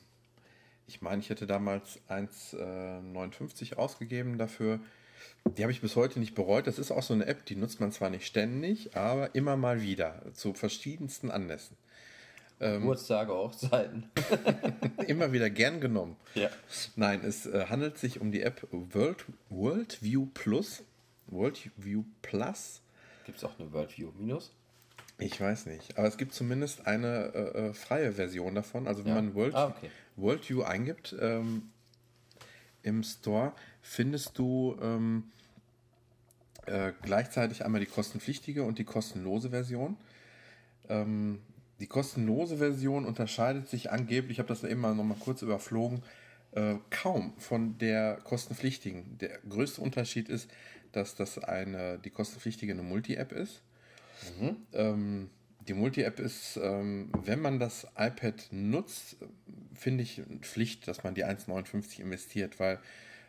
ich 0.86 1.02
meine, 1.02 1.20
ich 1.20 1.30
hätte 1.30 1.46
damals 1.46 2.00
1,59 2.08 3.74
ausgegeben 3.76 4.38
dafür. 4.38 4.80
Die 5.56 5.62
habe 5.62 5.72
ich 5.72 5.80
bis 5.80 5.96
heute 5.96 6.20
nicht 6.20 6.34
bereut. 6.34 6.66
Das 6.66 6.78
ist 6.78 6.90
auch 6.90 7.02
so 7.02 7.14
eine 7.14 7.26
App, 7.26 7.46
die 7.46 7.56
nutzt 7.56 7.80
man 7.80 7.92
zwar 7.92 8.10
nicht 8.10 8.26
ständig, 8.26 8.96
aber 8.96 9.34
immer 9.34 9.56
mal 9.56 9.82
wieder 9.82 10.22
zu 10.34 10.54
verschiedensten 10.54 11.30
Anlässen. 11.30 11.76
Geburtstage, 12.58 13.32
Hochzeiten. 13.32 14.08
Immer 15.06 15.32
wieder 15.32 15.50
gern 15.50 15.80
genommen. 15.80 16.16
Ja. 16.34 16.48
Nein, 16.96 17.22
es 17.24 17.46
äh, 17.46 17.66
handelt 17.68 17.98
sich 17.98 18.20
um 18.20 18.32
die 18.32 18.42
App 18.42 18.66
World, 18.70 19.24
Worldview 19.50 20.26
Plus. 20.32 20.82
Worldview 21.26 22.04
Plus. 22.22 22.80
Gibt 23.26 23.38
es 23.38 23.44
auch 23.44 23.58
eine 23.58 23.72
Worldview 23.72 24.12
Minus? 24.16 24.52
Ich 25.18 25.40
weiß 25.40 25.66
nicht, 25.66 25.96
aber 25.96 26.08
es 26.08 26.16
gibt 26.16 26.34
zumindest 26.34 26.86
eine 26.86 27.32
äh, 27.34 27.68
äh, 27.68 27.72
freie 27.74 28.12
Version 28.12 28.54
davon. 28.54 28.88
Also 28.88 29.04
wenn 29.04 29.10
Ja. 29.14 29.22
man 29.22 29.34
World, 29.34 29.54
Ah, 29.54 29.68
okay. 29.68 29.90
Worldview 30.16 30.62
eingibt 30.62 31.14
ähm, 31.20 31.70
im 32.82 33.02
Store, 33.04 33.52
findest 33.80 34.36
du 34.38 34.76
ähm, 34.82 35.30
äh, 36.66 36.92
gleichzeitig 37.02 37.64
einmal 37.64 37.80
die 37.80 37.86
kostenpflichtige 37.86 38.64
und 38.64 38.78
die 38.78 38.84
kostenlose 38.84 39.50
Version. 39.50 39.96
Ähm, 40.88 41.40
die 41.80 41.86
kostenlose 41.86 42.58
Version 42.58 43.04
unterscheidet 43.04 43.68
sich 43.68 43.90
angeblich, 43.90 44.32
ich 44.32 44.38
habe 44.38 44.48
das 44.48 44.64
eben 44.64 44.80
mal 44.80 44.94
noch 44.94 45.04
mal 45.04 45.16
kurz 45.18 45.42
überflogen, 45.42 46.02
äh, 46.52 46.76
kaum 46.90 47.34
von 47.38 47.78
der 47.78 48.16
kostenpflichtigen. 48.24 49.18
Der 49.18 49.38
größte 49.48 49.80
Unterschied 49.80 50.28
ist, 50.28 50.50
dass 50.92 51.14
das 51.16 51.38
eine, 51.38 51.98
die 51.98 52.10
kostenpflichtige 52.10 52.72
eine 52.72 52.82
Multi-App 52.82 53.32
ist. 53.32 53.62
Ähm, 54.72 55.30
die 55.66 55.74
Multi-App 55.74 56.20
ist, 56.20 56.58
ähm, 56.62 57.10
wenn 57.24 57.40
man 57.40 57.58
das 57.58 57.86
iPad 57.96 58.48
nutzt, 58.50 59.16
äh, 59.22 59.26
finde 59.74 60.02
ich 60.02 60.22
Pflicht, 60.40 60.86
dass 60.88 61.04
man 61.04 61.14
die 61.14 61.24
1,59 61.24 62.00
investiert, 62.00 62.60
weil 62.60 62.78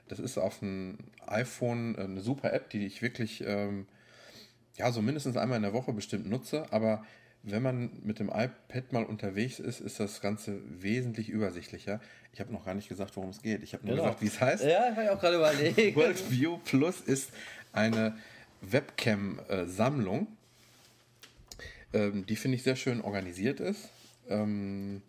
das 0.07 0.19
ist 0.19 0.37
auf 0.37 0.59
dem 0.59 0.97
iPhone 1.25 1.95
äh, 1.95 2.01
eine 2.01 2.21
super 2.21 2.53
App, 2.53 2.69
die 2.69 2.85
ich 2.85 3.01
wirklich 3.01 3.43
ähm, 3.45 3.87
ja 4.77 4.91
so 4.91 5.01
mindestens 5.01 5.37
einmal 5.37 5.57
in 5.57 5.63
der 5.63 5.73
Woche 5.73 5.93
bestimmt 5.93 6.29
nutze, 6.29 6.65
aber 6.71 7.05
wenn 7.47 7.61
man 7.61 7.91
mit 8.03 8.19
dem 8.19 8.29
iPad 8.29 8.91
mal 8.91 9.03
unterwegs 9.03 9.59
ist, 9.59 9.79
ist 9.79 9.99
das 9.99 10.19
Ganze 10.19 10.59
wesentlich 10.67 11.29
übersichtlicher. 11.29 12.01
Ich 12.33 12.39
habe 12.39 12.51
noch 12.51 12.65
gar 12.65 12.73
nicht 12.73 12.89
gesagt, 12.89 13.15
worum 13.15 13.29
es 13.29 13.41
geht. 13.41 13.61
Ich 13.61 13.73
habe 13.73 13.85
nur 13.85 13.95
gesagt, 13.95 14.21
wie 14.21 14.27
es 14.27 14.41
heißt. 14.41 14.63
Ja, 14.63 14.89
habe 14.91 15.03
ich 15.03 15.09
auch 15.09 15.19
gerade 15.19 15.35
überlegt. 15.37 15.95
Worldview 15.95 16.57
Plus 16.65 17.01
ist 17.01 17.29
eine 17.71 18.17
Webcam-Sammlung, 18.61 20.27
ähm, 21.95 22.25
die 22.25 22.35
finde 22.35 22.55
ich 22.57 22.63
sehr 22.63 22.75
schön 22.75 23.01
organisiert 23.01 23.59
ist. 23.59 23.89
Ähm, 24.29 25.01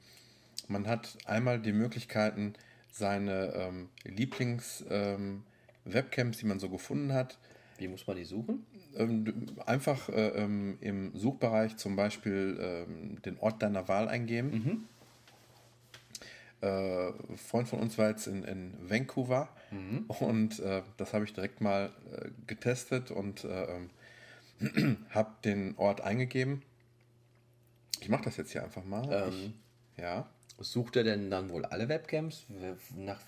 man 0.69 0.87
hat 0.87 1.17
einmal 1.27 1.61
die 1.61 1.73
Möglichkeiten, 1.73 2.55
seine 2.93 3.53
ähm, 3.55 3.89
Lieblings-Webcams, 4.05 6.39
die 6.39 6.47
man 6.47 6.59
so 6.59 6.71
gefunden 6.71 7.13
hat, 7.13 7.37
Wie 7.79 7.89
muss 7.89 8.07
man 8.07 8.17
die 8.17 8.25
suchen? 8.25 8.65
ähm, 8.97 9.35
einfach 9.67 10.09
äh, 10.09 10.29
ähm, 10.29 10.79
im 10.81 11.15
Suchbereich 11.15 11.77
zum 11.77 11.95
Beispiel 11.97 12.57
ähm, 12.59 13.21
den 13.23 13.39
Ort 13.39 13.63
deiner 13.63 13.87
Wahl 13.89 14.09
eingeben. 14.09 14.89
Äh, 16.63 17.13
Freund 17.37 17.69
von 17.69 17.81
uns 17.81 17.99
war 17.99 18.09
jetzt 18.09 18.27
in, 18.27 18.43
in 18.45 18.73
Vancouver 18.89 19.51
und 20.09 20.59
äh, 20.61 20.81
das 20.97 21.13
habe 21.13 21.27
ich 21.27 21.35
direkt 21.35 21.61
mal 21.61 21.91
äh, 22.13 22.31
getestet 22.47 23.11
und 23.11 23.45
äh, 23.45 23.77
ähm, 23.77 23.91
habe 25.11 25.33
den 25.45 25.75
Ort 25.77 26.01
eingegeben. 26.01 26.63
Ich 28.07 28.11
mache 28.11 28.23
das 28.23 28.37
jetzt 28.37 28.53
hier 28.53 28.63
einfach 28.63 28.85
mal. 28.85 29.05
Ähm. 29.11 29.55
ich, 29.97 30.01
ja. 30.01 30.31
Sucht 30.61 30.95
er 30.95 31.03
denn 31.03 31.29
dann 31.29 31.51
wohl 31.51 31.65
alle 31.65 31.89
Webcams? 31.89 32.47
Nach 32.97 33.19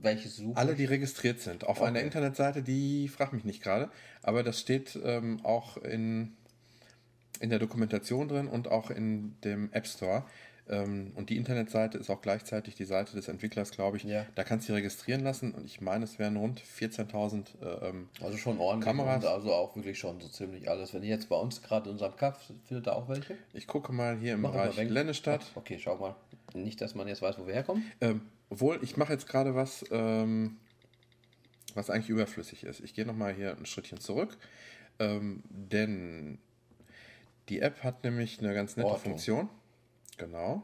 welche 0.00 0.30
sucht 0.30 0.56
Alle, 0.56 0.74
die 0.74 0.86
registriert 0.86 1.40
sind. 1.40 1.64
Auf 1.64 1.82
einer 1.82 1.98
Okay. 1.98 2.06
Internetseite, 2.06 2.62
die 2.62 3.08
fragt 3.08 3.34
mich 3.34 3.44
nicht 3.44 3.62
gerade, 3.62 3.90
aber 4.22 4.42
das 4.42 4.58
steht 4.58 4.98
ähm, 5.04 5.44
auch 5.44 5.76
in, 5.76 6.38
in 7.38 7.50
der 7.50 7.58
Dokumentation 7.58 8.28
drin 8.28 8.48
und 8.48 8.68
auch 8.68 8.90
in 8.90 9.38
dem 9.42 9.70
App 9.74 9.86
Store. 9.86 10.24
Ähm, 10.70 11.12
und 11.14 11.30
die 11.30 11.36
Internetseite 11.36 11.96
ist 11.98 12.10
auch 12.10 12.20
gleichzeitig 12.20 12.74
die 12.74 12.84
Seite 12.84 13.16
des 13.16 13.28
Entwicklers, 13.28 13.70
glaube 13.70 13.96
ich. 13.96 14.04
Ja. 14.04 14.26
Da 14.34 14.44
kannst 14.44 14.68
du 14.68 14.72
dich 14.72 14.80
registrieren 14.80 15.22
lassen 15.22 15.52
und 15.52 15.64
ich 15.64 15.80
meine, 15.80 16.04
es 16.04 16.18
wären 16.18 16.36
rund 16.36 16.60
14.000 16.60 17.46
äh, 17.62 17.88
ähm, 17.88 18.08
Also 18.20 18.36
schon 18.36 18.58
ordentlich. 18.58 18.86
Kameras. 18.86 19.24
Also 19.24 19.52
auch 19.52 19.74
wirklich 19.76 19.98
schon 19.98 20.20
so 20.20 20.28
ziemlich 20.28 20.68
alles. 20.70 20.92
Wenn 20.92 21.02
ihr 21.02 21.08
jetzt 21.10 21.28
bei 21.28 21.36
uns 21.36 21.62
gerade 21.62 21.86
in 21.86 21.92
unserem 21.92 22.16
Kaff, 22.16 22.50
findet 22.66 22.86
ihr 22.86 22.94
auch 22.94 23.08
welche? 23.08 23.36
Ich 23.54 23.66
gucke 23.66 23.92
mal 23.92 24.16
hier 24.18 24.34
im 24.34 24.42
Mach 24.42 24.52
Bereich. 24.52 24.76
Lennestadt. 24.76 25.44
Okay, 25.54 25.78
schau 25.78 25.96
mal. 25.96 26.14
Nicht, 26.54 26.80
dass 26.80 26.94
man 26.94 27.08
jetzt 27.08 27.22
weiß, 27.22 27.38
wo 27.38 27.46
wir 27.46 27.54
herkommen. 27.54 27.84
Ähm, 28.00 28.22
obwohl, 28.50 28.78
ich 28.82 28.96
mache 28.96 29.12
jetzt 29.12 29.26
gerade 29.26 29.54
was, 29.54 29.84
ähm, 29.90 30.56
was 31.74 31.90
eigentlich 31.90 32.08
überflüssig 32.08 32.64
ist. 32.64 32.80
Ich 32.80 32.94
gehe 32.94 33.04
nochmal 33.06 33.34
hier 33.34 33.56
ein 33.56 33.66
Schrittchen 33.66 34.00
zurück. 34.00 34.36
Ähm, 34.98 35.42
denn 35.48 36.38
Die 37.48 37.60
App 37.60 37.82
hat 37.82 38.04
nämlich 38.04 38.40
eine 38.40 38.52
ganz 38.52 38.76
nette 38.76 38.88
Ortung. 38.88 39.12
Funktion. 39.12 39.48
Genau. 40.18 40.62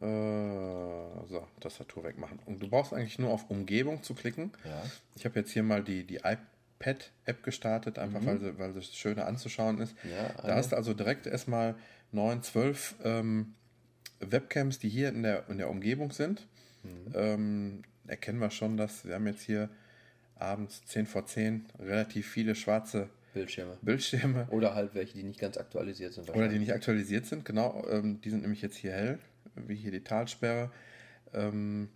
Äh, 0.00 1.26
so, 1.28 1.46
Tastatur 1.60 2.04
wegmachen. 2.04 2.38
Und 2.46 2.60
du 2.60 2.68
brauchst 2.68 2.92
eigentlich 2.92 3.18
nur 3.18 3.30
auf 3.30 3.50
Umgebung 3.50 4.02
zu 4.02 4.14
klicken. 4.14 4.52
Ja. 4.64 4.82
Ich 5.14 5.24
habe 5.24 5.38
jetzt 5.38 5.50
hier 5.50 5.62
mal 5.62 5.82
die, 5.82 6.04
die 6.04 6.16
iPad-App 6.16 7.42
gestartet, 7.42 7.98
einfach 7.98 8.24
weil, 8.24 8.40
sie, 8.40 8.58
weil 8.58 8.76
es 8.76 8.94
schöner 8.94 9.26
anzuschauen 9.26 9.78
ist. 9.78 9.94
Ja, 10.04 10.42
da 10.42 10.54
hast 10.54 10.72
du 10.72 10.76
also 10.76 10.94
direkt 10.94 11.26
erstmal 11.26 11.74
9, 12.12 12.42
12 12.42 12.94
ähm, 13.04 13.54
Webcams, 14.20 14.78
die 14.78 14.88
hier 14.88 15.10
in 15.10 15.22
der, 15.22 15.48
in 15.48 15.58
der 15.58 15.68
Umgebung 15.68 16.12
sind. 16.12 16.46
Ähm, 17.14 17.82
erkennen 18.06 18.40
wir 18.40 18.50
schon, 18.50 18.76
dass 18.76 19.04
wir 19.04 19.14
haben 19.14 19.26
jetzt 19.26 19.42
hier 19.42 19.68
abends 20.36 20.82
10 20.86 21.06
vor 21.06 21.26
10 21.26 21.66
relativ 21.78 22.26
viele 22.28 22.54
schwarze 22.54 23.10
Bildschirme. 23.32 23.78
Bildschirme. 23.82 24.48
Oder 24.50 24.74
halt 24.74 24.94
welche, 24.94 25.14
die 25.14 25.22
nicht 25.22 25.38
ganz 25.40 25.56
aktualisiert 25.56 26.12
sind. 26.14 26.28
Oder 26.30 26.48
die 26.48 26.58
nicht 26.58 26.72
aktualisiert 26.72 27.26
sind, 27.26 27.44
genau. 27.44 27.86
Ähm, 27.88 28.20
die 28.22 28.30
sind 28.30 28.42
nämlich 28.42 28.62
jetzt 28.62 28.76
hier 28.76 28.92
hell, 28.92 29.18
wie 29.54 29.76
hier 29.76 29.90
die 29.92 30.02
Talsperre. 30.02 30.70
Ähm, 31.32 31.88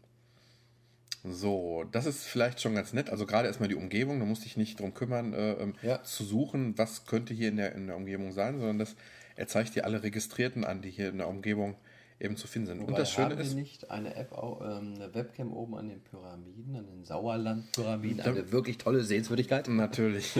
so, 1.26 1.84
das 1.90 2.04
ist 2.06 2.24
vielleicht 2.24 2.60
schon 2.60 2.74
ganz 2.74 2.92
nett. 2.92 3.08
Also 3.10 3.24
gerade 3.26 3.48
erstmal 3.48 3.68
die 3.68 3.74
Umgebung, 3.74 4.20
da 4.20 4.26
musst 4.26 4.44
dich 4.44 4.56
nicht 4.56 4.78
drum 4.78 4.92
kümmern, 4.92 5.32
äh, 5.32 5.52
ähm, 5.54 5.74
Ja. 5.82 6.02
zu 6.02 6.22
suchen, 6.22 6.76
was 6.76 7.06
könnte 7.06 7.32
hier 7.32 7.48
in 7.48 7.56
der, 7.56 7.74
in 7.74 7.86
der 7.86 7.96
Umgebung 7.96 8.32
sein, 8.32 8.58
sondern 8.58 8.78
das, 8.78 8.94
er 9.34 9.48
zeigt 9.48 9.74
dir 9.74 9.84
alle 9.86 10.02
Registrierten 10.02 10.64
an, 10.64 10.82
die 10.82 10.90
hier 10.90 11.08
in 11.08 11.18
der 11.18 11.28
Umgebung 11.28 11.76
eben 12.20 12.36
zu 12.36 12.46
finden 12.46 12.66
sind. 12.68 12.78
Und 12.80 12.88
Wobei, 12.88 12.98
das 12.98 13.10
Schöne 13.10 13.30
haben 13.30 13.38
wir 13.38 13.44
ist, 13.44 13.54
nicht 13.54 13.90
eine 13.90 14.14
App, 14.14 14.32
ähm, 14.32 14.94
eine 14.94 15.12
Webcam 15.14 15.52
oben 15.52 15.74
an 15.76 15.88
den 15.88 16.00
Pyramiden, 16.00 16.76
an 16.76 16.86
den 16.86 17.04
Sauerland-Pyramiden? 17.04 18.18
Da- 18.18 18.24
Eine 18.30 18.52
wirklich 18.52 18.78
tolle 18.78 19.02
Sehenswürdigkeit. 19.02 19.68
natürlich, 19.68 20.32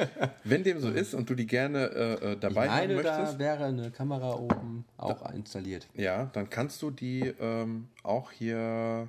wenn 0.44 0.62
dem 0.62 0.78
so 0.80 0.90
ist 0.90 1.14
und 1.14 1.28
du 1.30 1.34
die 1.34 1.46
gerne 1.46 1.86
äh, 1.86 2.32
äh, 2.32 2.36
dabei 2.38 2.66
Ich 2.66 2.70
haben 2.70 2.78
meine, 2.78 2.94
möchtest, 2.94 3.34
da 3.34 3.38
wäre 3.38 3.64
eine 3.64 3.90
Kamera 3.90 4.34
oben 4.34 4.84
auch 4.98 5.30
installiert. 5.32 5.88
ja, 5.94 6.26
dann 6.34 6.50
kannst 6.50 6.80
du 6.82 6.90
die 6.90 7.20
ähm, 7.40 7.88
auch 8.02 8.30
hier 8.30 9.08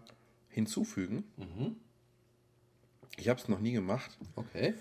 hinzufügen. 0.50 1.24
Mhm. 1.38 1.76
Ich 3.18 3.30
habe 3.30 3.40
es 3.40 3.48
noch 3.48 3.60
nie 3.60 3.74
gemacht. 3.74 4.18
Okay. 4.36 4.74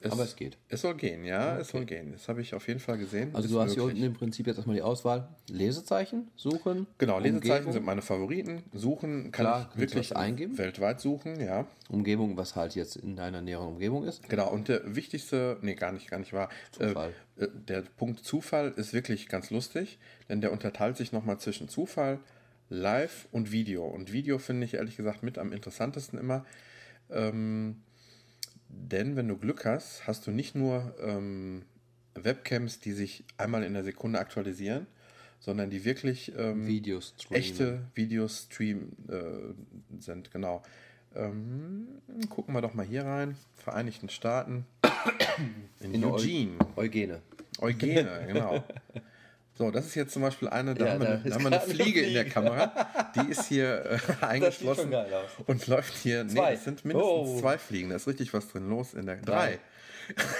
Es- 0.00 0.12
Aber 0.12 0.22
es 0.22 0.36
geht. 0.36 0.56
Es 0.68 0.82
soll 0.82 0.94
gehen, 0.94 1.24
ja, 1.24 1.58
es 1.58 1.68
soll 1.70 1.84
gehen. 1.84 2.12
Das 2.12 2.28
habe 2.28 2.40
ich 2.40 2.54
auf 2.54 2.68
jeden 2.68 2.78
Fall 2.78 2.98
gesehen. 2.98 3.34
Also 3.34 3.48
du 3.48 3.60
hast 3.60 3.72
hier 3.74 3.82
möglich. 3.82 3.96
unten 4.02 4.06
im 4.06 4.14
Prinzip 4.14 4.46
jetzt 4.46 4.56
erstmal 4.58 4.76
die 4.76 4.82
Auswahl. 4.82 5.28
Lesezeichen, 5.50 6.28
suchen. 6.36 6.86
Genau, 6.98 7.18
Lesezeichen 7.18 7.52
Umgebung. 7.52 7.72
sind 7.72 7.84
meine 7.84 8.02
Favoriten. 8.02 8.62
Suchen 8.72 9.32
kann 9.32 9.44
Klar, 9.46 9.70
ich 9.74 9.80
wirklich 9.80 10.16
eingeben. 10.16 10.56
weltweit 10.56 11.00
suchen, 11.00 11.40
ja. 11.40 11.66
Umgebung, 11.88 12.36
was 12.36 12.54
halt 12.54 12.76
jetzt 12.76 12.94
in 12.94 13.16
deiner 13.16 13.40
näheren 13.42 13.66
Umgebung 13.66 14.04
ist. 14.04 14.28
Genau, 14.28 14.48
und 14.52 14.68
der 14.68 14.94
wichtigste, 14.94 15.58
nee, 15.62 15.74
gar 15.74 15.90
nicht, 15.90 16.08
gar 16.08 16.18
nicht 16.20 16.32
wahr. 16.32 16.48
Zufall. 16.70 17.12
Äh, 17.36 17.44
äh, 17.44 17.48
der 17.66 17.80
Punkt 17.82 18.20
Zufall 18.24 18.72
ist 18.76 18.92
wirklich 18.92 19.28
ganz 19.28 19.50
lustig, 19.50 19.98
denn 20.28 20.40
der 20.40 20.52
unterteilt 20.52 20.96
sich 20.96 21.10
nochmal 21.10 21.40
zwischen 21.40 21.68
Zufall, 21.68 22.20
Live 22.70 23.26
und 23.32 23.50
Video. 23.50 23.84
Und 23.84 24.12
Video 24.12 24.38
finde 24.38 24.64
ich 24.64 24.74
ehrlich 24.74 24.96
gesagt 24.96 25.24
mit 25.24 25.38
am 25.38 25.52
interessantesten 25.52 26.20
immer. 26.20 26.44
Ähm, 27.10 27.82
denn 28.68 29.16
wenn 29.16 29.28
du 29.28 29.36
Glück 29.36 29.64
hast, 29.64 30.06
hast 30.06 30.26
du 30.26 30.30
nicht 30.30 30.54
nur 30.54 30.94
ähm, 31.00 31.62
Webcams, 32.14 32.80
die 32.80 32.92
sich 32.92 33.24
einmal 33.36 33.62
in 33.64 33.74
der 33.74 33.84
Sekunde 33.84 34.18
aktualisieren, 34.18 34.86
sondern 35.40 35.70
die 35.70 35.84
wirklich 35.84 36.32
ähm, 36.36 36.66
Videos 36.66 37.14
echte 37.30 37.80
Videos 37.94 38.46
stream 38.50 38.92
äh, 39.08 40.00
sind, 40.00 40.30
genau. 40.32 40.62
Ähm, 41.14 41.88
gucken 42.28 42.54
wir 42.54 42.60
doch 42.60 42.74
mal 42.74 42.84
hier 42.84 43.04
rein. 43.04 43.36
Vereinigten 43.54 44.08
Staaten. 44.08 44.66
In, 45.80 45.94
In 45.94 46.04
Eu- 46.04 46.14
Eugene. 46.14 46.58
Eugene. 46.76 47.22
Eugene, 47.60 48.24
genau. 48.26 48.62
So, 49.58 49.72
das 49.72 49.86
ist 49.86 49.96
jetzt 49.96 50.12
zum 50.12 50.22
Beispiel 50.22 50.48
eine, 50.48 50.74
da 50.76 50.86
Ja, 50.86 50.92
haben 50.92 51.00
wir, 51.00 51.16
da 51.24 51.34
haben 51.34 51.42
wir 51.42 51.50
eine 51.50 51.60
Fliege 51.60 52.00
in 52.02 52.14
der. 52.14 52.24
Kamera. 52.26 52.72
Die 53.16 53.28
ist 53.32 53.46
hier 53.46 53.84
äh, 54.20 54.24
eingeschlossen 54.24 54.94
und 55.46 55.66
läuft 55.66 55.94
hier. 55.96 56.22
Nee, 56.22 56.34
Zwei. 56.34 56.52
es 56.52 56.62
sind 56.62 56.84
mindestens 56.84 57.12
Oh. 57.28 57.40
zwei 57.40 57.58
Fliegen. 57.58 57.90
Da 57.90 57.96
ist 57.96 58.06
richtig 58.06 58.32
was 58.32 58.46
drin 58.48 58.68
los 58.70 58.94
in 58.94 59.06
der. 59.06 59.16
Drei. 59.16 59.58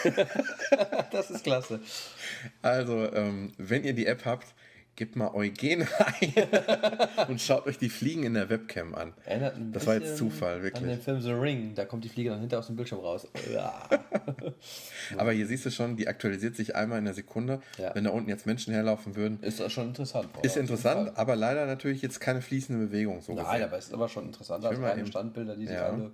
Das 1.10 1.30
ist 1.30 1.42
klasse. 1.44 1.80
Also, 2.62 3.12
ähm, 3.12 3.52
wenn 3.58 3.84
ihr 3.84 3.92
die 3.92 4.06
App 4.06 4.24
habt, 4.24 4.46
gebt 4.98 5.14
mal 5.16 5.30
Eugene 5.32 5.86
ein 6.20 7.28
und 7.28 7.40
schaut 7.40 7.66
euch 7.66 7.78
die 7.78 7.88
Fliegen 7.88 8.24
in 8.24 8.34
der 8.34 8.50
Webcam 8.50 8.94
an. 8.96 9.14
Erinnert 9.24 9.54
ein 9.56 9.72
Das 9.72 9.86
war 9.86 9.94
jetzt 9.94 10.16
Zufall, 10.16 10.56
An 10.56 10.62
wirklich. 10.64 10.84
den 10.84 11.00
Film 11.00 11.20
The 11.20 11.30
Ring. 11.30 11.74
Da 11.76 11.84
kommt 11.84 12.02
die 12.04 12.08
Fliege 12.08 12.30
dann 12.30 12.40
hinter 12.40 12.58
aus 12.58 12.66
dem 12.66 12.74
Bildschirm 12.76 12.98
raus. 12.98 13.28
Ja. 13.54 13.88
Aber 15.16 15.32
hier 15.32 15.46
siehst 15.46 15.64
du 15.66 15.70
schon, 15.70 15.96
die 15.96 16.08
aktualisiert 16.08 16.56
sich 16.56 16.74
einmal 16.74 16.98
in 16.98 17.04
der 17.04 17.14
Sekunde. 17.14 17.60
Ja. 17.78 17.94
Wenn 17.94 18.04
da 18.04 18.10
unten 18.10 18.28
jetzt 18.28 18.44
Menschen 18.44 18.74
herlaufen 18.74 19.14
würden, 19.16 19.38
Ist 19.42 19.60
das 19.60 19.72
schon 19.72 19.86
interessant. 19.88 20.28
oder? 20.34 20.44
ist 20.44 20.56
interessant, 20.56 21.16
aber 21.16 21.36
leider 21.36 21.66
natürlich 21.66 22.02
jetzt 22.02 22.20
keine 22.20 22.42
fließende 22.42 22.86
Bewegung 22.86 23.20
so 23.22 23.34
Nein, 23.34 23.44
gesehen. 23.46 23.62
aber 23.62 23.78
es 23.78 23.86
ist 23.86 23.94
aber 23.94 24.08
schon 24.08 24.26
interessant. 24.26 24.64
als 24.64 24.74
will 24.74 24.80
mal 24.82 24.88
reine 24.90 25.00
eben- 25.02 25.08
Standbilder, 25.10 25.54
die 25.56 25.66
sich 25.66 25.76
Ja. 25.76 25.86
alle 25.90 26.10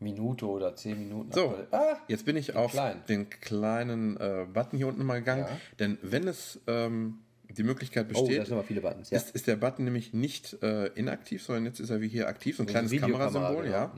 Minute 0.00 0.46
oder 0.46 0.74
zehn 0.76 0.98
Minuten 0.98 1.32
So, 1.32 1.54
Ah, 1.72 1.96
jetzt 2.06 2.24
bin 2.24 2.36
ich 2.36 2.54
auf 2.56 2.70
klein. 2.70 3.02
den 3.08 3.28
kleinen 3.28 4.16
äh, 4.18 4.46
Button 4.50 4.76
hier 4.78 4.86
unten 4.86 5.04
mal 5.04 5.18
gegangen, 5.18 5.44
Ja. 5.48 5.56
denn 5.78 5.98
wenn 6.02 6.26
es 6.28 6.60
ähm, 6.68 7.18
die 7.48 7.62
Möglichkeit 7.62 8.06
oh, 8.06 8.24
besteht, 8.24 8.46
sind 8.46 8.52
aber 8.52 8.64
viele 8.64 8.80
Buttons. 8.80 9.10
Ja. 9.10 9.18
ist, 9.18 9.30
ist 9.30 9.46
der 9.46 9.56
Button 9.56 9.84
nämlich 9.84 10.12
nicht 10.12 10.62
äh, 10.62 10.86
inaktiv, 10.88 11.42
sondern 11.42 11.66
jetzt 11.66 11.80
ist 11.80 11.90
er 11.90 12.00
wie 12.00 12.08
hier 12.08 12.28
aktiv, 12.28 12.56
so 12.56 12.62
ein 12.62 12.66
kleines 12.66 12.90
Videokamera, 12.90 13.26
Kamerasymbol, 13.26 13.64
genau. 13.64 13.76
ja. 13.76 13.94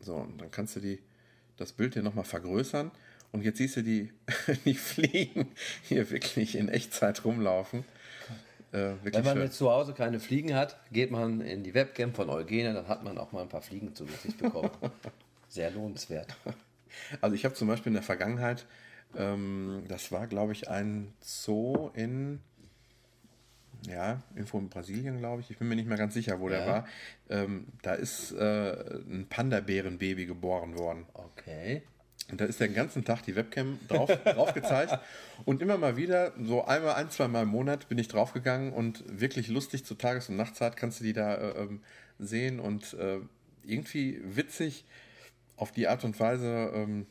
So, 0.00 0.16
und 0.16 0.40
dann 0.40 0.50
kannst 0.50 0.76
du 0.76 0.80
die, 0.80 1.00
das 1.56 1.72
Bild 1.72 1.94
hier 1.94 2.02
nochmal 2.02 2.24
vergrößern 2.24 2.90
und 3.30 3.42
jetzt 3.42 3.58
siehst 3.58 3.76
du 3.76 3.82
die, 3.82 4.12
die 4.64 4.74
Fliegen 4.74 5.48
hier 5.82 6.10
wirklich 6.10 6.56
in 6.56 6.68
Echtzeit 6.68 7.24
rumlaufen. 7.24 7.84
Äh, 8.72 8.94
Wenn 9.02 9.24
man 9.24 9.34
schön. 9.34 9.42
jetzt 9.42 9.58
zu 9.58 9.70
Hause 9.70 9.92
keine 9.92 10.20
Fliegen 10.20 10.54
hat, 10.54 10.78
geht 10.92 11.10
man 11.10 11.40
in 11.40 11.62
die 11.62 11.74
Webcam 11.74 12.14
von 12.14 12.30
Eugene, 12.30 12.72
dann 12.72 12.88
hat 12.88 13.04
man 13.04 13.18
auch 13.18 13.32
mal 13.32 13.42
ein 13.42 13.48
paar 13.48 13.62
Fliegen 13.62 13.94
zu 13.94 14.06
Gesicht 14.06 14.38
bekommen. 14.38 14.70
Sehr 15.48 15.70
lohnenswert. 15.70 16.34
Also 17.20 17.34
ich 17.36 17.44
habe 17.44 17.54
zum 17.54 17.68
Beispiel 17.68 17.90
in 17.90 17.94
der 17.94 18.02
Vergangenheit, 18.02 18.66
ähm, 19.16 19.84
das 19.88 20.12
war 20.12 20.26
glaube 20.26 20.52
ich 20.52 20.68
ein 20.68 21.12
Zoo 21.20 21.90
in, 21.94 22.40
ja, 23.86 24.22
irgendwo 24.34 24.58
in 24.58 24.68
Brasilien 24.68 25.18
glaube 25.18 25.40
ich, 25.42 25.50
ich 25.50 25.58
bin 25.58 25.68
mir 25.68 25.76
nicht 25.76 25.88
mehr 25.88 25.98
ganz 25.98 26.14
sicher, 26.14 26.40
wo 26.40 26.48
der 26.48 26.60
Ja. 26.60 26.66
war. 26.66 26.86
Ähm, 27.28 27.66
da 27.82 27.94
ist 27.94 28.32
äh, 28.32 28.72
ein 29.08 29.26
Panda-Bären-Baby 29.28 30.26
geboren 30.26 30.78
worden. 30.78 31.06
Okay. 31.14 31.82
Und 32.30 32.40
da 32.40 32.44
ist 32.44 32.60
den 32.60 32.72
ganzen 32.72 33.04
Tag 33.04 33.22
die 33.24 33.34
Webcam 33.34 33.78
drauf, 33.88 34.08
drauf 34.24 34.54
gezeigt. 34.54 34.98
Und 35.44 35.60
immer 35.60 35.76
mal 35.76 35.96
wieder, 35.96 36.32
so 36.40 36.64
einmal, 36.64 36.94
ein, 36.94 37.10
zwei 37.10 37.26
Mal 37.28 37.42
im 37.42 37.48
Monat 37.48 37.88
bin 37.88 37.98
ich 37.98 38.08
draufgegangen 38.08 38.72
und 38.72 39.02
wirklich 39.08 39.48
lustig 39.48 39.84
zur 39.84 39.98
Tages- 39.98 40.28
und 40.28 40.36
Nachtzeit 40.36 40.76
kannst 40.76 41.00
du 41.00 41.04
die 41.04 41.12
da 41.12 41.34
äh, 41.34 41.62
ähm, 41.62 41.80
sehen 42.18 42.60
und 42.60 42.94
äh, 42.94 43.18
irgendwie 43.64 44.20
witzig 44.24 44.84
auf 45.56 45.72
die 45.72 45.88
Art 45.88 46.04
und 46.04 46.18
Weise, 46.20 46.70
ähm, 46.74 47.06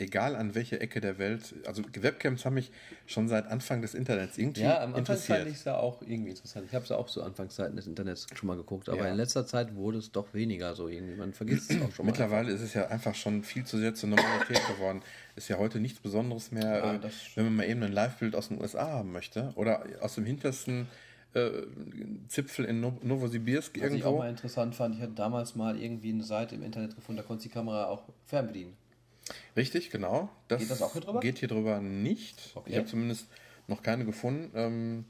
egal 0.00 0.34
an 0.36 0.54
welche 0.54 0.80
Ecke 0.80 1.00
der 1.00 1.18
Welt. 1.18 1.54
Also 1.66 1.82
Webcams 1.94 2.44
haben 2.44 2.54
mich 2.54 2.70
schon 3.06 3.28
seit 3.28 3.46
Anfang 3.46 3.82
des 3.82 3.94
Internets 3.94 4.38
irgendwie 4.38 4.62
Ja, 4.62 4.78
am 4.78 4.88
Anfang 4.94 4.98
interessiert. 5.00 5.38
fand 5.38 5.50
ich 5.50 5.56
es 5.56 5.64
ja 5.64 5.76
auch 5.78 6.02
irgendwie 6.02 6.30
interessant. 6.30 6.66
Ich 6.68 6.74
habe 6.74 6.82
es 6.84 6.88
ja 6.90 6.96
auch 6.96 7.06
zu 7.08 7.22
Anfangszeiten 7.22 7.76
des 7.76 7.86
Internets 7.86 8.26
schon 8.34 8.46
mal 8.46 8.56
geguckt, 8.56 8.88
aber 8.88 9.04
Ja. 9.04 9.10
in 9.10 9.16
letzter 9.16 9.46
Zeit 9.46 9.74
wurde 9.74 9.98
es 9.98 10.10
doch 10.12 10.32
weniger 10.34 10.74
so 10.74 10.88
irgendwie. 10.88 11.14
Man 11.16 11.32
vergisst 11.32 11.70
es 11.70 11.76
auch 11.82 11.92
schon 11.92 12.06
mal. 12.06 12.12
Mittlerweile 12.12 12.50
ist 12.52 12.60
es 12.62 12.74
ja 12.74 12.88
einfach 12.88 13.14
schon 13.14 13.42
viel 13.44 13.64
zu 13.64 13.78
sehr 13.78 13.94
zur 13.94 14.08
Normalität 14.08 14.60
geworden. 14.66 15.02
Ist 15.36 15.48
ja 15.48 15.58
heute 15.58 15.80
nichts 15.80 16.00
Besonderes 16.00 16.50
mehr, 16.52 16.78
Ja, 16.78 16.94
äh, 16.94 17.00
wenn 17.34 17.44
man 17.44 17.56
mal 17.56 17.66
eben 17.68 17.82
ein 17.82 17.92
Live-Bild 17.92 18.34
aus 18.34 18.48
den 18.48 18.60
USA 18.60 18.86
haben 18.88 19.12
möchte 19.12 19.52
oder 19.56 19.84
aus 20.00 20.14
dem 20.16 20.24
hintersten 20.26 20.88
äh, 21.32 21.50
Zipfel 22.28 22.64
in 22.64 22.80
no 22.80 22.98
Novosibirsk 23.02 23.76
Was 23.76 23.92
ich 23.92 24.02
auch 24.02 24.06
irgendwo. 24.06 24.18
mal 24.18 24.30
interessant 24.30 24.74
fand, 24.74 24.96
ich 24.96 25.00
hatte 25.00 25.12
damals 25.12 25.54
mal 25.54 25.80
irgendwie 25.80 26.12
eine 26.12 26.24
Seite 26.24 26.56
im 26.56 26.62
Internet 26.64 26.96
gefunden, 26.96 27.18
da 27.18 27.22
konntest 27.22 27.44
du 27.44 27.48
die 27.50 27.54
Kamera 27.54 27.86
auch 27.86 28.02
fernbedienen. 28.26 28.72
Richtig, 29.56 29.90
genau. 29.90 30.28
Das 30.48 30.60
Geht 30.60 30.70
das 30.70 30.82
auch 30.82 30.92
hier 30.92 31.02
drüber? 31.02 31.20
Geht 31.20 31.38
hier 31.38 31.48
drüber 31.48 31.80
nicht. 31.80 32.52
Okay. 32.54 32.70
Ich 32.70 32.76
habe 32.76 32.86
zumindest 32.86 33.26
noch 33.66 33.82
keine 33.82 34.04
gefunden. 34.04 34.50
Ähm, 34.54 35.04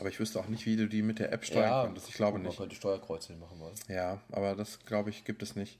aber 0.00 0.08
ich 0.08 0.20
wüsste 0.20 0.38
auch 0.38 0.48
nicht, 0.48 0.66
wie 0.66 0.76
du 0.76 0.88
die 0.88 1.02
mit 1.02 1.18
der 1.18 1.32
App 1.32 1.44
steuern 1.44 1.86
könntest. 1.86 2.08
Ich 2.08 2.14
glaube 2.14 2.38
nicht. 2.38 2.48
Man 2.48 2.56
könnte 2.56 2.76
Steuerkreuze 2.76 3.32
machen 3.34 3.58
wollen. 3.58 3.74
Ja, 3.88 4.20
aber 4.30 4.54
das 4.54 4.84
glaube 4.84 5.10
ich 5.10 5.24
gibt 5.24 5.42
es 5.42 5.56
nicht. 5.56 5.78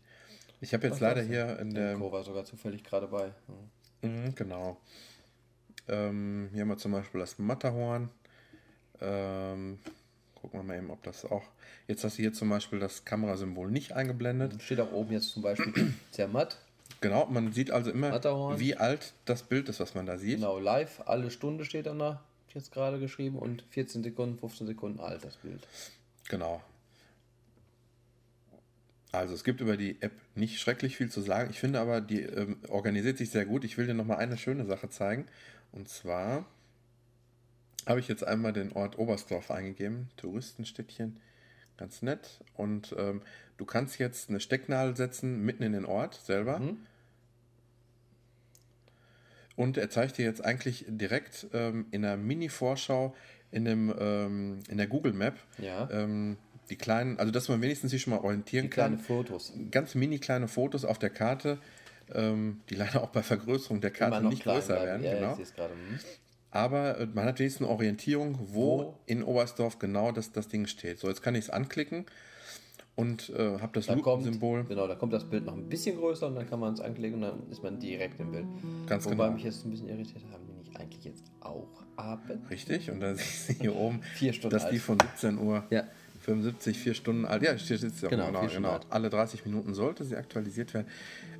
Ich 0.61 0.75
habe 0.75 0.87
jetzt 0.87 0.95
Was 0.95 1.01
leider 1.01 1.23
hier 1.23 1.59
in 1.61 1.73
der. 1.73 1.95
Nico 1.95 2.11
war 2.11 2.25
sogar 2.25 2.45
zufällig 2.45 2.83
gerade 2.83 3.07
bei. 3.07 3.33
Mhm, 4.03 4.35
genau. 4.35 4.81
Ähm, 5.87 6.51
hier 6.53 6.63
haben 6.63 6.69
wir 6.69 6.79
zum 6.79 6.93
Beispiel 6.93 7.21
das 7.21 7.39
Matterhorn. 7.39 8.11
Ähm, 9.01 9.79
gucken 10.35 10.61
wir 10.61 10.65
mal 10.65 10.77
eben, 10.77 10.91
ob 10.91 11.03
das 11.05 11.25
auch. 11.25 11.45
Jetzt 11.87 12.05
hast 12.05 12.19
du 12.19 12.23
hier 12.23 12.33
zum 12.33 12.49
Beispiel 12.49 12.81
das 12.81 13.05
Kamerasymbol 13.05 13.71
nicht 13.71 13.93
eingeblendet. 13.93 14.61
Steht 14.63 14.81
auch 14.81 14.93
oben 14.93 15.13
jetzt 15.13 15.31
zum 15.31 15.43
Beispiel 15.43 15.95
Zermatt. 16.11 16.59
Genau, 17.01 17.27
man 17.27 17.53
sieht 17.53 17.71
also 17.71 17.91
immer, 17.91 18.11
Matterhorn. 18.11 18.59
wie 18.59 18.77
alt 18.77 19.15
das 19.25 19.45
Bild 19.45 19.69
ist, 19.69 19.79
was 19.81 19.95
man 19.95 20.07
da 20.07 20.19
sieht. 20.19 20.37
Genau, 20.37 20.59
live, 20.59 21.03
alle 21.07 21.31
Stunde 21.31 21.65
steht 21.65 21.87
dann 21.87 21.99
da, 21.99 22.21
jetzt 22.55 22.73
gerade 22.73 22.99
geschrieben 22.99 23.39
und 23.39 23.65
14 23.71 24.03
Sekunden, 24.03 24.39
15 24.39 24.67
Sekunden 24.67 25.01
alt 25.01 25.25
das 25.25 25.37
Bild. 25.37 25.67
Genau. 26.29 26.63
Also 29.13 29.35
es 29.35 29.45
gibt 29.45 29.61
über 29.61 29.77
die 29.77 29.97
App 30.03 30.13
nicht 30.35 30.61
schrecklich 30.61 30.97
viel 30.97 31.11
zu 31.11 31.21
sagen. 31.23 31.51
Ich 31.51 31.61
finde 31.61 31.81
aber, 31.81 32.01
die 32.01 32.23
ähm, 32.23 32.59
organisiert 32.69 33.17
sich 33.17 33.31
sehr 33.31 33.47
gut. 33.47 33.65
Ich 33.65 33.79
will 33.79 33.87
dir 33.87 33.95
nochmal 33.95 34.19
eine 34.19 34.37
schöne 34.37 34.67
Sache 34.67 34.91
zeigen. 34.91 35.27
Und 35.73 35.89
zwar 35.89 36.45
habe 37.87 38.01
ich 38.01 38.09
jetzt 38.09 38.25
einmal 38.25 38.53
den 38.53 38.73
Ort 38.73 38.99
Oberstdorf 38.99 39.51
eingegeben. 39.51 40.11
Touristenstädtchen. 40.17 41.19
Ganz 41.79 42.03
nett. 42.03 42.41
Und 42.55 42.95
ähm, 42.99 43.23
du 43.57 43.65
kannst 43.65 43.99
jetzt 43.99 44.29
eine 44.29 44.41
Stecknadel 44.41 44.97
setzen 44.97 45.45
mitten 45.45 45.63
in 45.63 45.73
den 45.73 45.87
Ort 45.87 46.15
selber. 46.15 46.59
Mhm. 46.59 46.77
Und 49.57 49.77
er 49.77 49.91
zeigt 49.91 50.19
dir 50.19 50.25
jetzt 50.25 50.45
eigentlich 50.45 50.85
direkt 50.89 51.47
ähm, 51.53 51.87
in 51.91 52.05
einer 52.05 52.17
Mini-Vorschau 52.17 53.15
in, 53.51 53.65
dem, 53.65 53.93
ähm, 53.99 54.61
in 54.69 54.77
der 54.77 54.87
Google 54.87 55.13
Map 55.13 55.35
Ja. 55.59 55.89
ähm, 55.91 56.37
die 56.71 56.77
kleinen, 56.77 57.19
also 57.19 57.33
dass 57.33 57.49
man 57.49 57.61
wenigstens 57.63 57.91
sich 57.91 58.03
schon 58.03 58.13
mal 58.13 58.21
orientieren 58.21 58.65
Die 58.67 58.71
kleine 58.71 58.97
kann. 58.97 59.05
Fotos. 59.05 59.53
Ganz 59.71 59.95
mini 59.95 60.19
kleine 60.19 60.49
Fotos 60.49 60.85
auf 60.85 60.99
der 60.99 61.11
Karte, 61.11 61.59
ähm, 62.15 62.61
die 62.69 62.75
leider 62.75 63.03
auch 63.03 63.09
bei 63.09 63.23
Vergrößerung 63.23 63.81
der 63.81 63.91
Karte 63.91 64.25
nicht 64.27 64.45
größer 64.45 64.75
bleiben. 64.75 65.03
werden. 65.03 65.05
Ja, 65.05 65.15
genau. 65.15 65.39
Aber 66.51 66.99
äh, 66.99 67.07
man 67.07 67.27
hat 67.27 67.39
wenigstens 67.39 67.67
eine 67.67 67.75
Orientierung, 67.75 68.39
wo, 68.53 68.79
Wo? 68.79 68.95
in 69.07 69.23
Oberstdorf 69.23 69.79
genau 69.79 70.13
das, 70.13 70.33
das 70.33 70.49
Ding 70.49 70.67
steht. 70.67 70.99
So, 70.99 71.09
jetzt 71.09 71.23
kann 71.23 71.35
ich 71.35 71.45
es 71.45 71.51
anklicken 71.51 72.07
und 72.97 73.31
äh, 73.31 73.59
habe 73.61 73.71
das 73.75 73.87
Da 73.87 73.95
kommt, 73.95 74.25
Lupensymbol. 74.25 74.65
genau, 74.65 74.87
da 74.89 74.95
kommt 74.95 75.13
das 75.13 75.25
Bild 75.29 75.45
noch 75.45 75.55
ein 75.55 75.69
bisschen 75.69 75.97
größer 75.99 76.27
und 76.27 76.35
dann 76.37 76.49
kann 76.49 76.59
man 76.61 76.73
es 76.75 76.81
anklicken 76.81 77.17
und 77.17 77.23
dann 77.23 77.51
ist 77.51 77.63
man 77.63 77.79
direkt 77.79 78.19
im 78.21 78.33
Bild. 78.33 78.47
Ganz 78.87 79.05
Wobei 79.05 79.17
genau. 79.17 79.31
mich 79.33 79.45
jetzt 79.45 79.65
ein 79.65 79.71
bisschen 79.71 79.89
irritiert 79.89 80.25
haben, 80.33 80.43
die 80.47 80.53
nicht 80.55 80.77
eigentlich 80.81 81.05
jetzt 81.05 81.25
auch 81.41 81.69
Abend? 81.97 82.49
Richtig, 82.51 82.91
und 82.91 83.01
da 83.01 83.15
siehst 83.15 83.51
du 83.51 83.53
hier 83.55 83.77
oben, 83.77 84.01
Vier 84.15 84.33
Stunden 84.33 84.55
dass 84.55 84.65
die 84.69 84.77
alt. 84.77 84.83
von 84.83 84.99
17 85.01 85.39
Uhr 85.39 85.65
Ja. 85.71 85.85
75, 86.21 86.79
vier 86.79 86.93
Stunden 86.95 87.25
alt. 87.25 87.43
Ja, 87.43 87.57
steht 87.57 87.81
jetzt 87.81 88.05
auch 88.05 88.11
Genau, 88.11 88.27
genau, 88.27 88.47
genau. 88.49 88.81
Alle 88.91 89.09
30 89.09 89.47
Minuten 89.47 89.73
sollte 89.73 90.05
sie 90.05 90.15
aktualisiert 90.17 90.75
werden. 90.75 90.87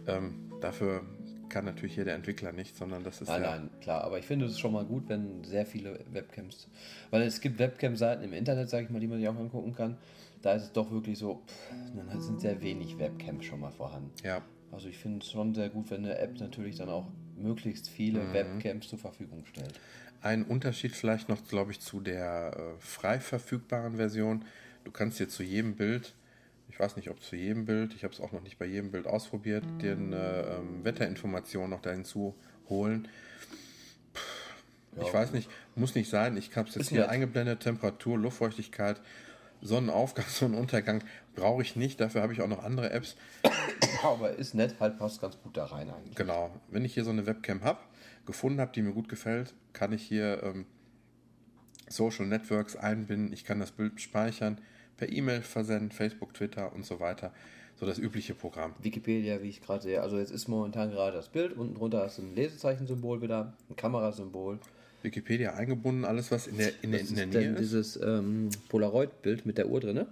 Ähm, 0.07 0.51
dafür 0.63 1.03
kann 1.49 1.65
natürlich 1.65 1.95
hier 1.95 2.05
der 2.05 2.15
Entwickler 2.15 2.53
nicht, 2.53 2.77
sondern 2.77 3.03
das 3.05 3.21
ist 3.21 3.29
Nein, 3.29 3.43
ja, 3.43 3.51
nein, 3.59 3.71
klar, 3.81 4.05
aber 4.05 4.19
ich 4.19 4.27
finde 4.27 4.47
es 4.47 4.59
schon 4.59 4.73
mal 4.73 4.85
gut, 4.85 5.09
wenn 5.09 5.45
sehr 5.45 5.67
viele 5.67 6.01
Webcams, 6.13 6.69
weil 7.11 7.23
es 7.23 7.41
gibt 7.41 7.59
Webcam-Seiten 7.59 8.23
im 8.23 8.33
Internet, 8.33 8.69
sage 8.71 8.85
ich 8.85 8.91
mal, 8.91 9.01
die 9.01 9.07
man 9.07 9.19
sich 9.19 9.29
auch 9.29 9.37
angucken 9.37 9.75
kann. 9.75 9.97
Da 10.43 10.53
ist 10.55 10.63
es 10.65 10.73
doch 10.73 10.91
wirklich 10.91 11.19
so, 11.19 11.43
pff, 11.47 11.93
dann 11.95 12.21
sind 12.21 12.41
sehr 12.41 12.63
wenig 12.63 12.99
Webcams 12.99 13.45
schon 13.45 13.61
mal 13.61 13.73
vorhanden. 13.73 14.13
ja, 14.23 14.43
Also 14.71 14.89
ich 14.89 14.97
finde 14.99 15.19
es 15.25 15.31
schon 15.31 15.55
sehr 15.55 15.69
gut, 15.69 15.91
wenn 15.91 16.05
eine 16.05 16.17
App 16.19 16.39
natürlich 16.39 16.77
dann 16.77 16.89
auch 16.89 17.07
möglichst 17.37 17.89
viele 17.89 18.21
Mhm. 18.21 18.33
Webcams 18.33 18.89
zur 18.89 18.99
Verfügung 18.99 19.45
stellt. 19.47 19.81
Ein 20.21 20.45
Unterschied 20.45 20.93
vielleicht 20.93 21.29
noch, 21.29 21.47
glaube 21.49 21.73
ich, 21.73 21.81
zu 21.81 22.01
der 22.01 22.53
äh, 22.57 22.81
frei 22.81 23.21
verfügbaren 23.21 23.97
Version. 23.97 24.45
Du 24.85 24.91
kannst 24.91 25.19
dir 25.21 25.29
zu 25.29 25.43
jedem 25.43 25.77
Bild, 25.77 26.15
ich 26.79 26.85
weiß 26.85 26.95
nicht, 26.95 27.11
ob 27.11 27.21
zu 27.21 27.35
jedem 27.35 27.65
Bild, 27.65 27.93
ich 27.95 28.05
habe 28.05 28.15
es 28.15 28.21
auch 28.21 28.31
noch 28.31 28.41
nicht 28.41 28.57
bei 28.57 28.65
jedem 28.65 28.93
Bild 28.93 29.09
ausprobiert, 29.09 29.65
dir 29.83 29.95
eine 29.95 30.45
ähm, 30.61 30.85
Wetterinformation 30.85 31.71
noch 31.71 31.81
da 31.83 31.91
hinzuholen. 31.91 33.09
Pff, 34.15 34.55
Ich 35.01 35.09
Ja. 35.09 35.13
weiß 35.13 35.33
nicht, 35.33 35.51
muss 35.75 35.97
nicht 35.97 36.09
sein. 36.09 36.37
Ich 36.37 36.55
habe 36.55 36.69
es 36.69 36.77
jetzt 36.77 36.85
Ist 36.85 36.91
hier 36.91 37.01
nett. 37.01 37.09
eingeblendet, 37.11 37.59
Temperatur, 37.65 38.17
Luftfeuchtigkeit, 38.17 39.01
Sonnenaufgang, 39.61 40.25
Sonnenuntergang 40.29 41.03
brauche 41.35 41.63
ich 41.63 41.75
nicht. 41.75 41.99
Dafür 42.01 42.23
habe 42.23 42.33
ich 42.33 42.43
auch 42.43 42.49
noch 42.49 42.63
andere 42.63 42.91
Apps. 42.93 43.17
Aber 44.05 44.31
ist 44.37 44.55
nett, 44.55 44.77
halt 44.79 45.01
passt 45.01 45.21
ganz 45.21 45.37
gut 45.43 45.57
da 45.57 45.65
rein 45.65 45.91
eigentlich. 45.91 46.15
Genau. 46.15 46.55
Wenn 46.69 46.85
ich 46.85 46.95
hier 46.95 47.03
so 47.03 47.11
eine 47.11 47.27
Webcam 47.27 47.65
habe, 47.65 47.81
gefunden 48.25 48.61
habe, 48.61 48.71
die 48.73 48.83
mir 48.83 48.93
gut 48.93 49.09
gefällt, 49.09 49.53
kann 49.73 49.93
ich 49.93 50.05
hier 50.05 50.45
ähm, 50.45 50.65
Social 51.89 52.27
Networks 52.27 52.77
einbinden. 52.77 53.33
Ich 53.33 53.43
kann 53.45 53.59
das 53.59 53.73
Bild 53.73 54.01
speichern, 54.01 54.61
per 54.99 55.11
E-Mail 55.11 55.41
versenden, 55.41 55.91
Facebook, 55.91 56.35
Twitter 56.35 56.73
und 56.75 56.85
so 56.85 57.01
weiter. 57.01 57.33
So 57.81 57.87
das 57.87 57.99
übliche 57.99 58.35
Programm. 58.35 58.75
Wikipedia, 58.83 59.41
wie 59.41 59.49
ich 59.49 59.63
gerade 59.63 59.83
sehe. 59.83 60.03
Also 60.03 60.19
jetzt 60.19 60.33
ist 60.33 60.49
momentan 60.49 60.91
gerade 60.91 61.17
das 61.17 61.29
Bild, 61.29 61.57
unten 61.57 61.75
drunter 61.77 62.01
hast 62.03 62.19
du 62.19 62.23
ein 62.23 62.35
Lesezeichensymbol 62.35 63.23
wieder, 63.23 63.55
ein 63.71 63.77
Kamerasymbol. 63.77 64.59
Wikipedia 65.03 65.55
eingebunden, 65.55 66.05
alles 66.05 66.33
was 66.33 66.49
in 66.49 66.59
der, 66.59 66.73
in 66.83 66.91
der, 66.91 67.01
Das 67.01 67.11
in 67.11 67.15
der 67.17 67.25
ist 67.27 67.33
Nähe 67.35 67.43
denn 67.45 67.55
ist. 67.55 67.61
dieses 67.61 67.97
ähm, 68.03 68.49
Polaroid-Bild 68.69 69.47
mit 69.47 69.57
der 69.57 69.69
Uhr 69.69 69.79
drin. 69.81 70.07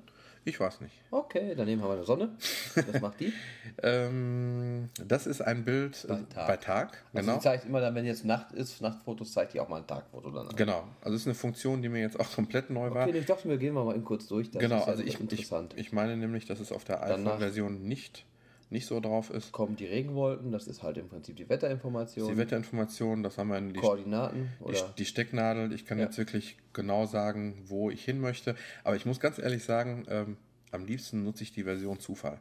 Ich 0.49 0.61
weiß 0.61 0.81
nicht. 0.81 0.95
Okay, 1.11 1.55
daneben 1.57 1.83
haben 1.83 1.89
wir 1.91 1.95
eine 1.97 2.05
Sonne. 2.05 2.37
Was 2.75 3.01
macht 3.01 3.21
die? 3.21 3.33
Ähm, 3.83 4.89
das 5.05 5.27
ist 5.27 5.43
ein 5.43 5.63
Bild 5.65 6.03
äh, 6.05 6.09
Bei 6.09 6.23
Tag. 6.33 6.47
bei 6.47 6.57
Tag. 6.57 7.05
Also 7.13 7.27
Genau. 7.27 7.35
die 7.35 7.43
zeigt 7.43 7.67
immer 7.67 7.81
dann, 7.83 7.95
wenn 7.95 8.07
jetzt 8.07 8.25
Nacht 8.25 8.53
ist, 8.53 8.81
Nachtfotos 8.81 9.33
zeigt 9.33 9.53
die 9.53 9.61
auch 9.61 9.69
mal 9.69 9.79
ein 9.83 9.87
Tagfoto 9.87 10.31
dann 10.31 10.49
an. 10.49 10.57
Genau. 10.57 10.85
Also 11.03 11.15
es 11.15 11.23
ist 11.23 11.27
eine 11.27 11.35
Funktion, 11.35 11.83
die 11.83 11.91
mir 11.91 12.01
jetzt 12.01 12.19
auch 12.19 12.31
komplett 12.35 12.71
neu 12.71 12.91
war. 12.95 13.07
Okay, 13.07 13.19
ich 13.19 13.27
dachte 13.27 13.47
mir, 13.49 13.59
gehen 13.59 13.75
wir 13.75 13.85
mal 13.85 13.95
eben 13.95 14.05
kurz 14.05 14.29
durch. 14.29 14.51
Das 14.51 14.63
genau, 14.63 14.77
ist 14.79 14.87
ja 14.87 14.93
also 14.93 15.03
ich, 15.03 15.09
ich, 15.15 15.21
interessant. 15.21 15.75
ich 15.77 15.93
meine 15.93 16.17
nämlich, 16.17 16.47
dass 16.47 16.59
es 16.61 16.73
auf 16.73 16.85
der 16.85 17.03
iPhone-Version 17.03 17.83
nicht, 17.83 18.25
nicht 18.70 18.87
so 18.87 18.98
drauf 19.00 19.31
ist. 19.31 19.52
kommen 19.52 19.76
die 19.76 19.87
Regenwolken, 19.87 20.50
das 20.50 20.66
ist 20.66 20.83
halt 20.83 20.96
im 20.98 21.09
Prinzip 21.09 21.37
die 21.37 21.48
Wetterinformation. 21.48 22.29
Die 22.29 22.37
Wetterinformationen, 22.37 23.22
das 23.22 23.38
haben 23.38 23.48
wir 23.48 23.59
in 23.59 23.72
die, 23.72 23.81
Koordinaten 23.81 24.48
die, 24.59 24.64
oder 24.64 24.94
die 24.98 25.05
Stecknadel. 25.05 25.72
Ich 25.72 25.87
kann 25.87 25.98
Ja. 25.98 26.05
jetzt 26.07 26.18
wirklich 26.18 26.57
genau 26.72 27.07
sagen, 27.07 27.62
wo 27.66 27.90
ich 27.90 28.05
hin 28.05 28.20
möchte. 28.20 28.57
Aber 28.83 28.96
ich 28.96 29.07
muss 29.07 29.20
ganz 29.20 29.38
ehrlich 29.38 29.62
sagen, 29.64 30.05
ähm, 30.09 30.37
am 30.72 30.85
liebsten 30.85 31.22
nutze 31.22 31.44
ich 31.44 31.52
die 31.52 31.62
Version 31.62 32.00
Zufall. 32.00 32.38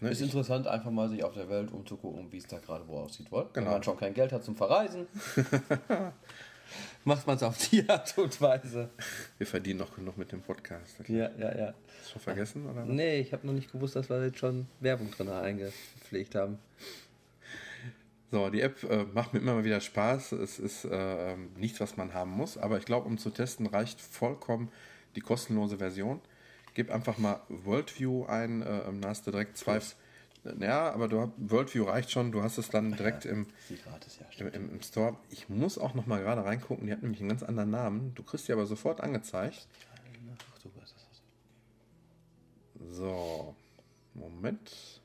Ne, 0.00 0.10
ist 0.10 0.20
interessant, 0.20 0.66
einfach 0.66 0.90
mal 0.90 1.08
sich 1.08 1.24
auf 1.24 1.32
der 1.34 1.48
Welt 1.48 1.72
umzugucken, 1.72 2.30
wie 2.30 2.36
es 2.36 2.46
da 2.46 2.58
gerade 2.58 2.86
wo 2.86 2.98
aussieht. 2.98 3.32
Wohl? 3.32 3.46
Wenn 3.54 3.64
Genau. 3.64 3.70
man 3.72 3.82
schon 3.82 3.96
kein 3.96 4.12
Geld 4.14 4.30
hat 4.30 4.44
zum 4.44 4.54
Verreisen, 4.54 5.06
macht 7.04 7.26
man 7.26 7.36
es 7.36 7.42
auf 7.42 7.56
die 7.68 7.88
Art 7.88 8.16
und 8.18 8.40
Weise. 8.40 8.90
wir 9.38 9.46
verdienen 9.46 9.80
noch 9.80 9.94
genug 9.94 10.16
mit 10.16 10.32
dem 10.32 10.42
Podcast. 10.42 10.98
Hast 10.98 11.08
Ja, 11.08 11.30
ja, 11.38 11.56
ja. 11.56 11.72
du 11.72 12.10
schon 12.12 12.20
vergessen? 12.20 12.66
Oder? 12.66 12.82
was? 12.82 12.88
Nee, 12.88 13.20
ich 13.20 13.32
habe 13.32 13.46
noch 13.46 13.54
nicht 13.54 13.70
gewusst, 13.72 13.96
dass 13.96 14.08
wir 14.08 14.24
jetzt 14.24 14.38
schon 14.38 14.66
Werbung 14.80 15.10
drin 15.10 15.28
eingepflegt 15.28 16.34
haben. 16.34 16.58
So, 18.30 18.50
die 18.50 18.60
App 18.60 18.82
äh, 18.82 19.04
macht 19.14 19.34
mir 19.34 19.40
immer 19.40 19.54
mal 19.54 19.64
wieder 19.64 19.80
Spaß. 19.80 20.32
Es 20.32 20.58
ist 20.58 20.84
äh, 20.84 21.32
ähm, 21.32 21.50
nichts, 21.56 21.80
was 21.80 21.96
man 21.96 22.12
haben 22.12 22.32
muss. 22.32 22.58
Aber 22.58 22.76
ich 22.78 22.84
glaube, 22.84 23.06
um 23.06 23.18
zu 23.18 23.30
testen, 23.30 23.66
reicht 23.66 24.00
vollkommen 24.00 24.70
die 25.14 25.20
kostenlose 25.20 25.78
Version. 25.78 26.20
Gib 26.74 26.90
einfach 26.90 27.18
mal 27.18 27.40
Worldview 27.48 28.26
ein, 28.26 28.62
äh, 28.62 28.82
hast 29.04 29.26
du 29.26 29.30
direkt 29.30 29.56
zwei. 29.56 29.80
Ja, 30.60 30.92
aber 30.92 31.08
du 31.08 31.20
hast, 31.20 31.32
Worldview 31.36 31.84
reicht 31.84 32.10
schon. 32.10 32.32
Du 32.32 32.42
hast 32.42 32.58
es 32.58 32.68
dann 32.68 32.92
direkt 32.96 33.24
im, 33.24 33.46
Sie 33.68 33.76
gratis, 33.76 34.18
ja, 34.20 34.46
im, 34.46 34.52
im, 34.52 34.70
im 34.74 34.82
Store. 34.82 35.16
Ich 35.30 35.48
muss 35.48 35.78
auch 35.78 35.94
noch 35.94 36.06
mal 36.06 36.22
gerade 36.22 36.44
reingucken. 36.44 36.86
Die 36.86 36.92
hat 36.92 37.02
nämlich 37.02 37.20
einen 37.20 37.28
ganz 37.28 37.42
anderen 37.42 37.70
Namen. 37.70 38.14
Du 38.14 38.22
kriegst 38.22 38.48
die 38.48 38.52
aber 38.52 38.66
sofort 38.66 39.00
angezeigt. 39.00 39.66
So, 42.90 43.54
Moment. 44.14 45.00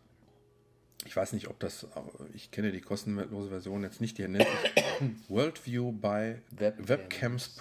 Ich 1.06 1.16
weiß 1.16 1.34
nicht, 1.34 1.48
ob 1.48 1.60
das, 1.60 1.88
ich 2.34 2.52
kenne 2.52 2.72
die 2.72 2.82
kostenlose 2.82 3.50
Version 3.50 3.84
jetzt 3.84 4.02
nicht, 4.02 4.18
die 4.18 4.28
nennt 4.28 4.48
sich 4.48 4.74
Worldview 5.30 5.92
by 5.92 6.36
Webcams. 6.52 7.56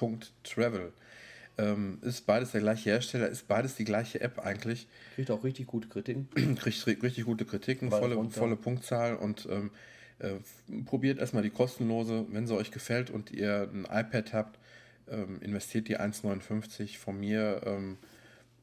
Ähm, 1.59 1.99
ist 2.03 2.27
beides 2.27 2.53
der 2.53 2.61
gleiche 2.63 2.91
Hersteller, 2.91 3.29
ist 3.29 3.47
beides 3.49 3.75
die 3.77 3.85
gleiche 3.85 4.21
App 4.21 4.39
eigentlich. 4.39 4.87
Kriegt 5.15 5.31
auch 5.31 5.45
richtig 5.45 5.67
gute 5.67 5.89
Kritiken. 5.89 6.29
Kriegt 6.57 6.79
ri- 6.87 7.03
richtig 7.03 7.25
gute 7.25 7.45
Kritiken, 7.45 7.91
volle, 7.91 8.15
runter. 8.15 8.39
volle 8.39 8.57
Punktzahl 8.57 9.17
und 9.17 9.47
ähm, 9.51 9.71
äh, 10.21 10.35
probiert 10.87 11.19
erstmal 11.19 11.43
die 11.43 11.51
kostenlose. 11.51 12.25
Wenn 12.31 12.47
sie 12.47 12.55
euch 12.57 12.71
gefällt 12.71 13.11
und 13.11 13.31
ihr 13.31 13.69
ein 13.73 13.85
iPad 13.85 14.33
habt, 14.33 14.59
ähm, 15.11 15.39
investiert 15.43 15.89
die 15.89 15.99
1,59 15.99 16.97
von 16.99 17.19
mir. 17.21 17.61
Ähm, 17.67 17.99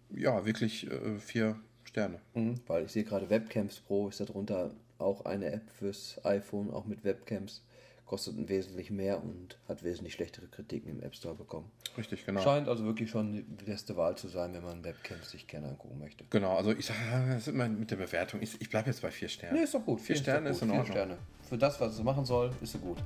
ja, 0.10 0.46
wirklich 0.46 0.90
äh, 0.90 1.20
vier 1.20 1.60
Sterne. 1.84 2.20
Mhm, 2.34 2.56
weil 2.68 2.86
ich 2.86 2.92
sehe 2.94 3.04
gerade 3.04 3.30
Webcams 3.30 3.80
Pro 3.82 4.08
ist 4.08 4.20
darunter 4.22 4.72
auch 5.00 5.26
eine 5.26 5.52
App 5.52 5.70
fürs 5.78 6.20
iPhone, 6.26 6.72
auch 6.72 6.86
mit 6.86 7.04
Webcams. 7.04 7.62
Kostet 8.08 8.38
ein 8.38 8.48
wesentlich 8.48 8.90
mehr 8.90 9.22
und 9.22 9.58
hat 9.68 9.84
wesentlich 9.84 10.14
schlechtere 10.14 10.48
Kritiken 10.48 10.90
im 10.90 11.02
App 11.04 11.14
Store 11.14 11.36
bekommen. 11.36 11.70
Richtig, 11.98 12.26
genau. 12.26 12.40
Scheint 12.42 12.70
also 12.70 12.86
wirklich 12.86 13.10
schon 13.10 13.34
die 13.34 13.42
beste 13.42 13.98
Wahl 13.98 14.16
zu 14.18 14.30
sein, 14.30 14.54
wenn 14.54 14.64
man 14.64 14.82
Webcams 14.84 15.30
sich 15.30 15.46
gerne 15.46 15.68
angucken 15.68 16.00
möchte. 16.00 16.24
Genau, 16.30 16.56
also 16.56 16.72
ich 16.72 16.86
sage, 16.86 17.00
das 17.28 17.40
ist 17.40 17.48
immer 17.50 17.68
mit 17.68 17.92
der 17.92 17.98
Bewertung. 17.98 18.42
Ich, 18.42 18.62
ich 18.62 18.70
bleibe 18.70 18.88
jetzt 18.90 19.02
bei 19.02 19.12
vier 19.12 19.28
Sternen. 19.28 19.58
Nee, 19.58 19.64
ist 19.66 19.74
doch 19.74 19.84
gut. 19.84 20.00
Vier 20.00 20.16
Ist 20.16 20.22
Sterne 20.22 20.50
ist 20.50 20.62
gut. 20.62 20.64
in 20.64 20.70
Vier 20.70 20.80
Ordnung. 20.80 20.96
Sterne. 20.96 21.18
Für 21.50 21.58
das, 21.58 21.82
was 21.82 21.96
es 21.96 22.02
machen 22.04 22.24
soll, 22.24 22.52
ist 22.62 22.72
sie 22.72 22.80
gut. 22.80 22.98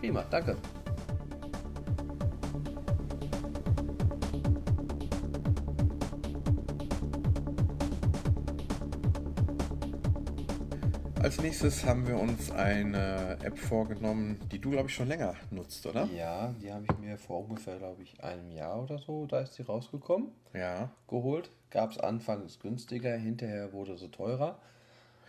Prima, 0.00 0.24
danke. 0.30 0.56
Als 11.22 11.38
nächstes 11.42 11.84
haben 11.84 12.06
wir 12.08 12.18
uns 12.18 12.50
eine 12.50 13.36
App 13.42 13.58
vorgenommen, 13.58 14.40
die 14.50 14.58
du, 14.58 14.70
glaube 14.70 14.88
ich, 14.88 14.94
schon 14.94 15.06
länger 15.06 15.34
nutzt, 15.50 15.84
oder? 15.86 16.08
Ja, 16.16 16.54
die 16.62 16.72
habe 16.72 16.84
ich 16.90 16.98
mir 16.98 17.18
vor 17.18 17.44
ungefähr, 17.46 17.76
glaube 17.76 18.02
ich, 18.02 18.24
einem 18.24 18.50
Jahr 18.50 18.82
oder 18.82 18.98
so, 18.98 19.26
da 19.26 19.40
ist 19.40 19.54
sie 19.54 19.62
rausgekommen, 19.62 20.28
Ja. 20.54 20.90
geholt. 21.08 21.50
Gab 21.70 21.92
es 21.92 21.98
anfangs 21.98 22.58
günstiger, 22.58 23.14
hinterher 23.16 23.72
wurde 23.74 23.98
sie 23.98 24.08
teurer. 24.08 24.58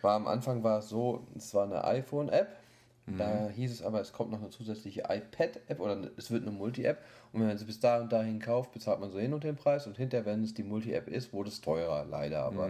War 0.01 0.15
am 0.15 0.27
Anfang 0.27 0.63
war 0.63 0.79
es 0.79 0.87
so, 0.87 1.27
es 1.35 1.53
war 1.53 1.65
eine 1.65 1.83
iPhone-App 1.83 2.47
Da 3.17 3.49
hieß 3.49 3.71
es 3.71 3.81
aber, 3.81 3.99
es 3.99 4.13
kommt 4.13 4.31
noch 4.31 4.39
eine 4.39 4.49
zusätzliche 4.51 5.01
iPad-App 5.09 5.79
oder 5.81 5.97
es 6.17 6.31
wird 6.31 6.43
eine 6.43 6.51
Multi-App. 6.51 6.99
Und 7.33 7.41
wenn 7.41 7.47
man 7.47 7.57
sie 7.57 7.65
bis 7.65 7.79
da 7.81 7.99
und 7.99 8.11
dahin 8.13 8.39
kauft, 8.39 8.71
bezahlt 8.71 9.01
man 9.01 9.11
so 9.11 9.19
hin 9.19 9.33
und 9.33 9.43
den 9.43 9.57
Preis. 9.57 9.85
Und 9.87 9.97
hinterher, 9.97 10.25
wenn 10.25 10.43
es 10.43 10.53
die 10.53 10.63
Multi-App 10.63 11.09
ist, 11.09 11.33
wurde 11.33 11.49
es 11.49 11.59
teurer, 11.59 12.05
leider. 12.05 12.43
Aber 12.43 12.69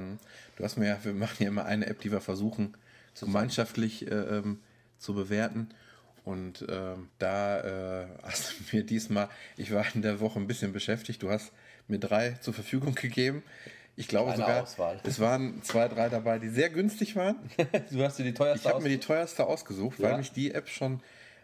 Du 0.58 0.64
hast 0.64 0.78
mir 0.78 0.88
ja, 0.88 0.98
wir 1.04 1.14
machen 1.14 1.44
ja 1.44 1.50
immer 1.50 1.66
eine 1.66 1.86
App, 1.86 2.00
die 2.00 2.12
wir 2.12 2.22
versuchen 2.22 2.74
gemeinschaftlich 3.20 4.08
äh, 4.08 4.16
ähm, 4.16 4.60
zu 4.98 5.14
bewerten. 5.14 5.70
Und 6.24 6.66
ähm, 6.70 7.10
da 7.20 8.04
äh, 8.04 8.08
hast 8.24 8.54
du 8.72 8.76
mir 8.78 8.84
diesmal, 8.84 9.28
ich 9.58 9.74
war 9.74 9.86
in 9.96 10.02
der 10.02 10.20
Woche 10.20 10.40
ein 10.40 10.48
bisschen 10.48 10.72
beschäftigt, 10.74 11.22
du 11.24 11.30
hast 11.32 11.52
mir 11.88 12.00
drei 12.00 12.32
zur 12.42 12.54
Verfügung 12.54 12.94
gegeben. 12.96 13.44
Ich 13.98 14.08
glaube 14.08 14.32
Kleine 14.34 14.44
sogar, 14.46 14.64
Auswahl. 14.64 15.00
es 15.04 15.20
waren 15.20 15.62
zwei, 15.64 15.88
drei 15.88 16.10
dabei, 16.10 16.40
die 16.40 16.50
sehr 16.50 16.70
günstig 16.70 17.16
waren. 17.16 17.36
du 17.92 18.04
hast 18.04 18.18
dir 18.20 18.24
die 18.24 18.34
teuerste 18.34 18.68
Ich 18.68 18.74
habe 18.74 18.82
mir 18.84 18.90
die 18.90 19.00
teuerste 19.00 19.46
ausgesucht, 19.46 20.00
weil 20.00 20.12
Ja. 20.12 20.18
mich 20.18 20.32
die 20.32 20.54
App 20.54 20.70
schon, 20.70 21.02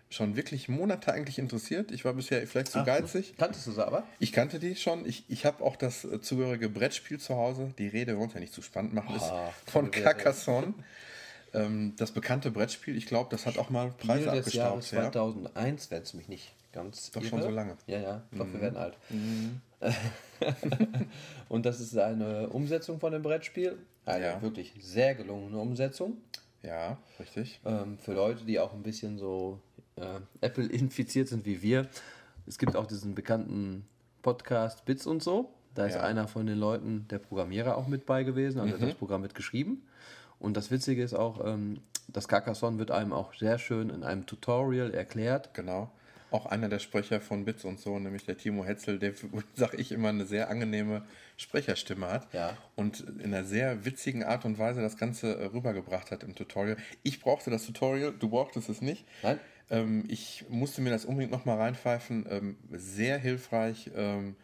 schon 0.10 0.36
wirklich 0.38 0.70
Monate 0.70 1.12
eigentlich 1.12 1.40
interessiert. 1.40 1.92
Ich 1.92 2.06
war 2.06 2.14
bisher 2.14 2.46
vielleicht 2.48 2.72
zu 2.72 2.84
geizig. 2.86 3.36
Kanntest 3.38 3.68
du 3.68 3.72
sie 3.74 3.86
aber? 3.86 4.04
Ich 4.20 4.32
kannte 4.32 4.60
die 4.60 4.76
schon. 4.78 5.06
Ich, 5.06 5.26
ich 5.28 5.46
habe 5.46 5.62
auch 5.64 5.76
das 5.76 6.06
äh, 6.06 6.22
zugehörige 6.22 6.70
Brettspiel 6.70 7.20
zu 7.20 7.36
Hause. 7.36 7.74
Die 7.78 7.88
Rede, 7.88 8.14
wir 8.14 8.18
wollen 8.20 8.30
es 8.30 8.34
ja 8.36 8.40
nicht 8.40 8.54
zu 8.54 8.62
spannend 8.62 8.94
machen, 8.94 9.16
ist 9.16 9.24
Ah, 9.24 9.52
von. 9.66 9.92
Carcassonne. 9.92 10.74
Ähm, 11.58 11.94
das 11.98 12.12
bekannte 12.12 12.52
Brettspiel, 12.52 12.96
ich 12.96 13.06
glaube, 13.06 13.30
das 13.32 13.46
hat 13.46 13.58
auch 13.58 13.70
mal 13.70 13.92
Preise 13.98 14.28
Spiel 14.30 14.42
des 14.42 14.54
Jahres. 14.54 14.92
Ja. 14.92 15.12
2001, 15.12 15.92
wenn 15.92 16.02
es 16.04 16.14
mich 16.14 16.28
nicht 16.28 16.54
ganz 16.74 17.12
Doch 17.12 17.24
schon 17.24 17.40
irre. 17.40 17.50
so 17.50 17.56
lange. 17.56 17.74
Mhm. 17.74 17.78
Ja, 17.88 18.00
ja, 18.00 18.22
ich 18.32 18.36
glaube, 18.36 18.54
wir 18.54 18.62
werden 18.62 18.78
alt. 18.78 18.98
und 21.50 21.66
das 21.66 21.80
ist 21.80 21.98
eine 21.98 22.50
Umsetzung 22.50 23.00
von 23.00 23.12
dem 23.12 23.22
Brettspiel. 23.22 23.78
Eine 24.06 24.26
Ja. 24.26 24.42
wirklich 24.42 24.74
sehr 24.82 25.16
gelungene 25.16 25.58
Umsetzung. 25.58 26.18
ja, 26.64 26.98
richtig. 27.20 27.60
Ähm, 27.66 27.98
für 28.00 28.14
Leute, 28.14 28.44
die 28.46 28.60
auch 28.60 28.74
ein 28.74 28.84
bisschen 28.84 29.18
so 29.18 29.60
äh, 29.96 30.20
Apple 30.42 30.66
infiziert 30.66 31.28
sind 31.28 31.46
wie 31.46 31.62
wir. 31.62 31.88
Es 32.46 32.58
gibt 32.58 32.76
auch 32.76 32.86
diesen 32.88 33.16
bekannten 33.16 33.86
Podcast 34.22 34.86
Bits 34.86 35.06
und 35.08 35.24
so. 35.24 35.52
Da 35.76 35.86
ist 35.86 35.96
Ja. 35.96 36.02
einer 36.02 36.28
von 36.28 36.46
den 36.48 36.58
Leuten, 36.58 37.08
der 37.10 37.20
Programmierer, 37.20 37.78
auch 37.78 37.88
mit 37.88 38.06
bei 38.06 38.24
gewesen, 38.24 38.60
also 38.60 38.74
hat 38.74 38.82
Mhm. 38.82 38.86
das 38.86 38.96
Programm 38.96 39.22
mitgeschrieben. 39.22 39.84
Und 40.40 40.58
das 40.58 40.72
Witzige 40.72 41.04
ist 41.04 41.14
auch, 41.14 41.46
ähm, 41.46 41.82
das 42.08 42.28
Carcassonne 42.28 42.80
wird 42.80 42.92
einem 42.92 43.14
auch 43.14 43.34
sehr 43.34 43.60
schön 43.60 43.90
in 43.90 44.04
einem 44.04 44.26
Tutorial 44.26 44.94
erklärt. 44.94 45.54
Genau. 45.54 45.92
Auch 46.30 46.46
einer 46.46 46.68
der 46.68 46.80
Sprecher 46.80 47.22
von 47.22 47.46
Bits 47.46 47.64
und 47.64 47.80
so, 47.80 47.98
nämlich 48.00 48.26
der 48.26 48.38
Timo 48.38 48.66
Hetzel, 48.66 49.00
der, 49.00 49.14
sag 49.56 49.74
ich 49.74 49.92
immer, 49.92 50.10
eine 50.10 50.26
sehr 50.26 50.50
angenehme 50.50 51.04
Sprecherstimme 51.38 52.08
hat. 52.10 52.34
Ja. 52.34 52.58
Und 52.76 53.02
in 53.02 53.34
einer 53.34 53.46
sehr 53.46 53.86
witzigen 53.86 54.24
Art 54.24 54.46
und 54.46 54.60
Weise 54.60 54.82
das 54.82 54.98
Ganze 54.98 55.38
äh, 55.38 55.46
rübergebracht 55.46 56.12
hat 56.12 56.24
im 56.24 56.36
Tutorial. 56.36 56.78
Ich 57.04 57.22
brauchte 57.22 57.50
das 57.50 57.66
Tutorial, 57.66 58.14
du 58.18 58.30
brauchtest 58.30 58.70
es 58.70 58.82
nicht. 58.82 59.06
Nein? 59.24 59.40
Ähm, 59.70 60.04
ich 60.08 60.46
musste 60.50 60.82
mir 60.82 60.90
das 60.90 61.06
unbedingt 61.06 61.32
nochmal 61.32 61.58
reinpfeifen. 61.58 62.26
Ähm, 62.30 62.58
sehr 62.72 63.18
hilfreich, 63.18 63.92
ähm, 63.96 64.36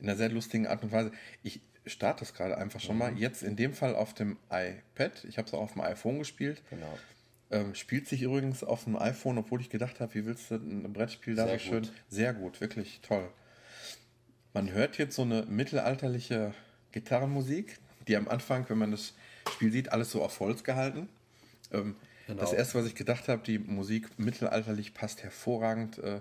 in 0.00 0.08
einer 0.08 0.16
sehr 0.16 0.28
lustigen 0.28 0.66
Art 0.66 0.82
und 0.82 0.92
Weise. 0.92 1.12
Ich 1.42 1.60
starte 1.88 2.20
das 2.20 2.34
gerade 2.34 2.56
einfach 2.58 2.80
schon 2.80 2.96
Mhm. 2.96 2.98
mal. 2.98 3.18
Jetzt 3.18 3.42
in 3.42 3.56
dem 3.56 3.72
Fall 3.74 3.94
auf 3.94 4.14
dem 4.14 4.36
iPad. 4.50 5.24
Ich 5.28 5.38
habe 5.38 5.46
es 5.48 5.54
auch 5.54 5.60
auf 5.60 5.72
dem 5.72 5.82
iPhone 5.82 6.18
gespielt. 6.18 6.62
Genau. 6.70 6.98
Ähm, 7.50 7.74
spielt 7.74 8.06
sich 8.06 8.22
übrigens 8.22 8.62
auf 8.62 8.84
dem 8.84 8.96
iPhone, 8.96 9.38
obwohl 9.38 9.60
ich 9.60 9.70
gedacht 9.70 10.00
habe, 10.00 10.14
wie 10.14 10.26
willst 10.26 10.50
du 10.50 10.56
ein 10.56 10.92
Brettspiel 10.92 11.34
da 11.34 11.48
so 11.48 11.58
schön? 11.58 11.88
Sehr 12.08 12.34
gut, 12.34 12.60
wirklich 12.60 13.00
toll. 13.00 13.28
Man 14.52 14.70
hört 14.72 14.98
jetzt 14.98 15.16
so 15.16 15.22
eine 15.22 15.42
mittelalterliche 15.46 16.52
Gitarrenmusik, 16.92 17.78
die 18.06 18.16
am 18.16 18.28
Anfang, 18.28 18.68
wenn 18.68 18.78
man 18.78 18.90
das 18.90 19.14
Spiel 19.54 19.70
sieht, 19.72 19.92
alles 19.92 20.10
so 20.10 20.22
auf 20.22 20.40
Holz 20.40 20.64
gehalten. 20.64 21.08
Ähm, 21.72 21.96
Genau. 22.26 22.42
Das 22.42 22.52
erste, 22.52 22.78
was 22.78 22.84
ich 22.84 22.94
gedacht 22.94 23.26
habe, 23.28 23.42
die 23.42 23.58
Musik 23.58 24.06
mittelalterlich 24.18 24.92
passt 24.92 25.22
hervorragend. 25.22 25.96
Äh, 25.96 26.20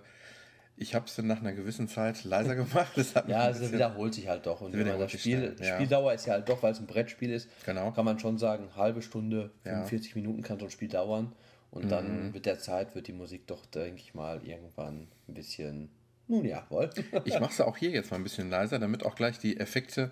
ich 0.78 0.94
habe 0.96 1.06
es 1.08 1.16
dann 1.16 1.28
nach 1.28 1.40
einer 1.42 1.54
gewissen 1.54 1.88
Zeit 1.88 2.24
leiser 2.24 2.56
gemacht. 2.56 2.92
Das 2.96 3.14
Ja, 3.28 3.50
es 3.50 3.60
bisschen- 3.60 3.74
wiederholt 3.74 4.14
sich 4.14 4.28
halt 4.28 4.46
doch. 4.46 4.62
Und 4.62 4.72
wenn 4.74 4.80
man 4.80 4.88
wiederholt 4.88 5.14
das 5.14 5.20
Spiel, 5.22 5.56
ja. 5.60 5.76
Spieldauer 5.76 6.14
ist 6.14 6.26
ja 6.28 6.34
halt 6.34 6.48
doch, 6.48 6.62
weil 6.64 6.72
es 6.72 6.80
ein 6.80 6.86
Brettspiel 6.88 7.32
ist, 7.32 7.50
Genau. 7.66 7.92
kann 7.92 8.06
man 8.06 8.20
schon 8.20 8.38
sagen, 8.38 8.70
halbe 8.76 9.02
Stunde, 9.02 9.52
Ja. 9.66 9.72
Mhm. 9.72 9.86
45 9.88 10.16
Minuten 10.16 10.42
kann 10.44 10.60
so 10.60 10.66
ein 10.66 10.72
Spiel 10.72 10.88
dauern. 10.90 11.34
Und 11.70 11.92
dann 11.92 12.32
mit 12.32 12.46
der 12.46 12.60
Zeit 12.60 12.96
wird 12.96 13.08
die 13.08 13.14
Musik 13.14 13.46
doch, 13.48 13.66
denke 13.66 14.00
ich 14.02 14.14
mal, 14.16 14.42
irgendwann 14.44 15.08
ein 15.28 15.34
bisschen, 15.34 15.90
nun 16.28 16.46
ja, 16.46 16.66
wohl. 16.70 16.90
Ich 17.26 17.40
mache 17.40 17.52
es 17.52 17.60
auch 17.62 17.76
hier 17.78 17.90
jetzt 17.90 18.10
mal 18.10 18.18
ein 18.18 18.24
bisschen 18.24 18.50
leiser, 18.50 18.80
damit 18.80 19.06
auch 19.06 19.16
gleich 19.16 19.38
die 19.38 19.60
Effekte 19.60 20.12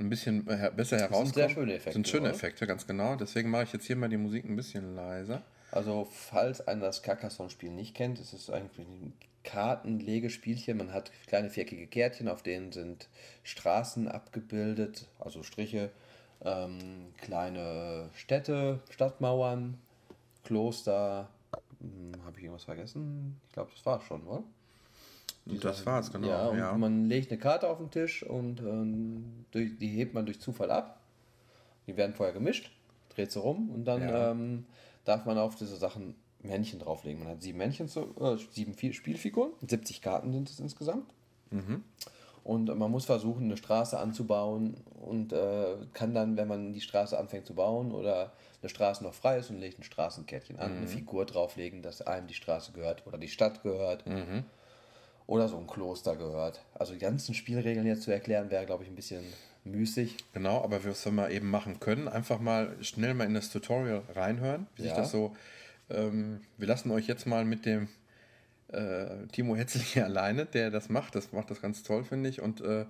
ein 0.00 0.08
bisschen 0.08 0.44
besser 0.44 0.96
herauskommen. 0.98 1.32
sehr 1.34 1.50
schöne 1.50 1.74
Effekte, 1.74 1.92
sind 1.92 2.08
schöne 2.08 2.22
oder? 2.24 2.30
Effekte, 2.34 2.66
ganz 2.66 2.86
genau. 2.86 3.16
Deswegen 3.16 3.50
mache 3.50 3.64
ich 3.64 3.72
jetzt 3.72 3.86
hier 3.86 3.96
mal 3.96 4.08
die 4.08 4.16
Musik 4.16 4.44
ein 4.44 4.56
bisschen 4.56 4.94
leiser. 4.96 5.42
Also, 5.70 6.08
falls 6.10 6.66
einer 6.66 6.86
das 6.86 7.02
Carcassonne-Spiel 7.02 7.70
nicht 7.70 7.94
kennt, 7.94 8.18
es 8.18 8.32
ist 8.32 8.50
eigentlich 8.50 8.88
ein 8.88 9.12
Kartenlegespielchen. 9.44 10.76
Man 10.78 10.92
hat 10.92 11.12
kleine 11.26 11.50
viereckige 11.50 11.86
Kärtchen, 11.86 12.28
auf 12.28 12.42
denen 12.42 12.72
sind 12.72 13.08
Straßen 13.44 14.08
abgebildet, 14.08 15.06
also 15.18 15.42
Striche, 15.42 15.90
ähm, 16.42 17.12
kleine 17.18 18.10
Städte, 18.14 18.80
Stadtmauern, 18.90 19.78
Kloster. 20.42 21.28
Habe 22.24 22.38
ich 22.38 22.44
irgendwas 22.44 22.64
vergessen? 22.64 23.40
Ich 23.46 23.52
glaube, 23.52 23.70
das 23.74 23.84
war 23.86 24.00
schon, 24.00 24.26
oder? 24.26 24.42
Und 25.46 25.62
das 25.62 25.84
war's, 25.84 26.10
genau. 26.10 26.28
Ja, 26.28 26.46
und 26.48 26.58
ja. 26.58 26.72
man 26.72 27.08
legt 27.08 27.30
eine 27.30 27.38
Karte 27.38 27.68
auf 27.68 27.78
den 27.78 27.90
Tisch 27.90 28.22
und 28.22 28.60
ähm, 28.60 29.44
durch, 29.50 29.76
die 29.78 29.88
hebt 29.88 30.14
man 30.14 30.24
durch 30.24 30.40
Zufall 30.40 30.70
ab. 30.70 31.00
Die 31.86 31.96
werden 31.98 32.14
vorher 32.14 32.32
gemischt, 32.32 32.70
dreht 33.10 33.30
sie 33.30 33.40
rum 33.40 33.70
und 33.70 33.84
dann 33.84 34.00
Ja. 34.02 34.30
ähm, 34.30 34.64
darf 35.04 35.26
man 35.26 35.36
auf 35.36 35.54
diese 35.54 35.76
Sachen 35.76 36.14
Männchen 36.44 36.78
drauflegen. 36.78 37.20
Man 37.22 37.32
hat 37.32 37.42
sieben 37.42 37.58
Männchen, 37.58 37.88
zu, 37.88 38.14
äh, 38.20 38.36
sieben 38.52 38.74
Fi- 38.74 38.92
Spielfiguren, 38.92 39.52
70 39.66 40.02
Karten 40.02 40.32
sind 40.32 40.48
es 40.50 40.60
insgesamt. 40.60 41.10
Und 42.42 42.66
man 42.76 42.90
muss 42.90 43.04
versuchen, 43.06 43.44
eine 43.44 43.56
Straße 43.56 43.98
anzubauen 43.98 44.76
und 45.00 45.32
äh, 45.32 45.76
kann 45.94 46.12
dann, 46.14 46.36
wenn 46.36 46.48
man 46.48 46.72
die 46.74 46.80
Straße 46.80 47.16
anfängt 47.18 47.46
zu 47.46 47.54
bauen 47.54 47.92
oder 47.92 48.32
eine 48.60 48.68
Straße 48.68 49.02
noch 49.04 49.14
frei 49.14 49.38
ist 49.38 49.50
und 49.50 49.58
legt 49.60 49.78
ein 49.78 49.82
Straßenkärtchen 49.84 50.58
an, 50.58 50.76
eine 50.78 50.86
Figur 50.86 51.24
drauflegen, 51.26 51.80
dass 51.80 52.02
einem 52.02 52.26
die 52.26 52.34
Straße 52.34 52.72
gehört 52.72 53.06
oder 53.06 53.16
die 53.18 53.28
Stadt 53.28 53.62
gehört 53.62 54.04
oder 55.26 55.48
so 55.48 55.56
ein 55.56 55.66
Kloster 55.66 56.16
gehört. 56.16 56.60
Also 56.74 56.92
die 56.92 56.98
ganzen 56.98 57.34
Spielregeln 57.34 57.86
jetzt 57.86 58.02
zu 58.02 58.10
erklären, 58.12 58.50
wäre, 58.50 58.66
glaube 58.66 58.82
ich, 58.84 58.90
ein 58.90 58.96
bisschen 58.96 59.24
müßig. 59.64 60.16
Genau, 60.34 60.62
aber 60.62 60.84
was 60.84 61.02
wir 61.06 61.12
mal 61.12 61.32
eben 61.32 61.48
machen 61.50 61.80
können, 61.80 62.08
einfach 62.08 62.40
mal 62.40 62.76
schnell 62.82 63.14
mal 63.14 63.24
in 63.24 63.32
das 63.34 63.48
Tutorial 63.50 64.02
reinhören, 64.14 64.66
wie 64.76 64.82
sich 64.82 64.90
Ja. 64.90 64.98
das 64.98 65.10
so. 65.12 65.34
Ähm, 65.90 66.40
wir 66.56 66.66
lassen 66.66 66.90
euch 66.90 67.06
jetzt 67.06 67.26
mal 67.26 67.44
mit 67.44 67.66
dem 67.66 67.88
äh, 68.68 69.26
Timo 69.28 69.56
hier 69.56 70.04
alleine, 70.04 70.46
der 70.46 70.70
das 70.70 70.88
macht. 70.88 71.14
Das 71.14 71.32
macht 71.32 71.50
das 71.50 71.60
ganz 71.60 71.82
toll, 71.82 72.04
finde 72.04 72.28
ich. 72.28 72.40
Und 72.40 72.60
äh, 72.60 72.86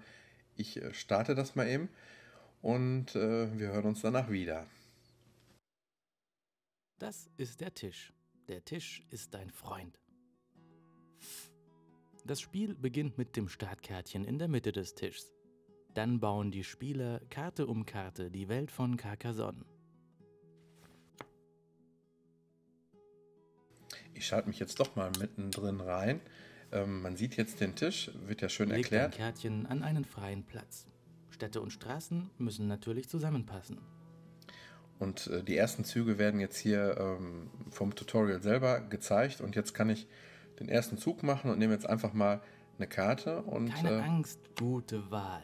ich 0.57 0.81
äh, 0.81 0.93
starte 0.95 1.35
das 1.35 1.55
mal 1.55 1.69
eben 1.69 1.89
und 2.63 3.15
äh, 3.15 3.59
wir 3.59 3.69
hören 3.69 3.87
uns 3.87 4.01
danach 4.01 4.31
wieder. 4.31 4.67
Das 6.99 7.29
ist 7.37 7.61
der 7.61 7.75
Tisch. 7.75 8.13
Der 8.49 8.65
Tisch 8.65 9.03
ist 9.11 9.35
dein 9.35 9.51
Freund. 9.51 9.99
Das 12.25 12.41
Spiel 12.41 12.75
beginnt 12.75 13.19
mit 13.19 13.37
dem 13.37 13.49
Startkärtchen 13.49 14.25
in 14.25 14.39
der 14.39 14.49
Mitte 14.49 14.73
des 14.73 14.95
Tischs. 14.95 15.33
Dann 15.93 16.21
bauen 16.21 16.51
die 16.51 16.65
Spieler 16.65 17.21
Karte 17.31 17.67
um 17.67 17.85
Karte 17.85 18.31
die 18.31 18.49
Welt 18.49 18.71
von 18.71 18.97
Carcassonne. 18.97 19.65
Ich 24.15 24.27
schalte 24.27 24.49
mich 24.49 24.59
jetzt 24.59 24.81
doch 24.81 24.97
mal 24.97 25.11
mittendrin 25.19 25.81
rein. 25.81 26.21
Ähm, 26.73 27.03
man 27.03 27.17
sieht 27.17 27.37
jetzt 27.37 27.61
den 27.61 27.75
Tisch, 27.75 28.11
wird 28.27 28.41
ja 28.41 28.49
schön 28.49 28.69
Leg 28.69 28.89
dein 28.91 29.01
erklärt. 29.01 29.15
Kärtchen 29.15 29.67
an 29.67 29.83
einen 29.83 30.05
freien 30.05 30.45
Platz. 30.45 30.87
Städte 31.31 31.61
und 31.61 31.73
Straßen 31.73 32.31
müssen 32.39 32.69
natürlich 32.69 33.09
zusammenpassen. 33.09 33.79
Und 34.99 35.27
äh, 35.27 35.43
die 35.43 35.57
ersten 35.57 35.85
Züge 35.85 36.19
werden 36.19 36.41
jetzt 36.41 36.57
hier 36.57 36.97
ähm, 36.99 37.51
vom 37.71 37.95
Tutorial 37.95 38.41
selber 38.41 38.81
gezeigt. 38.81 39.41
Und 39.41 39.57
jetzt 39.57 39.75
kann 39.75 39.91
ich 39.91 40.07
den 40.61 40.69
ersten 40.69 40.97
Zug 40.97 41.23
machen 41.23 41.51
und 41.51 41.59
nehme 41.59 41.73
jetzt 41.73 41.89
einfach 41.89 42.13
mal 42.13 42.41
eine 42.79 42.87
Karte 42.87 43.43
und 43.43 43.73
Keine 43.73 43.91
äh, 43.91 44.01
Angst, 44.01 44.39
gute 44.59 45.11
Wahl. 45.11 45.43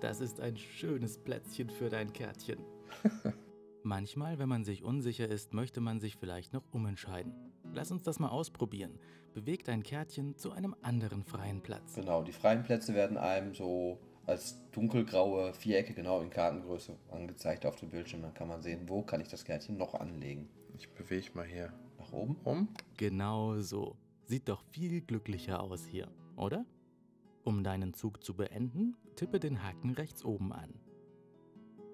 Das 0.00 0.20
ist 0.20 0.40
ein 0.40 0.56
schönes 0.56 1.18
Plätzchen 1.18 1.68
für 1.68 1.90
dein 1.90 2.12
Kärtchen. 2.12 2.58
Manchmal, 3.82 4.38
wenn 4.38 4.48
man 4.48 4.64
sich 4.64 4.82
unsicher 4.82 5.28
ist, 5.28 5.52
möchte 5.52 5.80
man 5.80 6.00
sich 6.00 6.16
vielleicht 6.16 6.52
noch 6.52 6.64
umentscheiden. 6.70 7.34
Lass 7.72 7.90
uns 7.90 8.02
das 8.02 8.18
mal 8.18 8.28
ausprobieren. 8.28 8.98
Beweg 9.34 9.64
dein 9.64 9.82
Kärtchen 9.82 10.36
zu 10.36 10.52
einem 10.52 10.74
anderen 10.82 11.22
freien 11.24 11.60
Platz. 11.62 11.94
Genau, 11.94 12.22
die 12.22 12.32
freien 12.32 12.62
Plätze 12.62 12.94
werden 12.94 13.16
einem 13.16 13.54
so 13.54 13.98
als 14.26 14.58
dunkelgraue 14.72 15.52
Vierecke 15.54 15.94
genau 15.94 16.20
in 16.20 16.30
Kartengröße 16.30 16.96
angezeigt 17.10 17.64
auf 17.66 17.76
dem 17.76 17.90
Bildschirm. 17.90 18.22
Dann 18.22 18.34
kann 18.34 18.48
man 18.48 18.62
sehen, 18.62 18.88
wo 18.88 19.02
kann 19.02 19.20
ich 19.20 19.28
das 19.28 19.44
Kärtchen 19.44 19.76
noch 19.76 19.94
anlegen. 19.94 20.48
ich 20.76 20.88
bewege 20.90 21.30
mal 21.34 21.46
hier 21.46 21.72
Nach 21.98 22.12
oben. 22.12 22.36
um. 22.44 22.68
Genau 22.96 23.58
so. 23.58 23.96
Sieht 24.24 24.48
doch 24.48 24.62
viel 24.70 25.00
glücklicher 25.00 25.60
aus 25.62 25.84
hier, 25.86 26.08
oder? 26.36 26.64
Um 27.44 27.64
deinen 27.64 27.94
Zug 27.94 28.22
zu 28.22 28.34
beenden, 28.34 28.96
tippe 29.16 29.40
den 29.40 29.62
Haken 29.62 29.90
rechts 29.94 30.24
oben 30.24 30.52
an. 30.52 30.74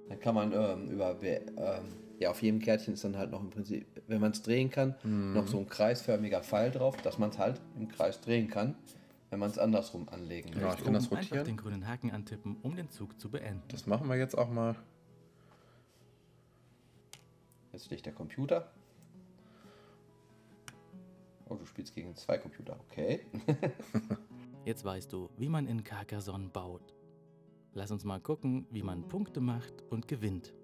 Dann 0.09 0.21
kann 0.21 0.35
man 0.35 0.53
ähm, 0.53 0.89
über, 0.91 1.17
ähm, 1.23 1.45
ja, 2.19 2.31
auf 2.31 2.41
jedem 2.43 2.61
Kärtchen 2.61 2.95
ist 2.95 3.05
dann 3.05 3.17
halt 3.17 3.31
noch 3.31 3.41
im 3.41 3.51
Prinzip, 3.51 3.87
wenn 4.07 4.21
man 4.21 4.31
es 4.33 4.43
drehen 4.43 4.71
kann, 4.71 4.95
Mhm. 5.03 5.33
noch 5.35 5.47
so 5.49 5.59
ein 5.59 5.69
kreisförmiger 5.69 6.43
Pfeil 6.43 6.71
drauf, 6.71 6.97
dass 7.03 7.19
man 7.19 7.31
es 7.31 7.39
halt 7.39 7.61
im 7.77 7.89
Kreis 7.89 8.21
drehen 8.21 8.49
kann, 8.49 8.77
wenn 9.31 9.39
man 9.41 9.51
es 9.51 9.59
andersrum 9.59 10.09
anlegen 10.09 10.51
Ja, 10.55 10.61
möchte. 10.61 10.79
ich 10.79 10.85
kann 10.85 10.95
das 10.95 11.07
Oben 11.09 11.17
einfach 11.17 11.31
rotieren. 11.33 11.47
den 11.47 11.57
grünen 11.57 11.89
Haken 11.89 12.11
antippen, 12.13 12.57
um 12.63 12.77
den 12.77 12.89
Zug 12.91 13.19
zu 13.21 13.31
beenden. 13.31 13.63
Das 13.69 13.87
machen 13.87 14.09
wir 14.09 14.17
jetzt 14.17 14.37
auch 14.39 14.49
mal. 14.49 14.77
Jetzt 17.73 17.91
liegt 17.91 18.07
der 18.07 18.13
Computer. 18.15 18.71
Oh, 21.49 21.55
du 21.57 21.67
spielst 21.67 21.95
gegen 21.95 22.15
zwei 22.17 22.39
Computer, 22.39 22.77
okay. 22.91 23.21
Jetzt 24.65 24.85
weißt 24.85 25.13
du, 25.13 25.31
wie 25.37 25.49
man 25.49 25.69
in 25.69 25.85
Carcassonne 25.85 26.49
baut. 26.49 26.93
Lass 27.77 27.91
uns 27.91 28.05
mal 28.05 28.20
gucken, 28.20 28.66
wie 28.70 28.83
man 28.83 29.07
Punkte 29.07 29.43
macht 29.43 29.85
und 29.91 30.09
gewinnt. 30.09 30.55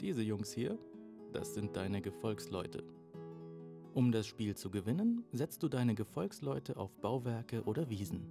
Diese 0.00 0.22
Jungs 0.22 0.52
hier, 0.52 0.78
das 1.32 1.54
sind 1.54 1.74
deine 1.74 2.00
Gefolgsleute. 2.00 2.84
Um 3.92 4.12
das 4.12 4.28
Spiel 4.28 4.54
zu 4.56 4.70
gewinnen, 4.70 5.24
setzt 5.32 5.60
du 5.64 5.68
deine 5.68 5.96
Gefolgsleute 5.96 6.76
auf 6.76 6.94
Bauwerke 7.00 7.64
oder 7.64 7.90
Wiesen. 7.90 8.28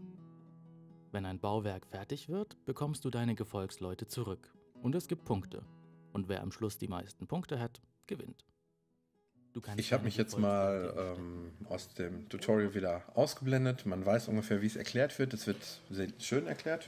Wenn 1.11 1.25
ein 1.25 1.41
Bauwerk 1.41 1.85
fertig 1.85 2.29
wird, 2.29 2.55
bekommst 2.63 3.03
du 3.03 3.09
deine 3.09 3.35
Gefolgsleute 3.35 4.07
zurück 4.07 4.55
und 4.81 4.95
es 4.95 5.09
gibt 5.09 5.25
Punkte. 5.25 5.61
Und 6.13 6.29
wer 6.29 6.43
am 6.43 6.53
Schluss 6.53 6.77
die 6.77 6.87
meisten 6.87 7.27
Punkte 7.27 7.59
hat, 7.59 7.81
gewinnt. 8.07 8.45
Du 9.53 9.59
kannst 9.59 9.79
Ich 9.79 9.91
habe 9.91 10.05
mich 10.05 10.15
jetzt 10.15 10.37
mal 10.39 10.93
ähm, 10.97 11.51
aus 11.67 11.93
dem 11.95 12.29
Tutorial 12.29 12.73
wieder 12.73 13.03
ausgeblendet. 13.15 13.85
Man 13.85 14.05
weiß 14.05 14.29
ungefähr, 14.29 14.61
wie 14.61 14.67
es 14.67 14.77
erklärt 14.77 15.19
wird. 15.19 15.33
Es 15.33 15.45
wird 15.45 15.57
sehr 15.89 16.07
schön 16.19 16.47
erklärt. 16.47 16.85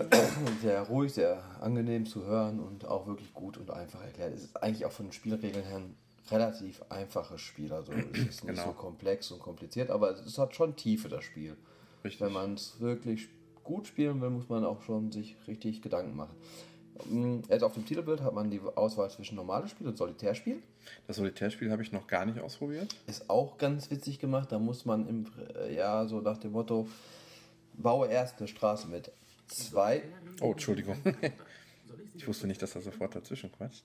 Sehr 0.62 0.82
ruhig, 0.84 1.14
sehr 1.14 1.44
angenehm 1.60 2.06
zu 2.06 2.26
hören 2.26 2.62
und 2.62 2.86
auch 2.86 3.06
wirklich 3.06 3.34
gut 3.34 3.58
und 3.58 3.70
einfach 3.70 4.02
erklärt. 4.02 4.34
Es 4.34 4.46
ist 4.46 4.64
eigentlich 4.64 4.86
auch 4.86 4.94
von 4.94 5.08
den 5.08 5.12
Spielregeln 5.12 5.66
her 5.66 5.78
ein 5.78 5.96
relativ 6.32 6.82
einfaches 6.90 7.42
Spiel. 7.42 7.74
Also 7.74 7.92
es 7.92 8.20
ist 8.20 8.44
nicht 8.46 8.56
Genau. 8.56 8.68
so 8.68 8.72
komplex 8.72 9.30
und 9.32 9.40
kompliziert, 9.40 9.90
aber 9.90 10.12
es 10.12 10.38
hat 10.38 10.56
schon 10.56 10.78
Tiefe, 10.78 11.10
das 11.10 11.26
Spiel. 11.26 11.58
Richtig. 12.06 12.22
Wenn 12.22 12.32
man 12.32 12.54
es 12.54 12.80
wirklich 12.80 13.28
gut 13.66 13.88
spielen 13.88 14.22
will, 14.22 14.30
muss 14.30 14.48
man 14.48 14.64
auch 14.64 14.82
schon 14.84 15.12
sich 15.12 15.36
richtig 15.48 15.82
Gedanken 15.82 16.16
machen. 16.16 16.36
Jetzt 17.50 17.64
auf 17.64 17.74
dem 17.74 17.86
Titelbild 17.86 18.22
hat 18.22 18.34
man 18.34 18.52
die 18.52 18.62
Auswahl 18.62 19.10
zwischen 19.10 19.36
normales 19.36 19.72
Spiel 19.72 19.88
und 19.88 19.98
Solitärspiel. 19.98 20.62
Das 21.08 21.18
Solitärspiel 21.18 21.72
habe 21.72 21.82
ich 21.82 21.92
noch 21.92 22.08
gar 22.08 22.26
nicht 22.26 22.40
ausprobiert. 22.40 22.96
Ist 23.08 23.30
auch 23.30 23.58
ganz 23.58 23.90
witzig 23.90 24.20
gemacht. 24.20 24.52
Da 24.52 24.60
muss 24.60 24.86
man 24.86 25.08
im, 25.08 25.26
äh, 25.56 25.76
ja, 25.76 26.06
so 26.08 26.22
nach 26.22 26.38
dem 26.38 26.52
Motto, 26.52 26.88
baue 27.74 28.08
erst 28.08 28.40
eine 28.40 28.48
Straße 28.48 28.88
mit 28.88 29.12
zwei. 29.48 30.04
Oh, 30.42 30.52
Entschuldigung. 30.52 30.98
Ich 32.16 32.28
wusste 32.28 32.46
nicht, 32.46 32.62
dass 32.62 32.76
er 32.76 32.82
sofort 32.82 33.16
dazwischen 33.16 33.52
quatscht. 33.52 33.84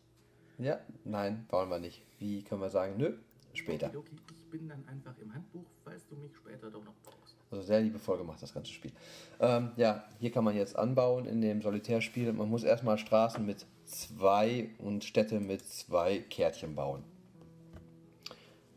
Ja, 0.58 0.78
nein, 1.04 1.46
bauen 1.48 1.70
wir 1.70 1.78
nicht. 1.78 2.02
Wie 2.18 2.42
können 2.42 2.60
wir 2.60 2.68
sagen, 2.68 2.96
nö, 2.98 3.14
später. 3.54 3.90
Okay, 3.94 4.16
ich 4.36 4.50
bin 4.50 4.68
dann 4.68 4.86
einfach 4.86 5.16
im 5.18 5.32
Handbuch, 5.32 5.64
falls 5.82 6.06
du 6.08 6.16
mich 6.16 6.36
später 6.36 6.70
doch 6.70 6.84
noch 6.84 6.94
brauchst. 7.02 7.17
Also 7.50 7.62
sehr 7.62 7.80
liebevoll 7.80 8.18
gemacht, 8.18 8.42
das 8.42 8.52
ganze 8.52 8.72
Spiel. 8.72 8.92
Ähm, 9.40 9.70
ja, 9.76 10.04
hier 10.18 10.30
kann 10.30 10.44
man 10.44 10.54
jetzt 10.54 10.76
anbauen 10.76 11.26
in 11.26 11.40
dem 11.40 11.62
Solitärspiel. 11.62 12.32
Man 12.32 12.50
muss 12.50 12.62
erstmal 12.62 12.98
Straßen 12.98 13.44
mit 13.44 13.64
zwei 13.84 14.68
und 14.78 15.04
Städte 15.04 15.40
mit 15.40 15.64
zwei 15.64 16.18
Kärtchen 16.18 16.74
bauen. 16.74 17.04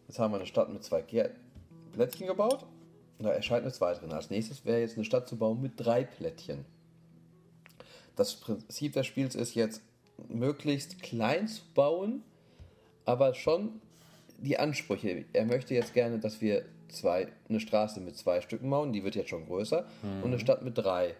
Jetzt 0.08 0.20
haben 0.20 0.32
wir 0.32 0.38
eine 0.38 0.46
Stadt 0.46 0.72
mit 0.72 0.84
zwei 0.84 1.02
Kär 1.02 1.32
Plättchen 1.92 2.28
gebaut. 2.28 2.66
Da 3.20 3.30
erscheint 3.30 3.64
eine 3.64 3.72
2 3.72 3.96
drin. 3.96 4.12
Als 4.12 4.30
nächstes 4.30 4.66
wäre 4.66 4.80
jetzt 4.80 4.96
eine 4.96 5.06
Stadt 5.06 5.28
zu 5.28 5.38
bauen 5.38 5.62
mit 5.62 5.74
drei 5.78 6.04
Plättchen. 6.04 6.66
Das 8.16 8.36
Prinzip 8.36 8.94
des 8.94 9.08
Spiels 9.08 9.36
ist 9.36 9.56
jetzt, 9.56 9.82
möglichst 10.28 11.02
klein 11.02 11.48
zu 11.48 11.62
bauen, 11.74 12.24
aber 13.06 13.34
schon 13.34 13.82
die 14.38 14.60
Ansprüche. 14.60 15.26
Er 15.34 15.46
möchte 15.46 15.74
jetzt 15.74 15.94
gerne, 15.94 16.20
dass 16.20 16.42
wir 16.42 16.66
zwei, 16.94 17.28
eine 17.50 17.60
Straße 17.60 18.00
mit 18.02 18.18
zwei 18.18 18.42
Stücken 18.42 18.70
bauen, 18.70 18.94
die 18.94 19.04
wird 19.04 19.16
jetzt 19.16 19.30
schon 19.30 19.46
größer, 19.46 19.86
und 20.24 20.26
eine 20.26 20.40
Stadt 20.40 20.64
mit 20.64 20.78
drei. 20.78 21.16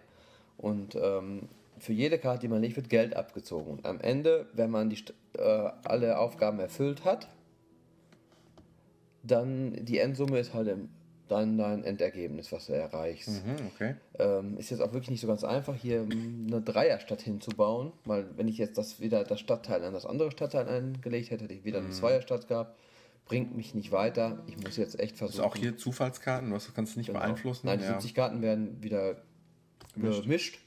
Und 0.58 0.94
ähm, 0.94 1.48
für 1.78 1.92
jede 1.92 2.18
Karte, 2.18 2.40
die 2.40 2.48
man 2.48 2.62
legt, 2.62 2.76
wird 2.76 2.88
Geld 2.88 3.16
abgezogen. 3.16 3.70
Und 3.72 3.86
am 3.86 4.00
Ende, 4.00 4.46
wenn 4.52 4.70
man 4.70 4.88
die, 4.90 5.02
äh, 5.36 5.70
alle 5.84 6.18
Aufgaben 6.18 6.60
erfüllt 6.60 7.04
hat, 7.04 7.28
dann 9.22 9.84
die 9.84 9.98
Endsumme 9.98 10.38
ist 10.38 10.54
halt 10.54 10.68
im, 10.68 10.88
dann 11.28 11.56
dein 11.56 11.84
Endergebnis, 11.84 12.52
was 12.52 12.66
du 12.66 12.74
erreichst. 12.74 13.28
Mhm, 13.28 13.56
okay. 13.74 13.94
Ähm, 14.18 14.58
ist 14.58 14.70
jetzt 14.70 14.80
auch 14.80 14.92
wirklich 14.92 15.10
nicht 15.10 15.20
so 15.20 15.26
ganz 15.26 15.44
einfach, 15.44 15.74
hier 15.74 16.02
eine 16.02 16.60
Dreierstadt 16.60 17.22
hinzubauen, 17.22 17.92
weil 18.04 18.26
wenn 18.36 18.48
ich 18.48 18.58
jetzt 18.58 18.78
das 18.78 19.00
wieder 19.00 19.24
das 19.24 19.40
Stadtteil 19.40 19.82
an 19.84 19.94
das 19.94 20.06
andere 20.06 20.30
Stadtteil 20.30 20.68
eingelegt 20.68 21.30
hätte, 21.30 21.44
hätte 21.44 21.54
ich 21.54 21.64
wieder 21.64 21.78
eine 21.78 21.90
Zweierstadt 21.90 22.48
gehabt. 22.48 22.76
Bringt 23.24 23.56
mich 23.56 23.74
nicht 23.74 23.92
weiter. 23.92 24.42
Ich 24.46 24.56
muss 24.58 24.76
jetzt 24.76 24.98
echt 25.00 25.12
Das 25.12 25.18
versuchen. 25.18 25.40
ist 25.40 25.46
auch 25.46 25.56
hier 25.56 25.76
Zufallskarten, 25.76 26.50
du 26.50 26.56
hast- 26.56 26.74
kannst 26.74 26.96
nicht 26.96 27.06
Genau. 27.06 27.20
beeinflussen. 27.20 27.66
Nein, 27.66 27.78
die 27.78 27.84
ja. 27.84 27.92
70 27.92 28.14
Karten 28.14 28.42
werden 28.42 28.82
wieder 28.82 29.22
Gemischt. 29.94 30.22
gemischt, 30.22 30.58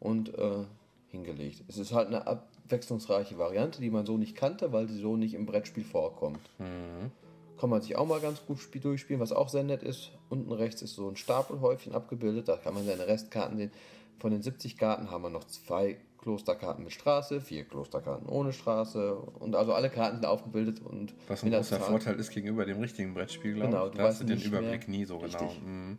und 0.00 0.34
äh, 0.36 0.64
hingelegt. 1.08 1.62
Es 1.68 1.78
ist 1.78 1.92
halt 1.92 2.08
eine 2.08 2.26
abwechslungsreiche 2.26 3.38
Variante, 3.38 3.80
die 3.80 3.90
man 3.90 4.04
so 4.04 4.18
nicht 4.18 4.36
kannte, 4.36 4.72
weil 4.72 4.88
sie 4.88 4.98
so 4.98 5.16
nicht 5.16 5.34
im 5.34 5.46
Brettspiel 5.46 5.84
vorkommt. 5.84 6.40
Mhm. 6.58 7.10
Kann 7.58 7.70
man 7.70 7.80
sich 7.80 7.96
auch 7.96 8.06
mal 8.06 8.20
ganz 8.20 8.44
gut 8.44 8.58
spiel- 8.58 8.82
durchspielen, 8.82 9.20
was 9.20 9.32
auch 9.32 9.48
sehr 9.48 9.62
nett 9.64 9.82
ist. 9.82 10.10
Unten 10.28 10.52
rechts 10.52 10.82
ist 10.82 10.94
so 10.94 11.08
ein 11.08 11.16
Stapelhäufchen 11.16 11.94
abgebildet, 11.94 12.48
da 12.48 12.56
kann 12.58 12.74
man 12.74 12.84
seine 12.84 13.06
Restkarten 13.06 13.56
sehen. 13.56 13.70
Von 14.18 14.32
den 14.32 14.42
70 14.42 14.76
Karten 14.76 15.10
haben 15.10 15.22
wir 15.22 15.30
noch 15.30 15.44
zwei 15.44 15.96
Klosterkarten 16.26 16.82
mit 16.82 16.92
Straße, 16.92 17.40
vier 17.40 17.62
Klosterkarten 17.62 18.28
ohne 18.28 18.52
Straße 18.52 19.14
und 19.14 19.54
also 19.54 19.74
alle 19.74 19.90
Karten 19.90 20.16
sind 20.16 20.26
aufgebildet 20.26 20.80
und 20.84 21.14
Was 21.28 21.44
ein 21.44 21.52
großer 21.52 21.78
Vorteil 21.78 22.16
ist 22.16 22.30
gegenüber 22.30 22.66
dem 22.66 22.80
richtigen 22.80 23.14
Brettspiel, 23.14 23.54
glaube 23.54 23.70
Genau, 23.70 23.88
du 23.88 23.96
Da 23.96 24.04
hast 24.08 24.22
du 24.22 24.24
den 24.24 24.42
Überblick 24.42 24.88
nie 24.88 25.04
so 25.04 25.18
genau. 25.18 25.38
Richtig. 25.38 25.62
Mhm. 25.64 25.98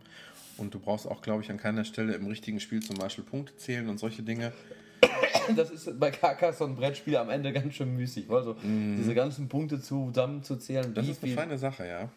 Und 0.58 0.74
du 0.74 0.80
brauchst 0.80 1.08
auch, 1.08 1.22
glaube 1.22 1.42
ich, 1.42 1.50
an 1.50 1.56
keiner 1.56 1.82
Stelle 1.86 2.12
im 2.12 2.26
richtigen 2.26 2.60
Spiel 2.60 2.82
zum 2.82 2.98
Beispiel 2.98 3.24
Punkte 3.24 3.56
zählen 3.56 3.88
und 3.88 3.98
solche 3.98 4.22
Dinge. 4.22 4.52
Das 5.56 5.70
ist 5.70 5.98
bei 5.98 6.10
Carcassonne 6.10 6.74
Brettspiel 6.74 7.16
am 7.16 7.30
Ende 7.30 7.50
ganz 7.54 7.72
schön 7.72 7.96
müßig, 7.96 8.28
also 8.28 8.54
diese 8.62 9.14
ganzen 9.14 9.48
Punkte 9.48 9.80
zusammenzuzählen. 9.80 10.92
Das 10.92 11.08
ist 11.08 11.24
eine 11.24 11.32
feine 11.32 11.56
Sache, 11.56 11.86
ja. 11.86 12.10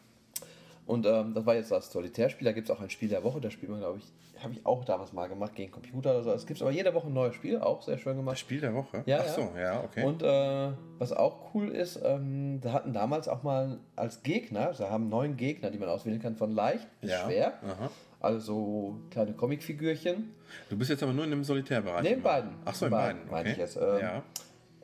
Und 0.85 1.05
ähm, 1.05 1.33
das 1.33 1.45
war 1.45 1.55
jetzt 1.55 1.71
das 1.71 1.89
Solitärspiel. 1.89 2.43
Da 2.43 2.51
gibt 2.51 2.67
es 2.67 2.75
auch 2.75 2.81
ein 2.81 2.89
Spiel 2.89 3.07
der 3.07 3.23
Woche. 3.23 3.39
Das 3.39 3.53
spielt 3.53 3.71
man, 3.71 3.79
glaube 3.79 3.99
ich, 3.99 4.03
habe 4.43 4.53
ich 4.53 4.65
auch 4.65 4.83
damals 4.85 5.13
mal 5.13 5.27
gemacht 5.27 5.55
gegen 5.55 5.71
Computer 5.71 6.11
oder 6.11 6.23
so. 6.23 6.31
Es 6.31 6.45
gibt 6.45 6.61
aber 6.61 6.71
jede 6.71 6.93
Woche 6.93 7.07
ein 7.07 7.13
neues 7.13 7.35
Spiel, 7.35 7.59
auch 7.59 7.81
sehr 7.81 7.97
schön 7.97 8.13
Das 8.13 8.17
gemacht. 8.17 8.39
Spiel 8.39 8.59
der 8.61 8.73
Woche? 8.73 9.03
Ja, 9.05 9.19
Ach 9.21 9.27
so, 9.27 9.51
ja, 9.57 9.83
okay. 9.83 10.03
Und 10.03 10.23
äh, 10.23 10.71
was 10.99 11.13
auch 11.13 11.53
cool 11.53 11.69
ist, 11.69 11.99
ähm, 12.03 12.59
da 12.61 12.73
hatten 12.73 12.93
damals 12.93 13.27
auch 13.27 13.43
mal 13.43 13.79
als 13.95 14.23
Gegner, 14.23 14.73
sie 14.73 14.89
haben 14.89 15.09
neun 15.09 15.37
Gegner, 15.37 15.69
die 15.71 15.77
man 15.77 15.89
auswählen 15.89 16.21
kann, 16.21 16.35
von 16.35 16.51
leicht 16.51 16.87
bis 17.01 17.11
ja. 17.11 17.25
schwer. 17.25 17.53
Aha. 17.63 17.89
Also 18.19 18.99
kleine 19.09 19.33
Comicfigürchen. 19.33 20.33
Du 20.69 20.77
bist 20.77 20.89
jetzt 20.91 21.01
aber 21.01 21.13
nur 21.13 21.25
in 21.25 21.31
dem 21.31 21.43
Solitärbereich. 21.43 22.03
Nee, 22.03 22.13
in 22.13 22.21
beiden. 22.21 22.51
Ach 22.65 22.75
so, 22.75 22.85
In 22.85 22.91
in 22.91 22.97
beiden, 22.97 23.17
beiden. 23.21 23.31
meinte 23.31 23.49
Okay. 23.49 23.51
ich 23.51 23.57
jetzt, 23.57 23.77
ähm, 23.77 23.99
ja. 23.99 24.23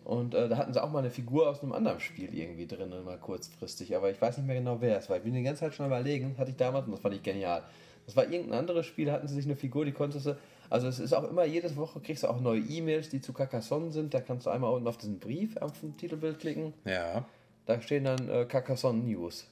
Und 0.03 0.33
äh, 0.33 0.47
da 0.47 0.57
hatten 0.57 0.71
sie 0.73 0.81
auch 0.81 0.89
mal 0.89 0.99
eine 0.99 1.09
Figur 1.11 1.49
aus 1.49 1.61
einem 1.61 1.73
anderen 1.73 1.99
Spiel 1.99 2.33
irgendwie 2.33 2.65
drin, 2.65 2.93
mal 3.03 3.17
kurzfristig. 3.17 3.93
Aber 3.95 4.09
ich 4.09 4.21
weiß 4.21 4.37
nicht 4.37 4.47
mehr 4.47 4.55
genau, 4.55 4.77
wer 4.79 4.97
es 4.97 5.09
war. 5.09 5.17
Ich 5.17 5.23
bin 5.23 5.33
die 5.33 5.43
ganze 5.43 5.59
Zeit 5.61 5.73
schon 5.73 5.85
überlegen, 5.85 6.33
hatte 6.37 6.51
ich 6.51 6.55
damals, 6.55 6.85
und 6.85 6.93
das 6.93 7.01
fand 7.01 7.13
ich 7.15 7.21
genial. 7.23 7.63
Das 8.07 8.15
war 8.15 8.23
irgendein 8.31 8.57
anderes 8.59 8.85
Spiel, 8.85 9.05
da 9.05 9.11
hatten 9.11 9.27
sie 9.27 9.35
sich 9.35 9.45
eine 9.45 9.57
Figur, 9.57 9.83
die 9.85 9.91
konntest 9.91 10.25
du. 10.25 10.37
Also 10.69 10.87
es 10.87 10.97
ist 10.97 11.13
auch 11.13 11.29
immer, 11.29 11.45
jede 11.45 11.75
Woche 11.75 11.99
kriegst 11.99 12.23
du 12.23 12.27
auch 12.27 12.39
neue 12.39 12.61
E-Mails, 12.61 13.09
die 13.09 13.21
zu 13.21 13.33
Carcassonne 13.33 13.91
sind. 13.91 14.13
Da 14.13 14.21
kannst 14.21 14.45
du 14.45 14.49
einmal 14.49 14.73
unten 14.73 14.87
auf 14.87 14.97
diesen 14.97 15.19
Brief 15.19 15.57
auf 15.57 15.79
dem 15.81 15.95
Titelbild 15.97 16.39
klicken. 16.39 16.73
Ja, 16.85 17.25
Da 17.65 17.81
stehen 17.81 18.05
dann 18.05 18.29
äh, 18.29 18.45
Carcassonne 18.45 19.03
News. 19.03 19.45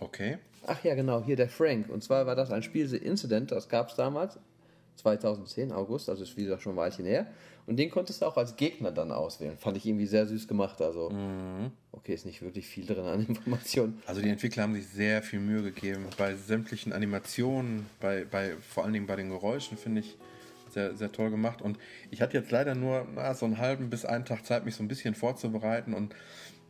okay. 0.00 0.38
Ach 0.66 0.82
ja, 0.84 0.94
genau, 0.94 1.22
hier 1.22 1.36
der 1.36 1.48
Frank. 1.48 1.88
Und 1.88 2.02
zwar 2.02 2.26
war 2.26 2.36
das 2.36 2.50
ein 2.50 2.62
Spiel, 2.62 2.86
The 2.86 2.98
Incident, 2.98 3.50
das 3.50 3.68
gab 3.70 3.88
es 3.88 3.96
damals, 3.96 4.38
2010, 4.96 5.72
August, 5.72 6.10
also 6.10 6.22
ist 6.22 6.36
wieder 6.36 6.58
schon 6.58 6.74
ein 6.74 6.76
Weilchen 6.76 7.06
her. 7.06 7.26
Und 7.70 7.76
den 7.76 7.88
konntest 7.88 8.20
du 8.20 8.26
auch 8.26 8.36
als 8.36 8.56
Gegner 8.56 8.90
dann 8.90 9.12
auswählen. 9.12 9.56
Fand 9.56 9.76
ich 9.76 9.86
irgendwie 9.86 10.06
sehr 10.06 10.26
süß 10.26 10.48
gemacht. 10.48 10.82
Also, 10.82 11.12
okay, 11.92 12.14
ist 12.14 12.26
nicht 12.26 12.42
wirklich 12.42 12.66
viel 12.66 12.84
drin 12.84 13.04
an 13.04 13.24
Informationen. 13.28 14.02
Also 14.06 14.20
die 14.20 14.28
Entwickler 14.28 14.64
haben 14.64 14.74
sich 14.74 14.88
sehr 14.88 15.22
viel 15.22 15.38
Mühe 15.38 15.62
gegeben 15.62 16.06
bei 16.18 16.34
sämtlichen 16.34 16.92
Animationen, 16.92 17.86
bei, 18.00 18.24
bei 18.24 18.56
vor 18.56 18.82
allen 18.82 18.92
Dingen 18.92 19.06
bei 19.06 19.14
den 19.14 19.30
Geräuschen 19.30 19.78
finde 19.78 20.00
ich 20.00 20.18
sehr, 20.68 20.96
sehr 20.96 21.12
toll 21.12 21.30
gemacht. 21.30 21.62
Und 21.62 21.78
ich 22.10 22.20
hatte 22.20 22.36
jetzt 22.36 22.50
leider 22.50 22.74
nur 22.74 23.06
na, 23.14 23.34
so 23.34 23.46
einen 23.46 23.58
halben 23.58 23.88
bis 23.88 24.04
einen 24.04 24.24
Tag 24.24 24.44
Zeit, 24.44 24.64
mich 24.64 24.74
so 24.74 24.82
ein 24.82 24.88
bisschen 24.88 25.14
vorzubereiten. 25.14 25.94
Und 25.94 26.16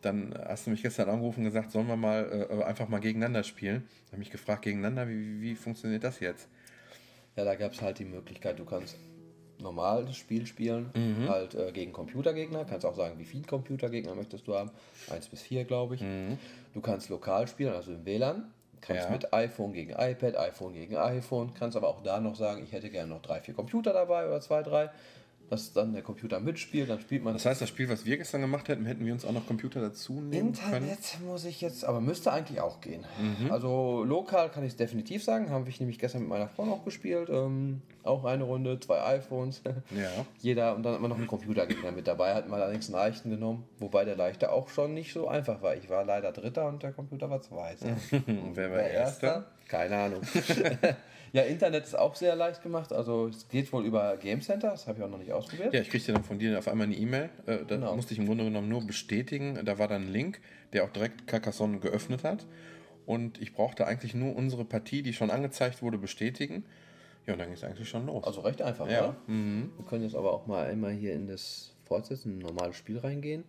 dann 0.02 0.34
hast 0.46 0.66
du 0.66 0.70
mich 0.70 0.82
gestern 0.82 1.08
angerufen 1.08 1.40
und 1.40 1.46
gesagt, 1.46 1.70
sollen 1.70 1.86
wir 1.86 1.96
mal 1.96 2.46
äh, 2.50 2.62
einfach 2.62 2.90
mal 2.90 3.00
gegeneinander 3.00 3.42
spielen. 3.42 3.88
Ich 4.04 4.12
habe 4.12 4.18
mich 4.18 4.30
gefragt, 4.30 4.60
gegeneinander, 4.60 5.08
wie, 5.08 5.40
wie 5.40 5.54
funktioniert 5.54 6.04
das 6.04 6.20
jetzt? 6.20 6.46
Ja, 7.36 7.46
da 7.46 7.54
gab 7.54 7.72
es 7.72 7.80
halt 7.80 7.98
die 7.98 8.04
Möglichkeit, 8.04 8.58
du 8.58 8.66
kannst 8.66 8.98
normal 9.60 10.04
das 10.04 10.16
Spiel 10.16 10.46
spielen, 10.46 10.90
halt 11.28 11.54
äh, 11.54 11.72
gegen 11.72 11.92
Computergegner. 11.92 12.64
Kannst 12.64 12.84
auch 12.86 12.94
sagen, 12.94 13.18
wie 13.18 13.24
viele 13.24 13.44
Computergegner 13.44 14.14
möchtest 14.14 14.46
du 14.46 14.54
haben. 14.54 14.70
Eins 15.10 15.28
bis 15.28 15.42
vier, 15.42 15.64
glaube 15.64 15.94
ich. 15.96 16.04
Du 16.74 16.80
kannst 16.80 17.08
lokal 17.08 17.46
spielen, 17.48 17.72
also 17.74 17.92
im 17.92 18.04
WLAN. 18.04 18.52
Kannst 18.80 19.04
Ja. 19.04 19.10
mit 19.10 19.32
iPhone 19.34 19.72
gegen 19.74 19.90
iPad, 19.92 20.36
iPhone 20.38 20.72
gegen 20.72 20.96
iPhone. 20.96 21.52
Kannst 21.52 21.76
aber 21.76 21.88
auch 21.88 22.02
da 22.02 22.18
noch 22.18 22.34
sagen, 22.34 22.62
ich 22.64 22.72
hätte 22.72 22.88
gerne 22.88 23.10
noch 23.10 23.20
drei, 23.20 23.40
vier 23.40 23.52
Computer 23.54 23.92
dabei 23.92 24.26
oder 24.26 24.40
zwei, 24.40 24.62
drei. 24.62 24.88
Dass 25.50 25.72
dann 25.72 25.92
der 25.92 26.02
Computer 26.02 26.38
mitspielt, 26.38 26.88
dann 26.88 27.00
spielt 27.00 27.24
man 27.24 27.32
Das 27.34 27.44
heißt, 27.44 27.60
das 27.60 27.68
Spiel, 27.68 27.88
was 27.88 28.04
wir 28.04 28.16
gestern 28.16 28.40
gemacht 28.40 28.68
hätten, 28.68 28.86
hätten 28.86 29.04
wir 29.04 29.12
uns 29.12 29.24
auch 29.24 29.32
noch 29.32 29.46
Computer 29.46 29.80
dazu 29.80 30.20
nehmen 30.20 30.52
können. 30.52 30.88
Internet 30.88 31.18
muss 31.26 31.44
ich 31.44 31.60
jetzt, 31.60 31.84
aber 31.84 32.00
müsste 32.00 32.32
eigentlich 32.32 32.60
auch 32.60 32.80
gehen. 32.80 33.04
Mhm. 33.18 33.50
Also 33.50 34.04
lokal 34.04 34.50
kann 34.50 34.62
ich 34.62 34.70
es 34.70 34.76
definitiv 34.76 35.24
sagen, 35.24 35.50
habe 35.50 35.68
ich 35.68 35.80
nämlich 35.80 35.98
gestern 35.98 36.22
mit 36.22 36.30
meiner 36.30 36.48
Frau 36.48 36.64
noch 36.64 36.84
gespielt. 36.84 37.28
Ähm, 37.30 37.82
auch 38.04 38.24
eine 38.24 38.44
Runde, 38.44 38.78
zwei 38.78 39.02
iPhones. 39.16 39.62
Ja. 39.90 40.08
Jeder 40.40 40.76
und 40.76 40.84
dann 40.84 40.94
hat 40.94 41.00
man 41.00 41.10
noch 41.10 41.16
einen 41.16 41.26
Computergegner 41.26 41.90
mit 41.90 42.06
dabei, 42.06 42.34
hatten 42.34 42.50
wir 42.50 42.56
allerdings 42.56 42.86
einen 42.86 42.96
leichten 42.96 43.30
genommen, 43.30 43.64
wobei 43.78 44.04
der 44.04 44.14
leichte 44.14 44.52
auch 44.52 44.68
schon 44.68 44.94
nicht 44.94 45.12
so 45.12 45.26
einfach 45.26 45.62
war. 45.62 45.74
Ich 45.74 45.88
war 45.90 46.04
leider 46.04 46.32
Dritter 46.32 46.68
und 46.68 46.82
der 46.82 46.92
Computer 46.92 47.28
war 47.28 47.40
Zweiter. 47.40 47.86
Und 48.12 48.54
wer 48.54 48.70
war 48.70 48.78
Wer 48.78 48.90
Erster? 48.90 49.46
Keine 49.68 49.96
Ahnung. 49.96 50.20
ja, 51.32 51.42
Internet 51.42 51.84
ist 51.84 51.96
auch 51.98 52.14
sehr 52.14 52.34
leicht 52.36 52.62
gemacht. 52.62 52.92
Also 52.92 53.28
es 53.28 53.48
geht 53.48 53.72
wohl 53.72 53.84
über 53.86 54.16
Game 54.16 54.40
Center, 54.40 54.70
das 54.70 54.86
habe 54.86 54.98
ich 54.98 55.04
auch 55.04 55.10
noch 55.10 55.18
nicht 55.18 55.32
ausprobiert. 55.32 55.72
Ja, 55.72 55.80
ich 55.80 55.88
kriegte 55.90 56.12
dann 56.12 56.24
von 56.24 56.38
dir 56.38 56.58
auf 56.58 56.68
einmal 56.68 56.86
eine 56.86 56.96
E-Mail. 56.96 57.30
Äh, 57.46 57.58
da 57.66 57.76
Genau. 57.76 57.94
musste 57.96 58.12
ich 58.14 58.18
im 58.18 58.26
Grunde 58.26 58.44
genommen 58.44 58.68
nur 58.68 58.86
bestätigen. 58.86 59.58
Da 59.64 59.78
war 59.78 59.88
dann 59.88 60.06
ein 60.06 60.12
Link, 60.12 60.40
der 60.72 60.84
auch 60.84 60.90
direkt 60.90 61.26
Carcassonne 61.26 61.78
geöffnet 61.78 62.24
hat. 62.24 62.46
Und 63.06 63.40
ich 63.40 63.52
brauchte 63.54 63.86
eigentlich 63.86 64.14
nur 64.14 64.36
unsere 64.36 64.64
Partie, 64.64 65.02
die 65.02 65.12
schon 65.12 65.30
angezeigt 65.30 65.82
wurde, 65.82 65.98
bestätigen. 65.98 66.64
Ja, 67.26 67.34
und 67.34 67.38
dann 67.38 67.48
ging 67.48 67.56
es 67.56 67.64
eigentlich 67.64 67.88
schon 67.88 68.06
los. 68.06 68.24
Also 68.24 68.40
recht 68.40 68.62
einfach, 68.62 68.88
Ja. 68.88 69.00
oder? 69.00 69.16
Wir 69.26 69.84
können 69.88 70.04
jetzt 70.04 70.14
aber 70.14 70.32
auch 70.32 70.46
mal 70.46 70.66
einmal 70.66 70.92
hier 70.92 71.12
in 71.14 71.26
das 71.26 71.74
Fortsetzen, 71.84 72.36
ein 72.36 72.38
normales 72.38 72.76
Spiel 72.76 72.98
reingehen. 72.98 73.44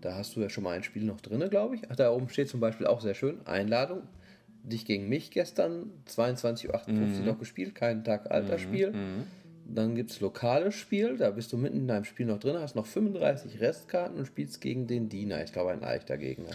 Da 0.00 0.14
hast 0.14 0.36
du 0.36 0.40
ja 0.40 0.48
schon 0.48 0.62
mal 0.64 0.76
ein 0.76 0.82
Spiel 0.84 1.02
noch 1.04 1.20
drin, 1.20 1.42
glaube 1.50 1.74
ich. 1.74 1.82
Ach, 1.90 1.96
da 1.96 2.10
oben 2.12 2.28
steht 2.28 2.48
zum 2.48 2.60
Beispiel 2.60 2.86
auch 2.86 3.00
sehr 3.00 3.14
schön, 3.14 3.44
Einladung. 3.46 4.02
Dich 4.68 4.84
gegen 4.84 5.08
mich 5.08 5.30
gestern, 5.30 5.90
22.58 6.08 6.68
Uhr 7.20 7.26
noch 7.26 7.38
gespielt, 7.38 7.74
keinen 7.74 8.04
Tag 8.04 8.30
alter 8.30 8.58
Spiel. 8.58 8.92
Dann 9.70 9.94
gibt 9.94 10.10
es 10.10 10.20
lokales 10.20 10.74
Spiel, 10.74 11.18
da 11.18 11.30
bist 11.30 11.52
du 11.52 11.58
mitten 11.58 11.76
in 11.76 11.88
deinem 11.88 12.04
Spiel 12.04 12.24
noch 12.26 12.38
drin, 12.38 12.58
hast 12.58 12.74
noch 12.74 12.86
35 12.86 13.60
Restkarten 13.60 14.16
und 14.18 14.26
spielst 14.26 14.60
gegen 14.62 14.86
den 14.86 15.08
Diener. 15.10 15.42
Ich 15.44 15.52
glaube, 15.52 15.72
ein 15.72 15.80
leichter 15.80 16.16
Gegner. 16.16 16.50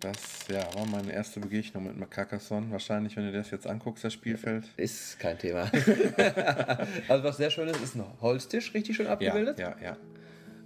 Das 0.00 0.48
ja, 0.48 0.62
war 0.74 0.84
meine 0.86 1.12
erste 1.12 1.40
Begegnung 1.40 1.98
mit 1.98 2.10
Carcassonne. 2.10 2.70
Wahrscheinlich, 2.70 3.16
wenn 3.16 3.24
du 3.24 3.32
dir 3.32 3.38
das 3.38 3.50
jetzt 3.50 3.66
anguckst, 3.66 4.04
das 4.04 4.12
Spielfeld. 4.12 4.64
Ist 4.76 5.18
kein 5.18 5.38
Thema. 5.38 5.62
also 7.08 7.24
was 7.24 7.38
sehr 7.38 7.50
schön 7.50 7.68
ist, 7.68 7.80
ist 7.82 7.94
ein 7.94 8.04
Holztisch, 8.20 8.74
richtig 8.74 8.96
schön 8.96 9.06
Ja, 9.06 9.12
abgebildet. 9.12 9.58
ja, 9.58 9.76
ja. 9.82 9.96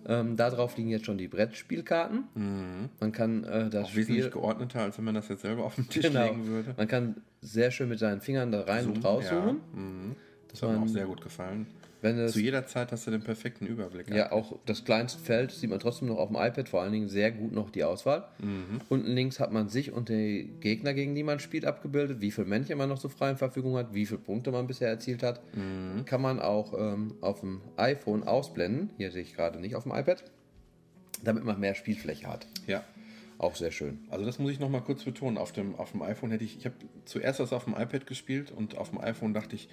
Ähm, 0.07 0.37
da 0.37 0.51
drauf 0.51 0.77
liegen 0.77 0.89
jetzt 0.89 1.07
schon 1.07 1.19
die 1.19 1.29
Brettspielkarten. 1.29 2.89
Man 3.01 3.13
kann 3.13 3.45
äh, 3.45 3.69
das 3.69 3.89
Auch 3.89 3.97
wesentlich 3.97 4.25
Spiel, 4.25 4.31
geordneter, 4.31 4.81
als 4.83 4.99
wenn 4.99 5.05
man 5.05 5.15
das 5.15 5.29
jetzt 5.29 5.43
selber 5.43 5.65
auf 5.65 5.75
den 5.75 5.89
Tisch 5.89 6.07
genau, 6.07 6.25
legen 6.25 6.47
würde. 6.47 6.75
man 6.77 6.89
kann 6.89 7.17
sehr 7.41 7.71
schön 7.71 7.89
mit 7.89 7.99
seinen 7.99 8.21
Fingern 8.21 8.53
da 8.53 8.63
rein 8.63 8.87
und 8.87 9.05
rauszoomen. 9.05 9.57
Ja, 9.75 9.81
mhm. 9.81 10.17
Das 10.49 10.63
hat 10.63 10.71
mir 10.71 10.83
auch 10.83 10.89
sehr 10.89 11.07
gut 11.07 11.21
gefallen. 11.21 11.67
Wenn 12.01 12.19
es 12.19 12.33
Zu 12.33 12.41
jeder 12.41 12.67
Zeit 12.67 12.93
hast 12.93 13.07
du 13.07 13.11
den 13.11 13.23
perfekten 13.23 13.67
Überblick. 13.67 14.09
ja 14.11 14.31
auch 14.31 14.59
das 14.67 14.85
kleinste 14.85 15.21
Feld 15.21 15.51
sieht 15.51 15.69
man 15.69 15.81
trotzdem 15.81 16.09
noch 16.09 16.19
auf 16.19 16.29
dem 16.29 16.37
iPad, 16.37 16.69
vor 16.69 16.83
allen 16.83 16.93
Dingen 16.93 17.09
sehr 17.09 17.33
gut 17.33 17.53
noch 17.53 17.71
die 17.71 17.83
Auswahl. 17.85 18.29
Mhm. 18.39 18.81
Unten 18.89 19.11
links 19.13 19.41
hat 19.41 19.53
man 19.53 19.69
sich 19.69 19.93
und 19.93 20.09
die 20.09 20.51
Gegner, 20.61 20.95
gegen 20.95 21.15
die 21.15 21.25
man 21.25 21.41
spielt, 21.41 21.65
abgebildet, 21.65 22.21
wie 22.21 22.31
viele 22.31 22.47
Männchen 22.47 22.79
man 22.79 22.89
noch 22.89 22.99
zur 22.99 23.11
freien 23.11 23.37
Verfügung 23.37 23.77
hat, 23.77 23.95
wie 23.95 24.07
viele 24.07 24.21
Punkte 24.21 24.53
man 24.53 24.67
bisher 24.67 24.89
erzielt 24.89 25.23
hat. 25.23 25.41
Mhm. 25.55 26.05
Kann 26.05 26.23
man 26.23 26.39
auch 26.39 26.73
ähm, 26.79 27.15
auf 27.21 27.41
dem 27.41 27.61
iPhone 27.77 28.23
ausblenden. 28.23 28.91
Hier 28.97 29.11
sehe 29.11 29.23
ich 29.23 29.35
gerade 29.35 29.59
nicht 29.59 29.75
auf 29.75 29.83
dem 29.83 29.93
iPad, 29.93 30.23
damit 31.25 31.45
man 31.45 31.59
mehr 31.59 31.75
Spielfläche 31.75 32.27
hat. 32.29 32.47
ja. 32.67 32.85
Auch 33.41 33.55
sehr 33.55 33.71
schön. 33.71 34.01
Also 34.11 34.25
das 34.25 34.41
muss 34.41 34.51
ich 34.51 34.59
noch 34.59 34.69
mal 34.69 34.81
kurz 34.81 35.05
betonen. 35.05 35.39
Auf 35.39 35.53
dem, 35.53 35.77
auf 35.77 35.93
dem 35.93 36.03
iPhone 36.03 36.33
hätte 36.33 36.43
ich, 36.43 36.59
ich 36.59 36.65
habe 36.65 36.75
zuerst 37.05 37.39
das 37.39 37.53
auf 37.53 37.67
dem 37.67 37.75
iPad 37.75 38.05
gespielt 38.05 38.51
und 38.51 38.77
auf 38.77 38.91
dem 38.91 39.01
iPhone 39.01 39.33
dachte 39.33 39.55
ich, 39.55 39.69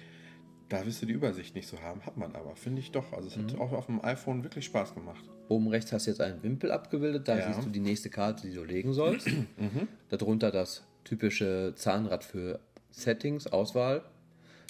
da 0.68 0.84
wirst 0.84 1.00
du 1.02 1.06
die 1.06 1.12
Übersicht 1.12 1.54
nicht 1.54 1.68
so 1.68 1.80
haben. 1.80 2.04
Hat 2.04 2.16
man 2.16 2.34
aber, 2.34 2.56
finde 2.56 2.80
ich 2.80 2.90
doch. 2.90 3.12
Also 3.12 3.28
es 3.28 3.36
Mhm. 3.36 3.42
hat 3.52 3.58
auch 3.60 3.72
auf 3.72 3.86
dem 3.86 4.04
iPhone 4.04 4.42
wirklich 4.42 4.64
Spaß 4.64 4.94
gemacht. 4.94 5.24
Oben 5.48 5.68
rechts 5.68 5.92
hast 5.92 6.06
du 6.06 6.10
jetzt 6.10 6.20
einen 6.20 6.42
Wimpel 6.42 6.72
abgebildet, 6.72 7.28
da 7.28 7.38
Ja. 7.38 7.52
siehst 7.52 7.64
du 7.66 7.70
die 7.70 7.80
nächste 7.80 8.10
Karte, 8.10 8.48
die 8.48 8.54
du 8.54 8.64
legen 8.64 8.92
sollst. 8.92 9.28
Darunter 10.08 10.50
das 10.50 10.82
typische 11.04 11.72
Zahnrad 11.76 12.24
für 12.24 12.58
Settings, 12.90 13.46
Auswahl. 13.46 14.02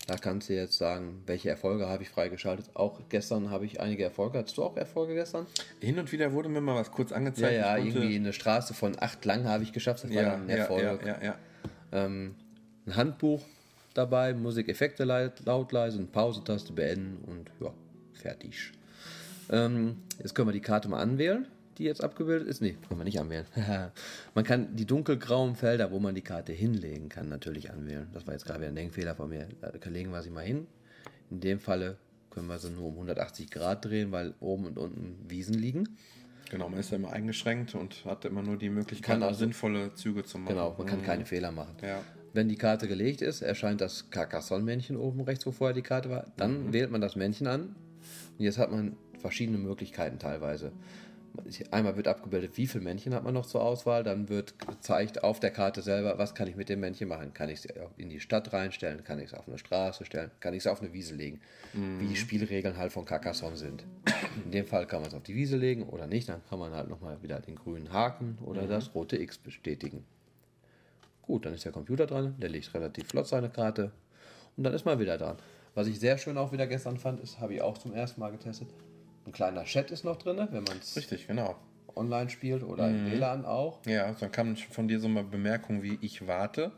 Da 0.06 0.14
kannst 0.16 0.48
du 0.48 0.54
jetzt 0.54 0.78
sagen, 0.78 1.22
welche 1.26 1.48
Erfolge 1.50 1.88
habe 1.88 2.04
ich 2.04 2.10
freigeschaltet. 2.10 2.70
Auch 2.74 3.00
gestern 3.08 3.50
habe 3.50 3.64
ich 3.64 3.80
einige 3.80 4.04
Erfolge. 4.04 4.38
Hattest 4.38 4.56
du 4.56 4.62
auch 4.62 4.76
Erfolge 4.76 5.14
gestern? 5.14 5.46
Hin 5.80 5.98
und 5.98 6.12
wieder 6.12 6.32
wurde 6.32 6.48
mir 6.48 6.60
mal 6.60 6.76
was 6.76 6.92
kurz 6.92 7.10
Ja, 7.10 7.16
angezeigt. 7.16 7.56
ja, 7.56 7.74
konnte- 7.76 7.98
irgendwie 7.98 8.14
eine 8.16 8.32
Straße 8.32 8.72
von 8.74 8.96
acht 9.00 9.24
lang 9.24 9.44
habe 9.46 9.64
ich 9.64 9.72
geschafft. 9.72 10.04
Das 10.04 10.10
war 10.10 10.22
ja, 10.22 10.30
dann 10.30 10.42
ein 10.42 10.48
ja, 10.50 10.56
Erfolg. 10.58 10.82
ja, 11.04 11.06
ja, 11.08 11.22
ja. 11.24 11.34
Ähm, 11.90 12.36
ein 12.86 12.94
Handbuch 12.94 13.42
dabei, 13.96 14.34
Musikeffekte 14.34 15.04
laut, 15.04 15.72
leise, 15.72 15.98
eine 15.98 16.06
Pause-Taste 16.06 16.72
beenden 16.72 17.24
und 17.26 17.50
ja, 17.60 17.72
fertig. 18.12 18.72
Ähm, 19.50 19.98
jetzt 20.18 20.34
können 20.34 20.48
wir 20.48 20.52
die 20.52 20.60
Karte 20.60 20.88
mal 20.88 21.00
anwählen, 21.00 21.46
die 21.78 21.84
jetzt 21.84 22.02
abgebildet 22.02 22.48
ist. 22.48 22.60
Nee, 22.60 22.76
können 22.88 23.00
wir 23.00 23.04
nicht 23.04 23.20
anwählen. 23.20 23.46
man 24.34 24.44
kann 24.44 24.74
die 24.76 24.86
dunkelgrauen 24.86 25.56
Felder, 25.56 25.90
wo 25.90 25.98
man 25.98 26.14
die 26.14 26.22
Karte 26.22 26.52
hinlegen 26.52 27.08
kann, 27.08 27.28
natürlich 27.28 27.70
anwählen. 27.70 28.08
Das 28.12 28.26
war 28.26 28.34
jetzt 28.34 28.44
gerade 28.44 28.60
wieder 28.60 28.68
ein 28.68 28.76
Denkfehler 28.76 29.14
von 29.14 29.28
mir. 29.28 29.48
Da 29.60 29.90
legen 29.90 30.10
wir 30.10 30.22
sie 30.22 30.30
mal 30.30 30.44
hin. 30.44 30.66
In 31.30 31.40
dem 31.40 31.60
Falle 31.60 31.96
können 32.30 32.48
wir 32.48 32.58
sie 32.58 32.70
nur 32.70 32.88
um 32.88 32.94
180 32.94 33.50
Grad 33.50 33.84
drehen, 33.84 34.12
weil 34.12 34.34
oben 34.40 34.66
und 34.66 34.78
unten 34.78 35.18
Wiesen 35.28 35.54
liegen. 35.54 35.96
Genau, 36.50 36.68
man 36.68 36.78
ist 36.78 36.90
ja 36.90 36.96
immer 36.96 37.12
eingeschränkt 37.12 37.74
und 37.74 38.04
hat 38.04 38.24
immer 38.24 38.42
nur 38.42 38.56
die 38.56 38.68
Möglichkeit, 38.68 39.20
also- 39.22 39.38
sinnvolle 39.38 39.94
Züge 39.94 40.24
zu 40.24 40.38
machen. 40.38 40.54
Genau, 40.54 40.74
man 40.78 40.86
kann 40.86 41.02
keine 41.02 41.24
Fehler 41.24 41.50
machen. 41.50 41.76
Ja. 41.82 42.00
Wenn 42.32 42.48
die 42.48 42.56
Karte 42.56 42.88
gelegt 42.88 43.22
ist, 43.22 43.42
erscheint 43.42 43.80
das 43.80 44.10
Carcassonne-Männchen 44.10 44.96
oben 44.96 45.22
rechts, 45.22 45.46
wo 45.46 45.52
vorher 45.52 45.74
die 45.74 45.82
Karte 45.82 46.10
war. 46.10 46.26
Dann 46.36 46.72
wählt 46.72 46.90
man 46.90 47.00
das 47.00 47.16
Männchen 47.16 47.46
an. 47.46 47.76
Und 48.38 48.44
jetzt 48.44 48.58
hat 48.58 48.70
man 48.70 48.96
verschiedene 49.18 49.58
Möglichkeiten 49.58 50.18
teilweise. 50.18 50.72
Einmal 51.70 51.96
wird 51.96 52.08
abgebildet, 52.08 52.56
wie 52.56 52.66
viele 52.66 52.84
Männchen 52.84 53.14
hat 53.14 53.24
man 53.24 53.34
noch 53.34 53.46
zur 53.46 53.62
Auswahl. 53.62 54.02
Dann 54.04 54.28
wird 54.28 54.58
gezeigt 54.58 55.22
auf 55.22 55.40
der 55.40 55.50
Karte 55.50 55.82
selber, 55.82 56.18
was 56.18 56.34
kann 56.34 56.48
ich 56.48 56.56
mit 56.56 56.68
dem 56.68 56.80
Männchen 56.80 57.08
machen. 57.08 57.34
Kann 57.34 57.48
ich 57.48 57.64
es 57.64 57.68
in 57.98 58.08
die 58.08 58.20
Stadt 58.20 58.52
reinstellen? 58.52 59.04
Kann 59.04 59.18
ich 59.18 59.26
es 59.26 59.34
auf 59.34 59.46
eine 59.46 59.58
Straße 59.58 60.04
stellen? 60.04 60.30
Kann 60.40 60.54
ich 60.54 60.60
es 60.60 60.66
auf 60.66 60.80
eine 60.80 60.92
Wiese 60.92 61.14
legen? 61.14 61.40
Wie 61.72 62.06
die 62.06 62.16
Spielregeln 62.16 62.76
halt 62.76 62.92
von 62.92 63.04
Carcassonne 63.04 63.56
sind. 63.56 63.84
In 64.44 64.50
dem 64.50 64.66
Fall 64.66 64.86
kann 64.86 65.00
man 65.00 65.08
es 65.08 65.14
auf 65.14 65.22
die 65.22 65.34
Wiese 65.34 65.56
legen 65.56 65.82
oder 65.84 66.06
nicht. 66.06 66.28
Dann 66.28 66.40
kann 66.48 66.58
man 66.58 66.72
halt 66.72 66.88
nochmal 66.88 67.22
wieder 67.22 67.40
den 67.40 67.56
grünen 67.56 67.92
Haken 67.92 68.38
oder 68.44 68.66
das 68.66 68.94
rote 68.94 69.20
X 69.20 69.38
bestätigen. 69.38 70.04
Gut, 71.26 71.44
dann 71.44 71.54
ist 71.54 71.64
der 71.64 71.72
Computer 71.72 72.06
dran, 72.06 72.34
der 72.38 72.48
legt 72.48 72.72
relativ 72.74 73.08
flott 73.08 73.26
seine 73.26 73.50
Karte 73.50 73.92
und 74.56 74.64
dann 74.64 74.72
ist 74.72 74.84
man 74.84 74.98
wieder 74.98 75.18
dran. 75.18 75.36
Was 75.74 75.86
ich 75.88 76.00
sehr 76.00 76.16
schön 76.18 76.38
auch 76.38 76.52
wieder 76.52 76.66
gestern 76.66 76.96
fand, 76.96 77.20
ist, 77.20 77.40
habe 77.40 77.54
ich 77.54 77.62
auch 77.62 77.76
zum 77.78 77.92
ersten 77.92 78.20
Mal 78.20 78.30
getestet, 78.30 78.68
ein 79.26 79.32
kleiner 79.32 79.64
Chat 79.64 79.90
ist 79.90 80.04
noch 80.04 80.16
drin, 80.16 80.36
wenn 80.50 80.64
man 80.64 80.78
es 80.80 80.96
Richtig, 80.96 81.26
genau. 81.26 81.56
online 81.94 82.30
spielt 82.30 82.62
oder 82.62 82.88
im 82.88 83.10
WLAN 83.10 83.44
auch. 83.44 83.84
Ja, 83.84 84.12
dann 84.12 84.30
kamen 84.30 84.56
von 84.56 84.86
dir 84.88 85.00
so 85.00 85.08
mal 85.08 85.24
Bemerkungen 85.24 85.82
wie 85.82 85.98
ich 86.00 86.26
warte. 86.26 86.72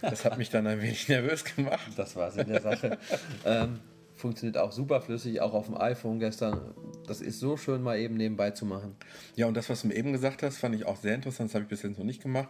Das 0.00 0.24
hat 0.24 0.38
mich 0.38 0.50
dann 0.50 0.66
ein 0.66 0.80
wenig 0.80 1.08
nervös 1.08 1.44
gemacht. 1.44 1.92
Das 1.96 2.16
war 2.16 2.28
es 2.28 2.36
in 2.36 2.48
der 2.48 2.60
Sache. 2.60 2.98
ähm, 3.44 3.80
funktioniert 4.14 4.58
auch 4.58 4.72
super 4.72 5.00
flüssig, 5.00 5.40
auch 5.40 5.54
auf 5.54 5.66
dem 5.66 5.76
iPhone 5.80 6.18
gestern. 6.18 6.74
Das 7.06 7.20
ist 7.20 7.40
so 7.40 7.56
schön 7.56 7.82
mal 7.82 7.98
eben 7.98 8.16
nebenbei 8.16 8.50
zu 8.50 8.66
machen. 8.66 8.96
Ja, 9.36 9.46
und 9.46 9.56
das, 9.56 9.70
was 9.70 9.82
du 9.82 9.88
mir 9.88 9.94
eben 9.94 10.12
gesagt 10.12 10.42
hast, 10.42 10.58
fand 10.58 10.74
ich 10.74 10.84
auch 10.84 10.96
sehr 10.96 11.14
interessant. 11.14 11.50
Das 11.50 11.54
habe 11.54 11.64
ich 11.64 11.68
bis 11.68 11.82
jetzt 11.82 11.98
noch 11.98 12.04
nicht 12.04 12.22
gemacht. 12.22 12.48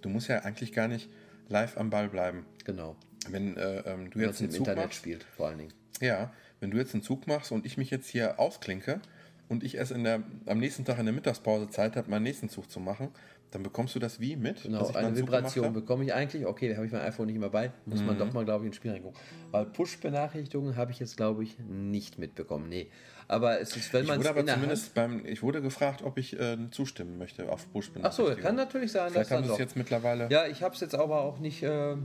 Du 0.00 0.08
musst 0.08 0.28
ja 0.28 0.40
eigentlich 0.40 0.72
gar 0.72 0.88
nicht 0.88 1.08
live 1.48 1.76
am 1.76 1.90
Ball 1.90 2.08
bleiben. 2.08 2.46
Genau. 2.64 2.96
Wenn 3.28 3.56
äh, 3.56 3.80
ähm, 3.80 4.10
du 4.10 4.18
Wenn 4.18 4.26
jetzt 4.26 4.36
es 4.36 4.40
im 4.40 4.44
einen 4.44 4.52
Zug 4.52 4.58
Internet 4.60 4.84
machst, 4.84 4.98
spielt, 4.98 5.24
vor 5.36 5.48
allen 5.48 5.58
Dingen. 5.58 5.72
ja, 6.00 6.32
wenn 6.60 6.70
du 6.70 6.76
jetzt 6.76 6.94
einen 6.94 7.02
Zug 7.02 7.26
machst 7.26 7.52
und 7.52 7.66
ich 7.66 7.76
mich 7.76 7.90
jetzt 7.90 8.08
hier 8.08 8.38
ausklinke 8.38 9.00
und 9.48 9.64
ich 9.64 9.76
erst 9.76 9.92
in 9.92 10.04
der, 10.04 10.22
am 10.46 10.58
nächsten 10.58 10.84
Tag 10.84 10.98
in 10.98 11.06
der 11.06 11.14
Mittagspause 11.14 11.68
Zeit 11.68 11.96
habe, 11.96 12.10
meinen 12.10 12.22
nächsten 12.22 12.48
Zug 12.48 12.70
zu 12.70 12.80
machen, 12.80 13.08
dann 13.50 13.62
bekommst 13.62 13.94
du 13.94 13.98
das 13.98 14.20
wie 14.20 14.36
mit? 14.36 14.62
Genau, 14.62 14.88
eine 14.92 15.16
Vibration 15.16 15.72
bekomme 15.72 16.04
ich 16.04 16.14
eigentlich. 16.14 16.46
Okay, 16.46 16.74
habe 16.76 16.86
ich 16.86 16.92
mein 16.92 17.02
iPhone 17.02 17.26
nicht 17.26 17.38
mehr 17.38 17.48
bei. 17.50 17.72
Muss 17.84 18.00
Mhm. 18.00 18.06
man 18.06 18.18
doch 18.18 18.32
mal, 18.32 18.44
glaube 18.44 18.64
ich, 18.64 18.68
ins 18.68 18.76
Spiel 18.76 18.92
reingucken. 18.92 19.18
Weil 19.50 19.66
Push-Benachrichtigungen 19.66 20.76
habe 20.76 20.92
ich 20.92 21.00
jetzt, 21.00 21.16
glaube 21.16 21.42
ich, 21.42 21.58
nicht 21.58 22.18
mitbekommen. 22.18 22.68
Nee. 22.68 22.88
Aber 23.28 23.60
es 23.60 23.76
ist, 23.76 23.92
wenn 23.92 24.06
man 24.06 24.20
es 24.20 24.26
aber 24.26 24.44
zumindest 24.44 24.94
beim, 24.94 25.24
ich 25.24 25.42
wurde 25.42 25.62
gefragt, 25.62 26.02
ob 26.02 26.18
ich 26.18 26.38
äh, 26.38 26.56
zustimmen 26.72 27.16
möchte 27.18 27.50
auf 27.50 27.70
push 27.72 27.90
Ach 28.02 28.12
so, 28.12 28.34
kann 28.34 28.56
natürlich 28.56 28.90
sein, 28.92 29.10
Vielleicht 29.10 29.30
dass 29.30 29.38
haben 29.38 29.46
doch. 29.46 29.58
jetzt 29.58 29.76
mittlerweile. 29.76 30.28
Ja, 30.30 30.46
ich 30.46 30.62
habe 30.62 30.74
es 30.74 30.80
jetzt 30.80 30.94
aber 30.96 31.20
auch 31.20 31.38
nicht 31.38 31.62
äh, 31.62 31.96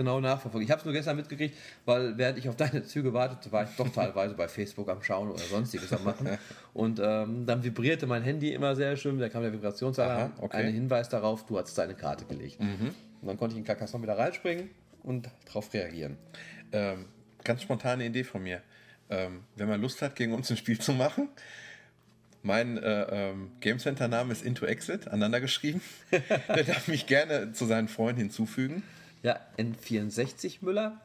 genau 0.00 0.20
nachverfolgt. 0.20 0.64
Ich 0.64 0.70
habe 0.70 0.80
es 0.80 0.84
nur 0.84 0.94
gestern 0.94 1.16
mitgekriegt, 1.16 1.56
weil 1.84 2.16
während 2.16 2.38
ich 2.38 2.48
auf 2.48 2.56
deine 2.56 2.82
Züge 2.84 3.12
wartete, 3.12 3.52
war 3.52 3.64
ich 3.64 3.70
doch 3.76 3.88
teilweise 3.92 4.34
bei 4.34 4.48
Facebook 4.48 4.88
am 4.88 5.02
Schauen 5.02 5.30
oder 5.30 5.40
sonstiges 5.40 5.92
am 5.92 6.04
Machen. 6.04 6.38
Und 6.72 7.00
ähm, 7.02 7.46
dann 7.46 7.62
vibrierte 7.62 8.06
mein 8.06 8.22
Handy 8.22 8.52
immer 8.52 8.74
sehr 8.76 8.96
schön, 8.96 9.18
da 9.18 9.28
kam 9.28 9.42
der 9.42 9.52
Vibrationsalarm, 9.52 10.32
okay. 10.38 10.56
ein 10.56 10.72
Hinweis 10.72 11.08
darauf, 11.08 11.44
du 11.46 11.58
hast 11.58 11.76
deine 11.76 11.94
Karte 11.94 12.24
gelegt. 12.24 12.58
Und 12.60 13.28
dann 13.28 13.36
konnte 13.36 13.54
ich 13.54 13.58
in 13.58 13.64
Carcassonne 13.64 14.02
wieder 14.02 14.16
reinspringen 14.16 14.70
und 15.02 15.28
darauf 15.46 15.72
reagieren. 15.74 16.16
Ähm, 16.72 17.06
ganz 17.44 17.62
spontane 17.62 18.06
Idee 18.06 18.24
von 18.24 18.42
mir. 18.42 18.62
Ähm, 19.08 19.42
wenn 19.56 19.68
man 19.68 19.80
Lust 19.80 20.02
hat, 20.02 20.16
gegen 20.16 20.32
uns 20.32 20.50
ein 20.50 20.56
Spiel 20.56 20.78
zu 20.78 20.92
machen, 20.92 21.28
mein 22.42 22.78
äh, 22.78 23.02
ähm, 23.10 23.52
Game 23.60 23.78
Center 23.78 24.08
Name 24.08 24.32
ist 24.32 24.42
Into 24.42 24.64
Exit, 24.64 25.08
aneinander 25.08 25.40
geschrieben. 25.40 25.82
Der 26.10 26.64
darf 26.64 26.88
mich 26.88 27.06
gerne 27.06 27.52
zu 27.52 27.66
seinen 27.66 27.88
Freunden 27.88 28.20
hinzufügen. 28.20 28.82
Ja, 29.22 29.38
N64 29.58 30.58
Müller, 30.62 31.00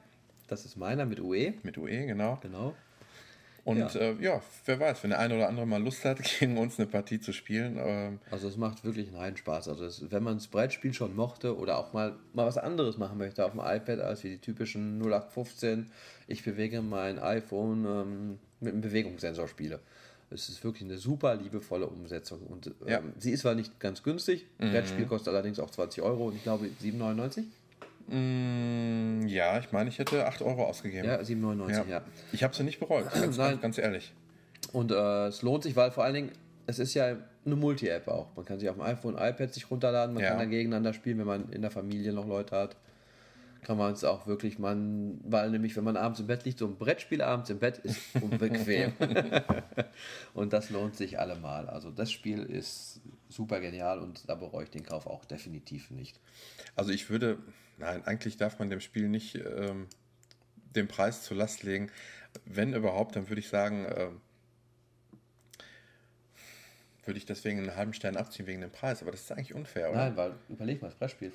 das 0.47 0.65
ist 0.65 0.77
meiner 0.77 1.05
mit 1.05 1.19
UE. 1.19 1.53
Mit 1.63 1.77
UE, 1.77 2.05
genau. 2.05 2.39
Genau. 2.41 2.73
Und 3.65 3.79
ja. 3.79 3.87
Äh, 3.99 4.15
ja. 4.21 4.41
wer 4.65 4.79
weiß, 4.79 5.01
wenn 5.01 5.09
der 5.09 5.19
eine 5.19 5.35
oder 5.35 5.49
andere 5.49 5.65
mal 5.65 5.81
Lust 5.81 6.05
hat, 6.05 6.19
gegen 6.39 6.57
uns 6.57 6.77
eine 6.77 6.87
Partie 6.87 7.19
zu 7.19 7.33
spielen. 7.33 7.77
Ähm 7.79 8.19
also 8.29 8.47
es 8.47 8.57
macht 8.57 8.85
wirklich 8.85 9.07
einen 9.07 9.17
reinen 9.17 9.37
Spaß. 9.37 9.67
Also 9.67 9.85
es, 9.85 10.05
wenn 10.11 10.21
man 10.21 10.35
das 10.35 10.47
Brettspiel 10.47 10.93
schon 10.93 11.15
mochte 11.15 11.57
oder 11.57 11.79
auch 11.79 11.91
mal, 11.91 12.15
mal 12.33 12.45
was 12.45 12.59
anderes 12.59 12.97
machen 12.97 13.17
möchte 13.17 13.43
auf 13.43 13.51
dem 13.51 13.61
iPad 13.61 13.99
als 13.99 14.23
wie 14.23 14.29
die 14.29 14.37
typischen 14.37 14.99
0815, 15.01 15.89
ich 16.27 16.43
bewege 16.43 16.83
mein 16.83 17.17
iPhone 17.17 17.85
ähm, 17.85 18.39
mit 18.59 18.73
einem 18.73 18.81
Bewegungssensor 18.81 19.47
spiele. 19.47 19.79
Es 20.29 20.47
ist 20.47 20.63
wirklich 20.63 20.83
eine 20.83 20.97
super 20.97 21.35
liebevolle 21.35 21.87
Umsetzung. 21.87 22.41
Und 22.41 22.67
ähm, 22.67 22.73
ja. 22.87 23.01
sie 23.17 23.31
ist 23.31 23.41
zwar 23.41 23.55
nicht 23.55 23.79
ganz 23.79 24.03
günstig, 24.03 24.45
mhm. 24.59 24.71
Brettspiel 24.71 25.07
kostet 25.07 25.33
allerdings 25.33 25.59
auch 25.59 25.71
20 25.71 26.03
Euro 26.03 26.27
und 26.27 26.35
ich 26.35 26.43
glaube 26.43 26.67
7,99. 26.83 27.45
Mm, 28.07 29.25
ja, 29.27 29.57
ich 29.59 29.71
meine, 29.71 29.89
ich 29.89 29.97
hätte 29.97 30.27
8 30.27 30.41
Euro 30.41 30.65
ausgegeben. 30.65 31.07
Ja, 31.07 31.19
7,99, 31.19 31.71
ja. 31.71 31.83
ja. 31.89 32.01
Ich 32.31 32.43
habe 32.43 32.55
sie 32.55 32.63
nicht 32.63 32.79
bereut, 32.79 33.11
ganz, 33.13 33.37
Nein. 33.37 33.59
ganz 33.61 33.77
ehrlich. 33.77 34.13
Und 34.73 34.91
äh, 34.91 35.27
es 35.27 35.41
lohnt 35.41 35.63
sich, 35.63 35.75
weil 35.75 35.91
vor 35.91 36.03
allen 36.03 36.13
Dingen, 36.13 36.31
es 36.67 36.79
ist 36.79 36.93
ja 36.93 37.15
eine 37.45 37.55
Multi-App 37.55 38.07
auch. 38.07 38.35
Man 38.35 38.45
kann 38.45 38.59
sich 38.59 38.69
auf 38.69 38.75
dem 38.75 38.83
iPhone, 38.83 39.15
iPad 39.15 39.53
sich 39.53 39.69
runterladen, 39.69 40.13
man 40.13 40.23
ja. 40.23 40.29
kann 40.29 40.39
da 40.39 40.45
gegeneinander 40.45 40.93
spielen, 40.93 41.19
wenn 41.19 41.27
man 41.27 41.49
in 41.49 41.61
der 41.61 41.71
Familie 41.71 42.13
noch 42.13 42.27
Leute 42.27 42.55
hat. 42.55 42.75
Kann 43.61 43.77
man 43.77 43.93
es 43.93 44.03
auch 44.03 44.27
wirklich, 44.27 44.59
man, 44.59 45.19
weil 45.23 45.49
nämlich, 45.49 45.75
wenn 45.75 45.83
man 45.83 45.97
abends 45.97 46.19
im 46.19 46.27
Bett 46.27 46.45
liegt, 46.45 46.59
so 46.59 46.67
ein 46.67 46.75
Brettspiel 46.75 47.23
abends 47.23 47.49
im 47.49 47.57
Bett 47.57 47.79
ist 47.79 47.99
unbequem. 48.21 48.93
und 50.35 50.53
das 50.53 50.69
lohnt 50.69 50.95
sich 50.95 51.19
allemal. 51.19 51.67
Also 51.67 51.89
das 51.89 52.11
Spiel 52.11 52.43
ist 52.43 53.01
super 53.29 53.59
genial 53.59 53.99
und 53.99 54.29
da 54.29 54.35
bereue 54.35 54.65
ich 54.65 54.69
den 54.69 54.83
Kauf 54.83 55.07
auch 55.07 55.25
definitiv 55.25 55.91
nicht. 55.91 56.19
Also 56.75 56.91
ich 56.91 57.09
würde, 57.09 57.39
Nein, 57.77 58.03
eigentlich 58.05 58.37
darf 58.37 58.59
man 58.59 58.69
dem 58.69 58.79
Spiel 58.79 59.09
nicht 59.09 59.35
ähm, 59.35 59.87
den 60.75 60.87
Preis 60.87 61.23
zur 61.23 61.37
Last 61.37 61.63
legen. 61.63 61.91
Wenn 62.45 62.73
überhaupt, 62.73 63.15
dann 63.15 63.29
würde 63.29 63.39
ich 63.39 63.49
sagen, 63.49 63.85
äh, 63.85 64.09
würde 67.05 67.17
ich 67.17 67.25
deswegen 67.25 67.59
einen 67.59 67.75
halben 67.75 67.93
Stern 67.93 68.17
abziehen 68.17 68.47
wegen 68.47 68.61
dem 68.61 68.71
Preis. 68.71 69.01
Aber 69.01 69.11
das 69.11 69.21
ist 69.21 69.31
eigentlich 69.31 69.53
unfair, 69.53 69.89
oder? 69.89 70.05
Nein, 70.05 70.17
weil 70.17 70.33
überleg 70.49 70.81
mal, 70.81 70.87
das 70.87 70.95
Brettspiel 70.95 71.31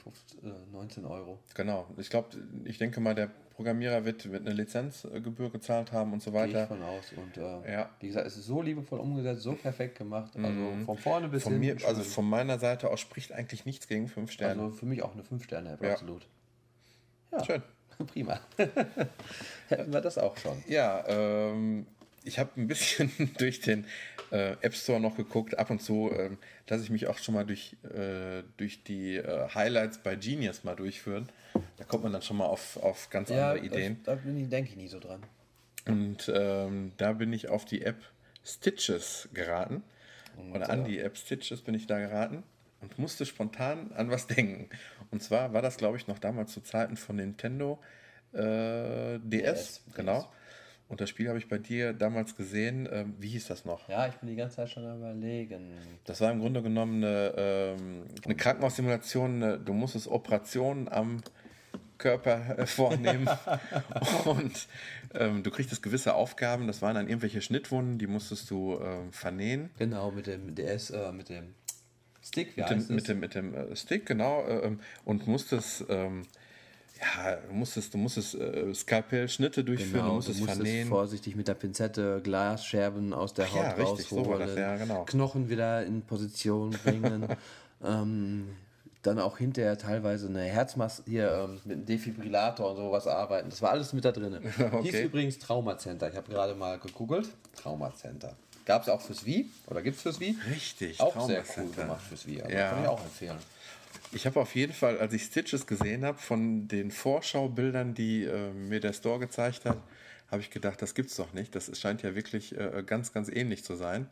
19 0.72 1.04
Euro. 1.04 1.38
Genau. 1.54 1.86
Ich 1.96 2.10
glaube, 2.10 2.28
ich 2.64 2.78
denke 2.78 3.00
mal, 3.00 3.14
der 3.14 3.30
Programmierer 3.60 4.04
wird, 4.04 4.30
wird 4.30 4.46
eine 4.46 4.54
Lizenzgebühr 4.54 5.50
gezahlt 5.50 5.92
haben 5.92 6.12
und 6.12 6.22
so 6.22 6.32
weiter. 6.32 6.52
Gehe 6.52 6.62
ich 6.62 6.68
von 6.68 6.82
aus. 6.82 7.12
Und 7.12 7.36
äh, 7.36 7.72
ja. 7.72 7.90
wie 8.00 8.08
gesagt, 8.08 8.26
es 8.26 8.36
ist 8.36 8.46
so 8.46 8.62
liebevoll 8.62 8.98
umgesetzt, 9.00 9.42
so 9.42 9.52
perfekt 9.52 9.98
gemacht. 9.98 10.32
Also 10.34 10.48
mhm. 10.48 10.84
von 10.86 10.96
vorne 10.96 11.28
bis 11.28 11.42
von 11.42 11.52
hin. 11.52 11.60
Mir, 11.60 11.76
also 11.86 12.02
von 12.02 12.28
meiner 12.28 12.58
Seite 12.58 12.90
aus 12.90 13.00
spricht 13.00 13.32
eigentlich 13.32 13.66
nichts 13.66 13.86
gegen 13.86 14.08
5 14.08 14.30
Sterne. 14.30 14.62
Also 14.62 14.74
für 14.74 14.86
mich 14.86 15.02
auch 15.02 15.12
eine 15.12 15.24
5 15.24 15.44
Sterne, 15.44 15.78
ja. 15.80 15.92
absolut. 15.92 16.26
Ja. 17.32 17.44
Schön. 17.44 17.62
Prima. 18.06 18.40
Hätten 19.68 19.92
wir 19.92 20.00
das 20.00 20.16
auch 20.16 20.36
schon. 20.38 20.62
Ja, 20.66 21.04
ähm, 21.06 21.86
ich 22.24 22.38
habe 22.38 22.50
ein 22.56 22.66
bisschen 22.66 23.10
durch 23.38 23.60
den 23.60 23.86
äh, 24.30 24.56
App 24.60 24.74
Store 24.74 25.00
noch 25.00 25.16
geguckt. 25.16 25.58
Ab 25.58 25.70
und 25.70 25.82
zu 25.82 26.10
ähm, 26.12 26.38
lasse 26.68 26.84
ich 26.84 26.90
mich 26.90 27.06
auch 27.06 27.18
schon 27.18 27.34
mal 27.34 27.44
durch, 27.44 27.76
äh, 27.84 28.42
durch 28.56 28.84
die 28.84 29.16
äh, 29.16 29.48
Highlights 29.54 29.98
bei 29.98 30.16
Genius 30.16 30.64
mal 30.64 30.76
durchführen. 30.76 31.28
Da 31.76 31.84
kommt 31.84 32.04
man 32.04 32.12
dann 32.12 32.22
schon 32.22 32.36
mal 32.36 32.46
auf, 32.46 32.76
auf 32.82 33.10
ganz 33.10 33.30
ja, 33.30 33.50
andere 33.50 33.64
Ideen. 33.64 34.00
Da, 34.04 34.16
da 34.16 34.20
denke 34.24 34.70
ich 34.70 34.76
nie 34.76 34.88
so 34.88 35.00
dran. 35.00 35.22
Und 35.86 36.30
ähm, 36.34 36.92
da 36.96 37.12
bin 37.12 37.32
ich 37.32 37.48
auf 37.48 37.64
die 37.64 37.82
App 37.82 38.02
Stitches 38.44 39.28
geraten. 39.32 39.82
Und, 40.36 40.54
Oder 40.54 40.70
an 40.70 40.84
die 40.84 40.98
App 40.98 41.16
Stitches 41.16 41.62
bin 41.62 41.74
ich 41.74 41.86
da 41.86 41.98
geraten 41.98 42.42
und 42.80 42.98
musste 42.98 43.26
spontan 43.26 43.92
an 43.92 44.10
was 44.10 44.26
denken. 44.28 44.68
Und 45.10 45.22
zwar 45.22 45.52
war 45.52 45.62
das, 45.62 45.76
glaube 45.76 45.96
ich, 45.96 46.06
noch 46.06 46.18
damals 46.18 46.52
zu 46.52 46.60
Zeiten 46.60 46.96
von 46.96 47.16
Nintendo 47.16 47.80
äh, 48.32 49.18
DS, 49.18 49.22
DS, 49.22 49.82
genau. 49.94 50.30
Und 50.90 51.00
das 51.00 51.08
Spiel 51.08 51.28
habe 51.28 51.38
ich 51.38 51.48
bei 51.48 51.58
dir 51.58 51.92
damals 51.92 52.34
gesehen. 52.34 52.88
Ähm, 52.90 53.14
wie 53.20 53.28
hieß 53.28 53.46
das 53.46 53.64
noch? 53.64 53.88
Ja, 53.88 54.08
ich 54.08 54.14
bin 54.16 54.28
die 54.28 54.34
ganze 54.34 54.56
Zeit 54.56 54.70
schon 54.70 54.82
überlegen. 54.82 55.70
Das 56.04 56.20
war 56.20 56.32
im 56.32 56.40
Grunde 56.40 56.62
genommen 56.62 57.04
eine, 57.04 57.32
ähm, 57.36 58.06
eine 58.24 58.34
Krankenhaussimulation. 58.34 59.64
Du 59.64 59.72
musstest 59.72 60.08
Operationen 60.08 60.88
am 60.88 61.22
Körper 61.96 62.58
äh, 62.58 62.66
vornehmen 62.66 63.28
und 64.24 64.66
ähm, 65.14 65.44
du 65.44 65.50
kriegtest 65.52 65.80
gewisse 65.80 66.14
Aufgaben. 66.14 66.66
Das 66.66 66.82
waren 66.82 66.96
dann 66.96 67.06
irgendwelche 67.06 67.40
Schnittwunden, 67.40 67.98
die 67.98 68.08
musstest 68.08 68.50
du 68.50 68.80
ähm, 68.82 69.12
vernähen. 69.12 69.70
Genau, 69.78 70.10
mit 70.10 70.26
dem 70.26 70.56
DS, 70.56 70.90
äh, 70.90 71.12
mit 71.12 71.28
dem 71.28 71.54
Stick, 72.20 72.56
wie 72.56 72.62
mit, 72.62 72.70
dem, 72.70 72.94
mit 72.96 73.08
dem, 73.08 73.20
mit 73.20 73.34
dem 73.36 73.54
äh, 73.54 73.76
Stick, 73.76 74.06
genau. 74.06 74.42
Äh, 74.42 74.66
ähm, 74.66 74.80
und 75.04 75.28
musstest 75.28 75.84
ähm, 75.88 76.22
ja, 77.00 77.36
du 77.36 77.54
musstest, 77.54 77.94
du 77.94 77.98
musstest 77.98 78.34
äh, 78.34 78.74
Skalpellschnitte 78.74 79.64
durchführen, 79.64 79.92
genau, 79.92 80.08
du 80.08 80.14
musstest, 80.16 80.38
du 80.38 80.44
musstest 80.44 80.62
vernähen. 80.62 80.88
vorsichtig 80.88 81.36
mit 81.36 81.48
der 81.48 81.54
Pinzette 81.54 82.20
Glasscherben 82.22 83.14
aus 83.14 83.32
der 83.34 83.50
Haut 83.50 83.56
ja, 83.56 83.70
richtig, 83.70 84.12
rausholen, 84.12 84.48
so 84.48 84.58
ja, 84.58 84.76
genau. 84.76 85.04
Knochen 85.04 85.48
wieder 85.48 85.84
in 85.86 86.02
Position 86.02 86.70
bringen. 86.70 87.26
ähm, 87.84 88.50
dann 89.02 89.18
auch 89.18 89.38
hinterher 89.38 89.78
teilweise 89.78 90.28
eine 90.28 90.42
Herzmaske 90.42 91.10
hier 91.10 91.32
ähm, 91.32 91.60
mit 91.64 91.76
einem 91.76 91.86
Defibrillator 91.86 92.70
und 92.70 92.76
sowas 92.76 93.06
arbeiten. 93.06 93.48
Das 93.48 93.62
war 93.62 93.70
alles 93.70 93.92
mit 93.92 94.04
da 94.04 94.12
drin. 94.12 94.36
okay. 94.58 94.82
Hieß 94.82 95.00
übrigens 95.00 95.38
Trauma 95.38 95.78
Center. 95.78 96.10
Ich 96.10 96.16
habe 96.16 96.30
gerade 96.30 96.54
mal 96.54 96.78
gegoogelt. 96.78 97.28
Trauma 97.56 97.94
Center. 97.94 98.36
Gab 98.66 98.82
es 98.82 98.88
auch 98.88 99.00
fürs 99.00 99.24
Wii 99.24 99.48
oder 99.68 99.80
gibt 99.80 99.96
es 99.96 100.02
fürs 100.02 100.20
Wii? 100.20 100.36
Richtig, 100.50 101.00
auch 101.00 101.26
sehr 101.26 101.42
cool 101.56 101.70
gemacht 101.70 102.02
fürs 102.02 102.26
Wii. 102.26 102.42
Also 102.42 102.54
ja. 102.54 102.70
Kann 102.70 102.82
ich 102.82 102.88
auch 102.88 103.02
empfehlen. 103.02 103.38
Ich 104.12 104.26
habe 104.26 104.40
auf 104.40 104.54
jeden 104.54 104.72
Fall, 104.72 104.98
als 104.98 105.12
ich 105.12 105.22
Stitches 105.24 105.66
gesehen 105.66 106.04
habe, 106.04 106.18
von 106.18 106.68
den 106.68 106.90
Vorschaubildern, 106.90 107.94
die 107.94 108.24
äh, 108.24 108.52
mir 108.52 108.80
der 108.80 108.92
Store 108.92 109.18
gezeigt 109.18 109.64
hat, 109.64 109.78
habe 110.30 110.42
ich 110.42 110.50
gedacht, 110.50 110.80
das 110.82 110.94
gibt's 110.94 111.16
doch 111.16 111.32
nicht. 111.32 111.54
Das 111.54 111.70
scheint 111.78 112.02
ja 112.02 112.14
wirklich 112.14 112.56
äh, 112.56 112.82
ganz, 112.84 113.12
ganz 113.12 113.28
ähnlich 113.28 113.64
zu 113.64 113.74
sein. 113.74 114.08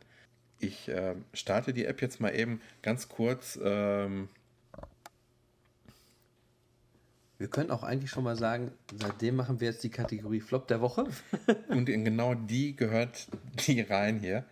Ich 0.59 0.89
äh, 0.89 1.15
starte 1.33 1.73
die 1.73 1.85
App 1.85 2.01
jetzt 2.01 2.19
mal 2.19 2.35
eben 2.35 2.61
ganz 2.81 3.07
kurz. 3.07 3.57
Ähm 3.61 4.29
wir 7.37 7.47
können 7.47 7.71
auch 7.71 7.83
eigentlich 7.83 8.11
schon 8.11 8.25
mal 8.25 8.35
sagen, 8.35 8.71
seitdem 8.93 9.37
machen 9.37 9.61
wir 9.61 9.69
jetzt 9.69 9.83
die 9.85 9.89
Kategorie 9.89 10.41
Flop 10.41 10.67
der 10.67 10.81
Woche. 10.81 11.07
Und 11.69 11.87
in 11.87 12.03
genau 12.03 12.35
die 12.35 12.75
gehört 12.75 13.27
die 13.65 13.79
rein 13.79 14.19
hier. 14.19 14.43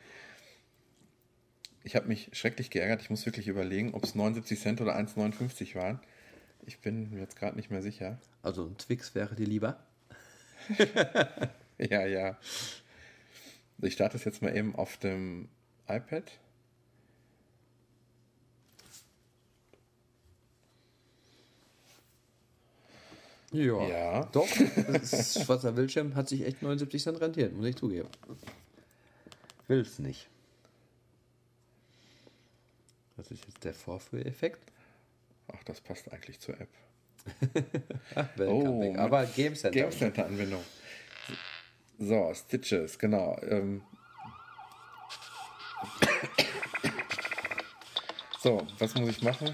Ich 1.87 1.95
habe 1.95 2.09
mich 2.09 2.29
schrecklich 2.33 2.69
geärgert. 2.69 3.01
Ich 3.01 3.09
muss 3.09 3.25
wirklich 3.25 3.47
überlegen, 3.47 3.93
ob 3.93 4.03
es 4.03 4.13
79 4.13 4.59
Cent 4.59 4.81
oder 4.81 4.97
1,59 4.97 5.73
waren. 5.75 6.01
Ich 6.65 6.79
bin 6.79 7.11
mir 7.11 7.21
jetzt 7.21 7.37
gerade 7.37 7.55
nicht 7.55 7.71
mehr 7.71 7.81
sicher. 7.81 8.19
Also 8.43 8.65
ein 8.65 8.77
Twix 8.77 9.15
wäre 9.15 9.35
dir 9.35 9.45
lieber? 9.45 9.79
ja, 11.77 12.05
ja. 12.05 12.37
Ich 13.81 13.93
starte 13.93 14.17
es 14.17 14.25
jetzt 14.25 14.41
mal 14.41 14.53
eben 14.53 14.75
auf 14.75 14.97
dem 14.97 15.47
iPad. 15.87 16.29
Ja. 23.53 23.87
ja. 23.87 24.25
Doch, 24.33 24.49
das 24.91 25.41
schwarzer 25.41 25.71
Bildschirm 25.71 26.15
hat 26.15 26.27
sich 26.27 26.45
echt 26.45 26.61
79 26.61 27.01
Cent 27.01 27.21
rentiert, 27.21 27.55
muss 27.55 27.65
ich 27.65 27.77
zugeben. 27.77 28.09
Will 29.69 29.79
es 29.79 29.99
nicht. 29.99 30.27
Das 33.17 33.31
ist 33.31 33.45
jetzt 33.45 33.63
der 33.63 33.73
Vorführeffekt. 33.73 34.71
Ach, 35.53 35.63
das 35.63 35.81
passt 35.81 36.11
eigentlich 36.11 36.39
zur 36.39 36.59
App. 36.59 36.69
Ach, 38.15 38.27
oh, 38.39 38.95
aber 38.97 39.25
Game 39.25 39.55
Center. 39.55 39.79
Game 39.79 39.91
Center 39.91 40.25
Anwendung. 40.25 40.63
So, 41.99 42.31
Stitches, 42.33 42.97
genau. 42.97 43.37
Ähm. 43.41 43.81
So, 48.39 48.65
was 48.77 48.95
muss 48.95 49.09
ich 49.09 49.21
machen? 49.23 49.53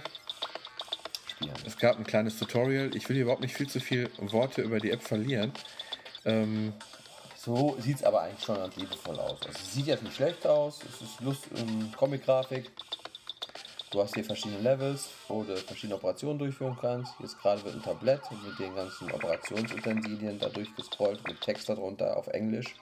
Es 1.66 1.78
gab 1.78 1.98
ein 1.98 2.04
kleines 2.04 2.38
Tutorial. 2.38 2.96
Ich 2.96 3.08
will 3.08 3.16
hier 3.16 3.24
überhaupt 3.24 3.42
nicht 3.42 3.56
viel 3.56 3.70
zu 3.70 3.80
viel 3.80 4.10
Worte 4.18 4.62
über 4.62 4.80
die 4.80 4.92
App 4.92 5.02
verlieren. 5.02 5.54
Ähm, 6.26 6.74
so 7.38 7.78
sieht 7.80 7.98
es 7.98 8.04
aber 8.04 8.22
eigentlich 8.22 8.44
schon 8.44 8.56
ganz 8.56 8.76
liebevoll 8.76 9.20
aus. 9.20 9.42
Also, 9.46 9.50
es 9.50 9.74
sieht 9.74 9.88
jetzt 9.88 10.04
nicht 10.04 10.16
schlecht 10.16 10.46
aus. 10.46 10.80
Es 10.84 11.02
ist 11.02 11.22
Lust, 11.22 11.48
ähm, 11.56 11.92
Comic-Grafik. 11.96 12.70
Du 13.94 14.02
hast 14.02 14.16
hier 14.16 14.26
verschiedene 14.26 14.60
Levels, 14.60 15.08
wo 15.28 15.44
du 15.44 15.56
verschiedene 15.56 15.98
Operationen 15.98 16.40
durchführen 16.40 16.76
kannst. 16.82 17.14
Jetzt 17.20 17.40
gerade 17.40 17.64
wird 17.64 17.76
ein 17.76 17.84
Tablett 17.84 18.22
mit 18.44 18.58
den 18.58 18.74
ganzen 18.74 19.12
Operationsutensilien 19.12 20.40
da 20.40 20.50
durchgescrollt, 20.50 21.28
mit 21.28 21.40
Text 21.42 21.70
darunter 21.70 22.18
auf 22.18 22.26
Englisch. 22.26 22.74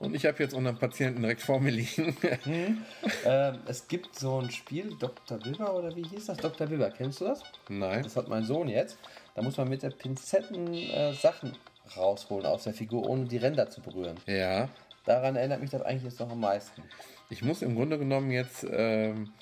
Und 0.00 0.16
ich 0.16 0.26
habe 0.26 0.42
jetzt 0.42 0.52
unseren 0.52 0.76
Patienten 0.76 1.22
direkt 1.22 1.42
vor 1.42 1.60
mir 1.60 1.70
liegen. 1.70 2.16
hm. 2.42 2.84
ähm, 3.24 3.58
es 3.66 3.86
gibt 3.86 4.18
so 4.18 4.40
ein 4.40 4.50
Spiel, 4.50 4.96
Dr. 4.98 5.44
Wilber 5.44 5.76
oder 5.76 5.94
wie 5.94 6.02
hieß 6.02 6.26
das? 6.26 6.38
Dr. 6.38 6.68
Wilber, 6.68 6.90
kennst 6.90 7.20
du 7.20 7.26
das? 7.26 7.44
Nein. 7.68 8.02
Das 8.02 8.16
hat 8.16 8.26
mein 8.26 8.42
Sohn 8.42 8.66
jetzt. 8.66 8.98
Da 9.36 9.42
muss 9.42 9.56
man 9.56 9.68
mit 9.68 9.84
der 9.84 9.90
Pinzetten 9.90 10.74
äh, 10.74 11.12
Sachen 11.12 11.56
rausholen 11.96 12.46
aus 12.46 12.64
der 12.64 12.74
Figur, 12.74 13.08
ohne 13.08 13.26
die 13.26 13.36
Ränder 13.36 13.70
zu 13.70 13.80
berühren. 13.80 14.16
Ja. 14.26 14.68
Daran 15.04 15.36
erinnert 15.36 15.60
mich 15.60 15.70
das 15.70 15.82
eigentlich 15.82 16.02
jetzt 16.02 16.18
noch 16.18 16.32
am 16.32 16.40
meisten. 16.40 16.82
Ich 17.30 17.42
muss 17.42 17.62
im 17.62 17.76
Grunde 17.76 17.96
genommen 17.96 18.32
jetzt 18.32 18.66
ähm, 18.68 19.32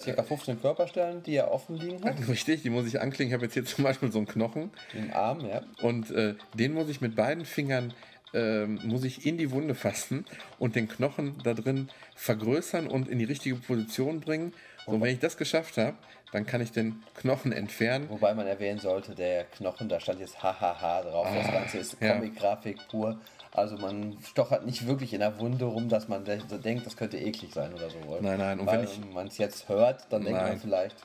circa 0.00 0.22
15 0.22 0.60
Körperstellen, 0.60 1.22
die 1.22 1.36
er 1.36 1.50
offen 1.50 1.76
liegen 1.76 2.02
hat. 2.04 2.16
Richtig, 2.28 2.62
die 2.62 2.70
muss 2.70 2.86
ich 2.86 3.00
anklicken. 3.00 3.28
Ich 3.28 3.34
habe 3.34 3.44
jetzt 3.44 3.54
hier 3.54 3.64
zum 3.64 3.84
Beispiel 3.84 4.10
so 4.10 4.18
einen 4.18 4.26
Knochen. 4.26 4.70
Den 4.94 5.12
Arm, 5.12 5.40
ja. 5.46 5.62
Und 5.82 6.10
äh, 6.10 6.34
den 6.54 6.74
muss 6.74 6.88
ich 6.88 7.00
mit 7.00 7.16
beiden 7.16 7.44
Fingern 7.44 7.94
ähm, 8.32 8.78
muss 8.84 9.04
ich 9.04 9.26
in 9.26 9.38
die 9.38 9.50
Wunde 9.50 9.74
fassen 9.74 10.24
und 10.58 10.76
den 10.76 10.88
Knochen 10.88 11.38
da 11.42 11.54
drin 11.54 11.88
vergrößern 12.14 12.86
und 12.86 13.08
in 13.08 13.18
die 13.18 13.24
richtige 13.24 13.56
Position 13.56 14.20
bringen. 14.20 14.52
Und 14.86 15.00
wenn 15.00 15.12
ich 15.12 15.18
das 15.18 15.36
geschafft 15.36 15.76
habe, 15.76 15.96
dann 16.32 16.46
kann 16.46 16.60
ich 16.60 16.70
den 16.70 17.02
Knochen 17.14 17.52
entfernen. 17.52 18.08
Wobei 18.08 18.34
man 18.34 18.46
erwähnen 18.46 18.78
sollte, 18.78 19.14
der 19.14 19.44
Knochen, 19.44 19.88
da 19.88 19.98
stand 19.98 20.20
jetzt 20.20 20.42
hahaha 20.42 21.02
drauf. 21.02 21.26
das 21.34 21.50
Ganze 21.50 21.78
ist 21.78 21.96
ja. 22.00 22.14
Comic-Grafik 22.14 22.78
pur. 22.88 23.18
Also 23.52 23.76
man 23.78 24.16
stochert 24.22 24.64
nicht 24.64 24.86
wirklich 24.86 25.12
in 25.12 25.20
der 25.20 25.38
Wunde 25.40 25.64
rum, 25.64 25.88
dass 25.88 26.06
man 26.08 26.24
denkt, 26.24 26.86
das 26.86 26.96
könnte 26.96 27.18
eklig 27.18 27.52
sein 27.52 27.74
oder 27.74 27.90
so. 27.90 27.98
Nein, 28.20 28.38
nein, 28.38 28.60
und 28.60 28.66
Weil 28.66 28.78
wenn 28.78 28.84
ich- 28.84 29.04
man 29.12 29.26
es 29.26 29.38
jetzt 29.38 29.68
hört, 29.68 30.06
dann 30.12 30.22
denkt 30.24 30.40
Nein. 30.40 30.50
man 30.52 30.60
vielleicht, 30.60 30.96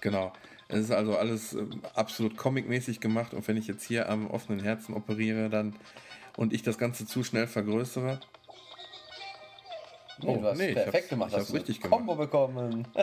Genau. 0.00 0.32
Es 0.68 0.78
ist 0.80 0.90
also 0.90 1.16
alles 1.16 1.52
ähm, 1.52 1.82
absolut 1.94 2.36
comicmäßig 2.36 2.98
gemacht 3.00 3.34
und 3.34 3.46
wenn 3.46 3.56
ich 3.56 3.66
jetzt 3.68 3.84
hier 3.84 4.08
am 4.08 4.28
offenen 4.30 4.60
Herzen 4.60 4.94
operiere, 4.94 5.48
dann 5.50 5.74
und 6.36 6.52
ich 6.52 6.62
das 6.62 6.78
Ganze 6.78 7.04
zu 7.06 7.22
schnell 7.24 7.46
vergrößere. 7.46 8.18
nee, 10.22 10.38
du 10.38 10.42
hast 10.44 10.58
nee, 10.58 10.68
ich 10.68 10.74
perfekt 10.74 10.94
hab's- 10.96 11.08
gemacht, 11.10 11.30
ich 11.32 11.36
hast 11.38 11.52
richtig 11.52 11.80
gemacht. 11.80 11.98
Combo 11.98 12.14
bekommen. 12.16 12.86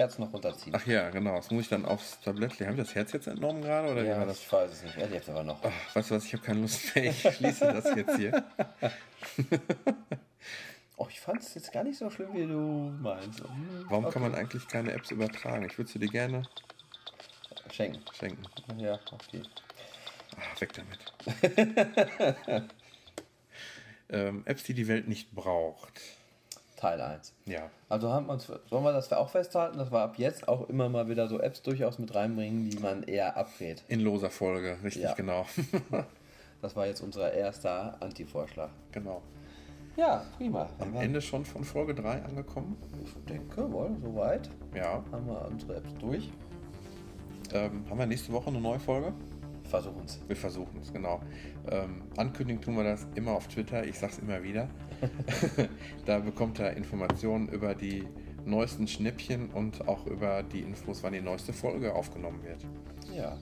Herz 0.00 0.18
noch 0.18 0.32
runterziehen. 0.32 0.74
Ach 0.74 0.86
ja, 0.86 1.10
genau. 1.10 1.36
Das 1.36 1.50
muss 1.50 1.64
ich 1.64 1.68
dann 1.68 1.84
aufs 1.84 2.20
Tablett 2.20 2.58
legen. 2.58 2.70
Haben 2.70 2.78
wir 2.78 2.84
das 2.84 2.94
Herz 2.94 3.12
jetzt 3.12 3.26
entnommen 3.26 3.60
gerade 3.60 3.92
oder 3.92 4.02
ja, 4.02 4.18
war 4.18 4.26
das? 4.26 4.40
ich 4.40 4.50
weiß 4.50 4.72
es 4.72 4.82
nicht. 4.82 4.96
Er 4.96 5.08
lebt 5.08 5.28
aber 5.28 5.44
noch. 5.44 5.62
Ach, 5.62 5.96
weißt 5.96 6.10
du 6.10 6.14
was, 6.14 6.24
ich 6.24 6.32
habe 6.32 6.42
keine 6.42 6.60
Lust 6.62 6.94
mehr. 6.96 7.10
Ich 7.10 7.20
schließe 7.20 7.66
das 7.66 7.94
jetzt 7.94 8.16
hier. 8.16 8.44
Oh, 11.02 11.06
ich 11.08 11.18
fand 11.18 11.40
es 11.40 11.54
jetzt 11.54 11.72
gar 11.72 11.82
nicht 11.82 11.96
so 11.96 12.10
schlimm, 12.10 12.34
wie 12.34 12.46
du 12.46 12.92
meinst. 13.00 13.42
Warum 13.88 14.04
okay. 14.04 14.12
kann 14.12 14.20
man 14.20 14.34
eigentlich 14.34 14.68
keine 14.68 14.92
Apps 14.92 15.10
übertragen? 15.10 15.64
Ich 15.64 15.78
würde 15.78 15.90
sie 15.90 15.98
dir 15.98 16.10
gerne 16.10 16.42
Schenken. 17.72 18.02
schenken. 18.14 18.44
Ja, 18.76 19.00
okay. 19.10 19.42
Ach, 20.38 20.60
weg 20.60 20.74
damit. 20.74 21.00
ähm, 24.10 24.42
Apps, 24.44 24.64
die 24.64 24.74
die 24.74 24.88
Welt 24.88 25.08
nicht 25.08 25.34
braucht. 25.34 26.02
Teil 26.80 27.00
1. 27.00 27.34
Ja. 27.46 27.68
Also 27.88 28.10
haben 28.10 28.26
wir 28.26 28.32
uns, 28.32 28.46
sollen 28.46 28.84
wir 28.84 28.92
das 28.92 29.12
auch 29.12 29.28
festhalten, 29.28 29.76
dass 29.78 29.92
wir 29.92 30.00
ab 30.00 30.14
jetzt 30.16 30.48
auch 30.48 30.68
immer 30.70 30.88
mal 30.88 31.08
wieder 31.08 31.28
so 31.28 31.38
Apps 31.38 31.60
durchaus 31.62 31.98
mit 31.98 32.14
reinbringen, 32.14 32.70
die 32.70 32.78
man 32.78 33.02
eher 33.02 33.36
abrät. 33.36 33.82
In 33.88 34.00
loser 34.00 34.30
Folge, 34.30 34.76
richtig, 34.82 35.02
Ja. 35.04 35.14
genau. 35.14 35.44
Das 36.62 36.76
war 36.76 36.86
jetzt 36.86 37.00
unser 37.00 37.32
erster 37.32 37.96
Anti-Vorschlag. 38.00 38.68
genau. 38.92 39.22
Ja, 39.96 40.22
prima. 40.36 40.68
Am 40.78 40.94
Ende 40.94 41.20
schon 41.20 41.44
von 41.44 41.64
Folge 41.64 41.94
3 41.94 42.22
angekommen. 42.22 42.76
Ich 43.02 43.12
denke, 43.24 43.70
wohl, 43.72 43.90
soweit 44.02 44.48
Ja. 44.74 45.02
haben 45.10 45.26
wir 45.26 45.46
unsere 45.50 45.76
Apps 45.76 45.94
durch. 45.98 46.30
Ähm, 47.52 47.84
haben 47.90 47.98
wir 47.98 48.06
nächste 48.06 48.32
Woche 48.32 48.48
eine 48.50 48.60
neue 48.60 48.78
Folge? 48.78 49.12
Versuchen 49.70 50.02
es. 50.04 50.20
Wir 50.26 50.34
versuchen 50.34 50.80
es, 50.82 50.92
genau. 50.92 51.20
Ähm, 51.70 52.02
ankündigen 52.16 52.60
tun 52.60 52.76
wir 52.76 52.82
das 52.82 53.06
immer 53.14 53.32
auf 53.32 53.46
Twitter, 53.46 53.84
ich 53.86 53.96
sag's 53.96 54.18
immer 54.18 54.42
wieder. 54.42 54.68
da 56.06 56.18
bekommt 56.18 56.58
ihr 56.58 56.72
Informationen 56.72 57.48
über 57.48 57.76
die 57.76 58.04
neuesten 58.44 58.88
Schnäppchen 58.88 59.50
und 59.50 59.86
auch 59.86 60.06
über 60.06 60.42
die 60.42 60.60
Infos, 60.60 61.04
wann 61.04 61.12
die 61.12 61.20
neueste 61.20 61.52
Folge 61.52 61.94
aufgenommen 61.94 62.42
wird. 62.42 62.66
Ja, 63.14 63.38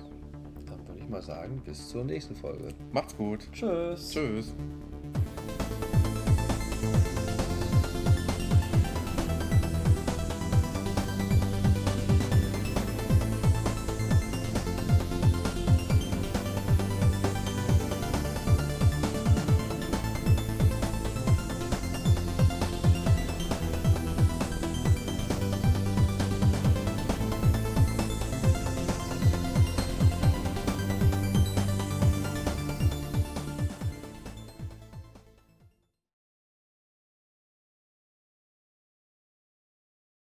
dann 0.67 0.87
würde 0.87 1.01
ich 1.01 1.09
mal 1.09 1.23
sagen, 1.23 1.63
bis 1.65 1.89
zur 1.89 2.05
nächsten 2.05 2.37
Folge. 2.37 2.69
Macht's 2.93 3.17
gut. 3.17 3.49
Tschüss. 3.53 4.11
Tschüss. 4.11 4.55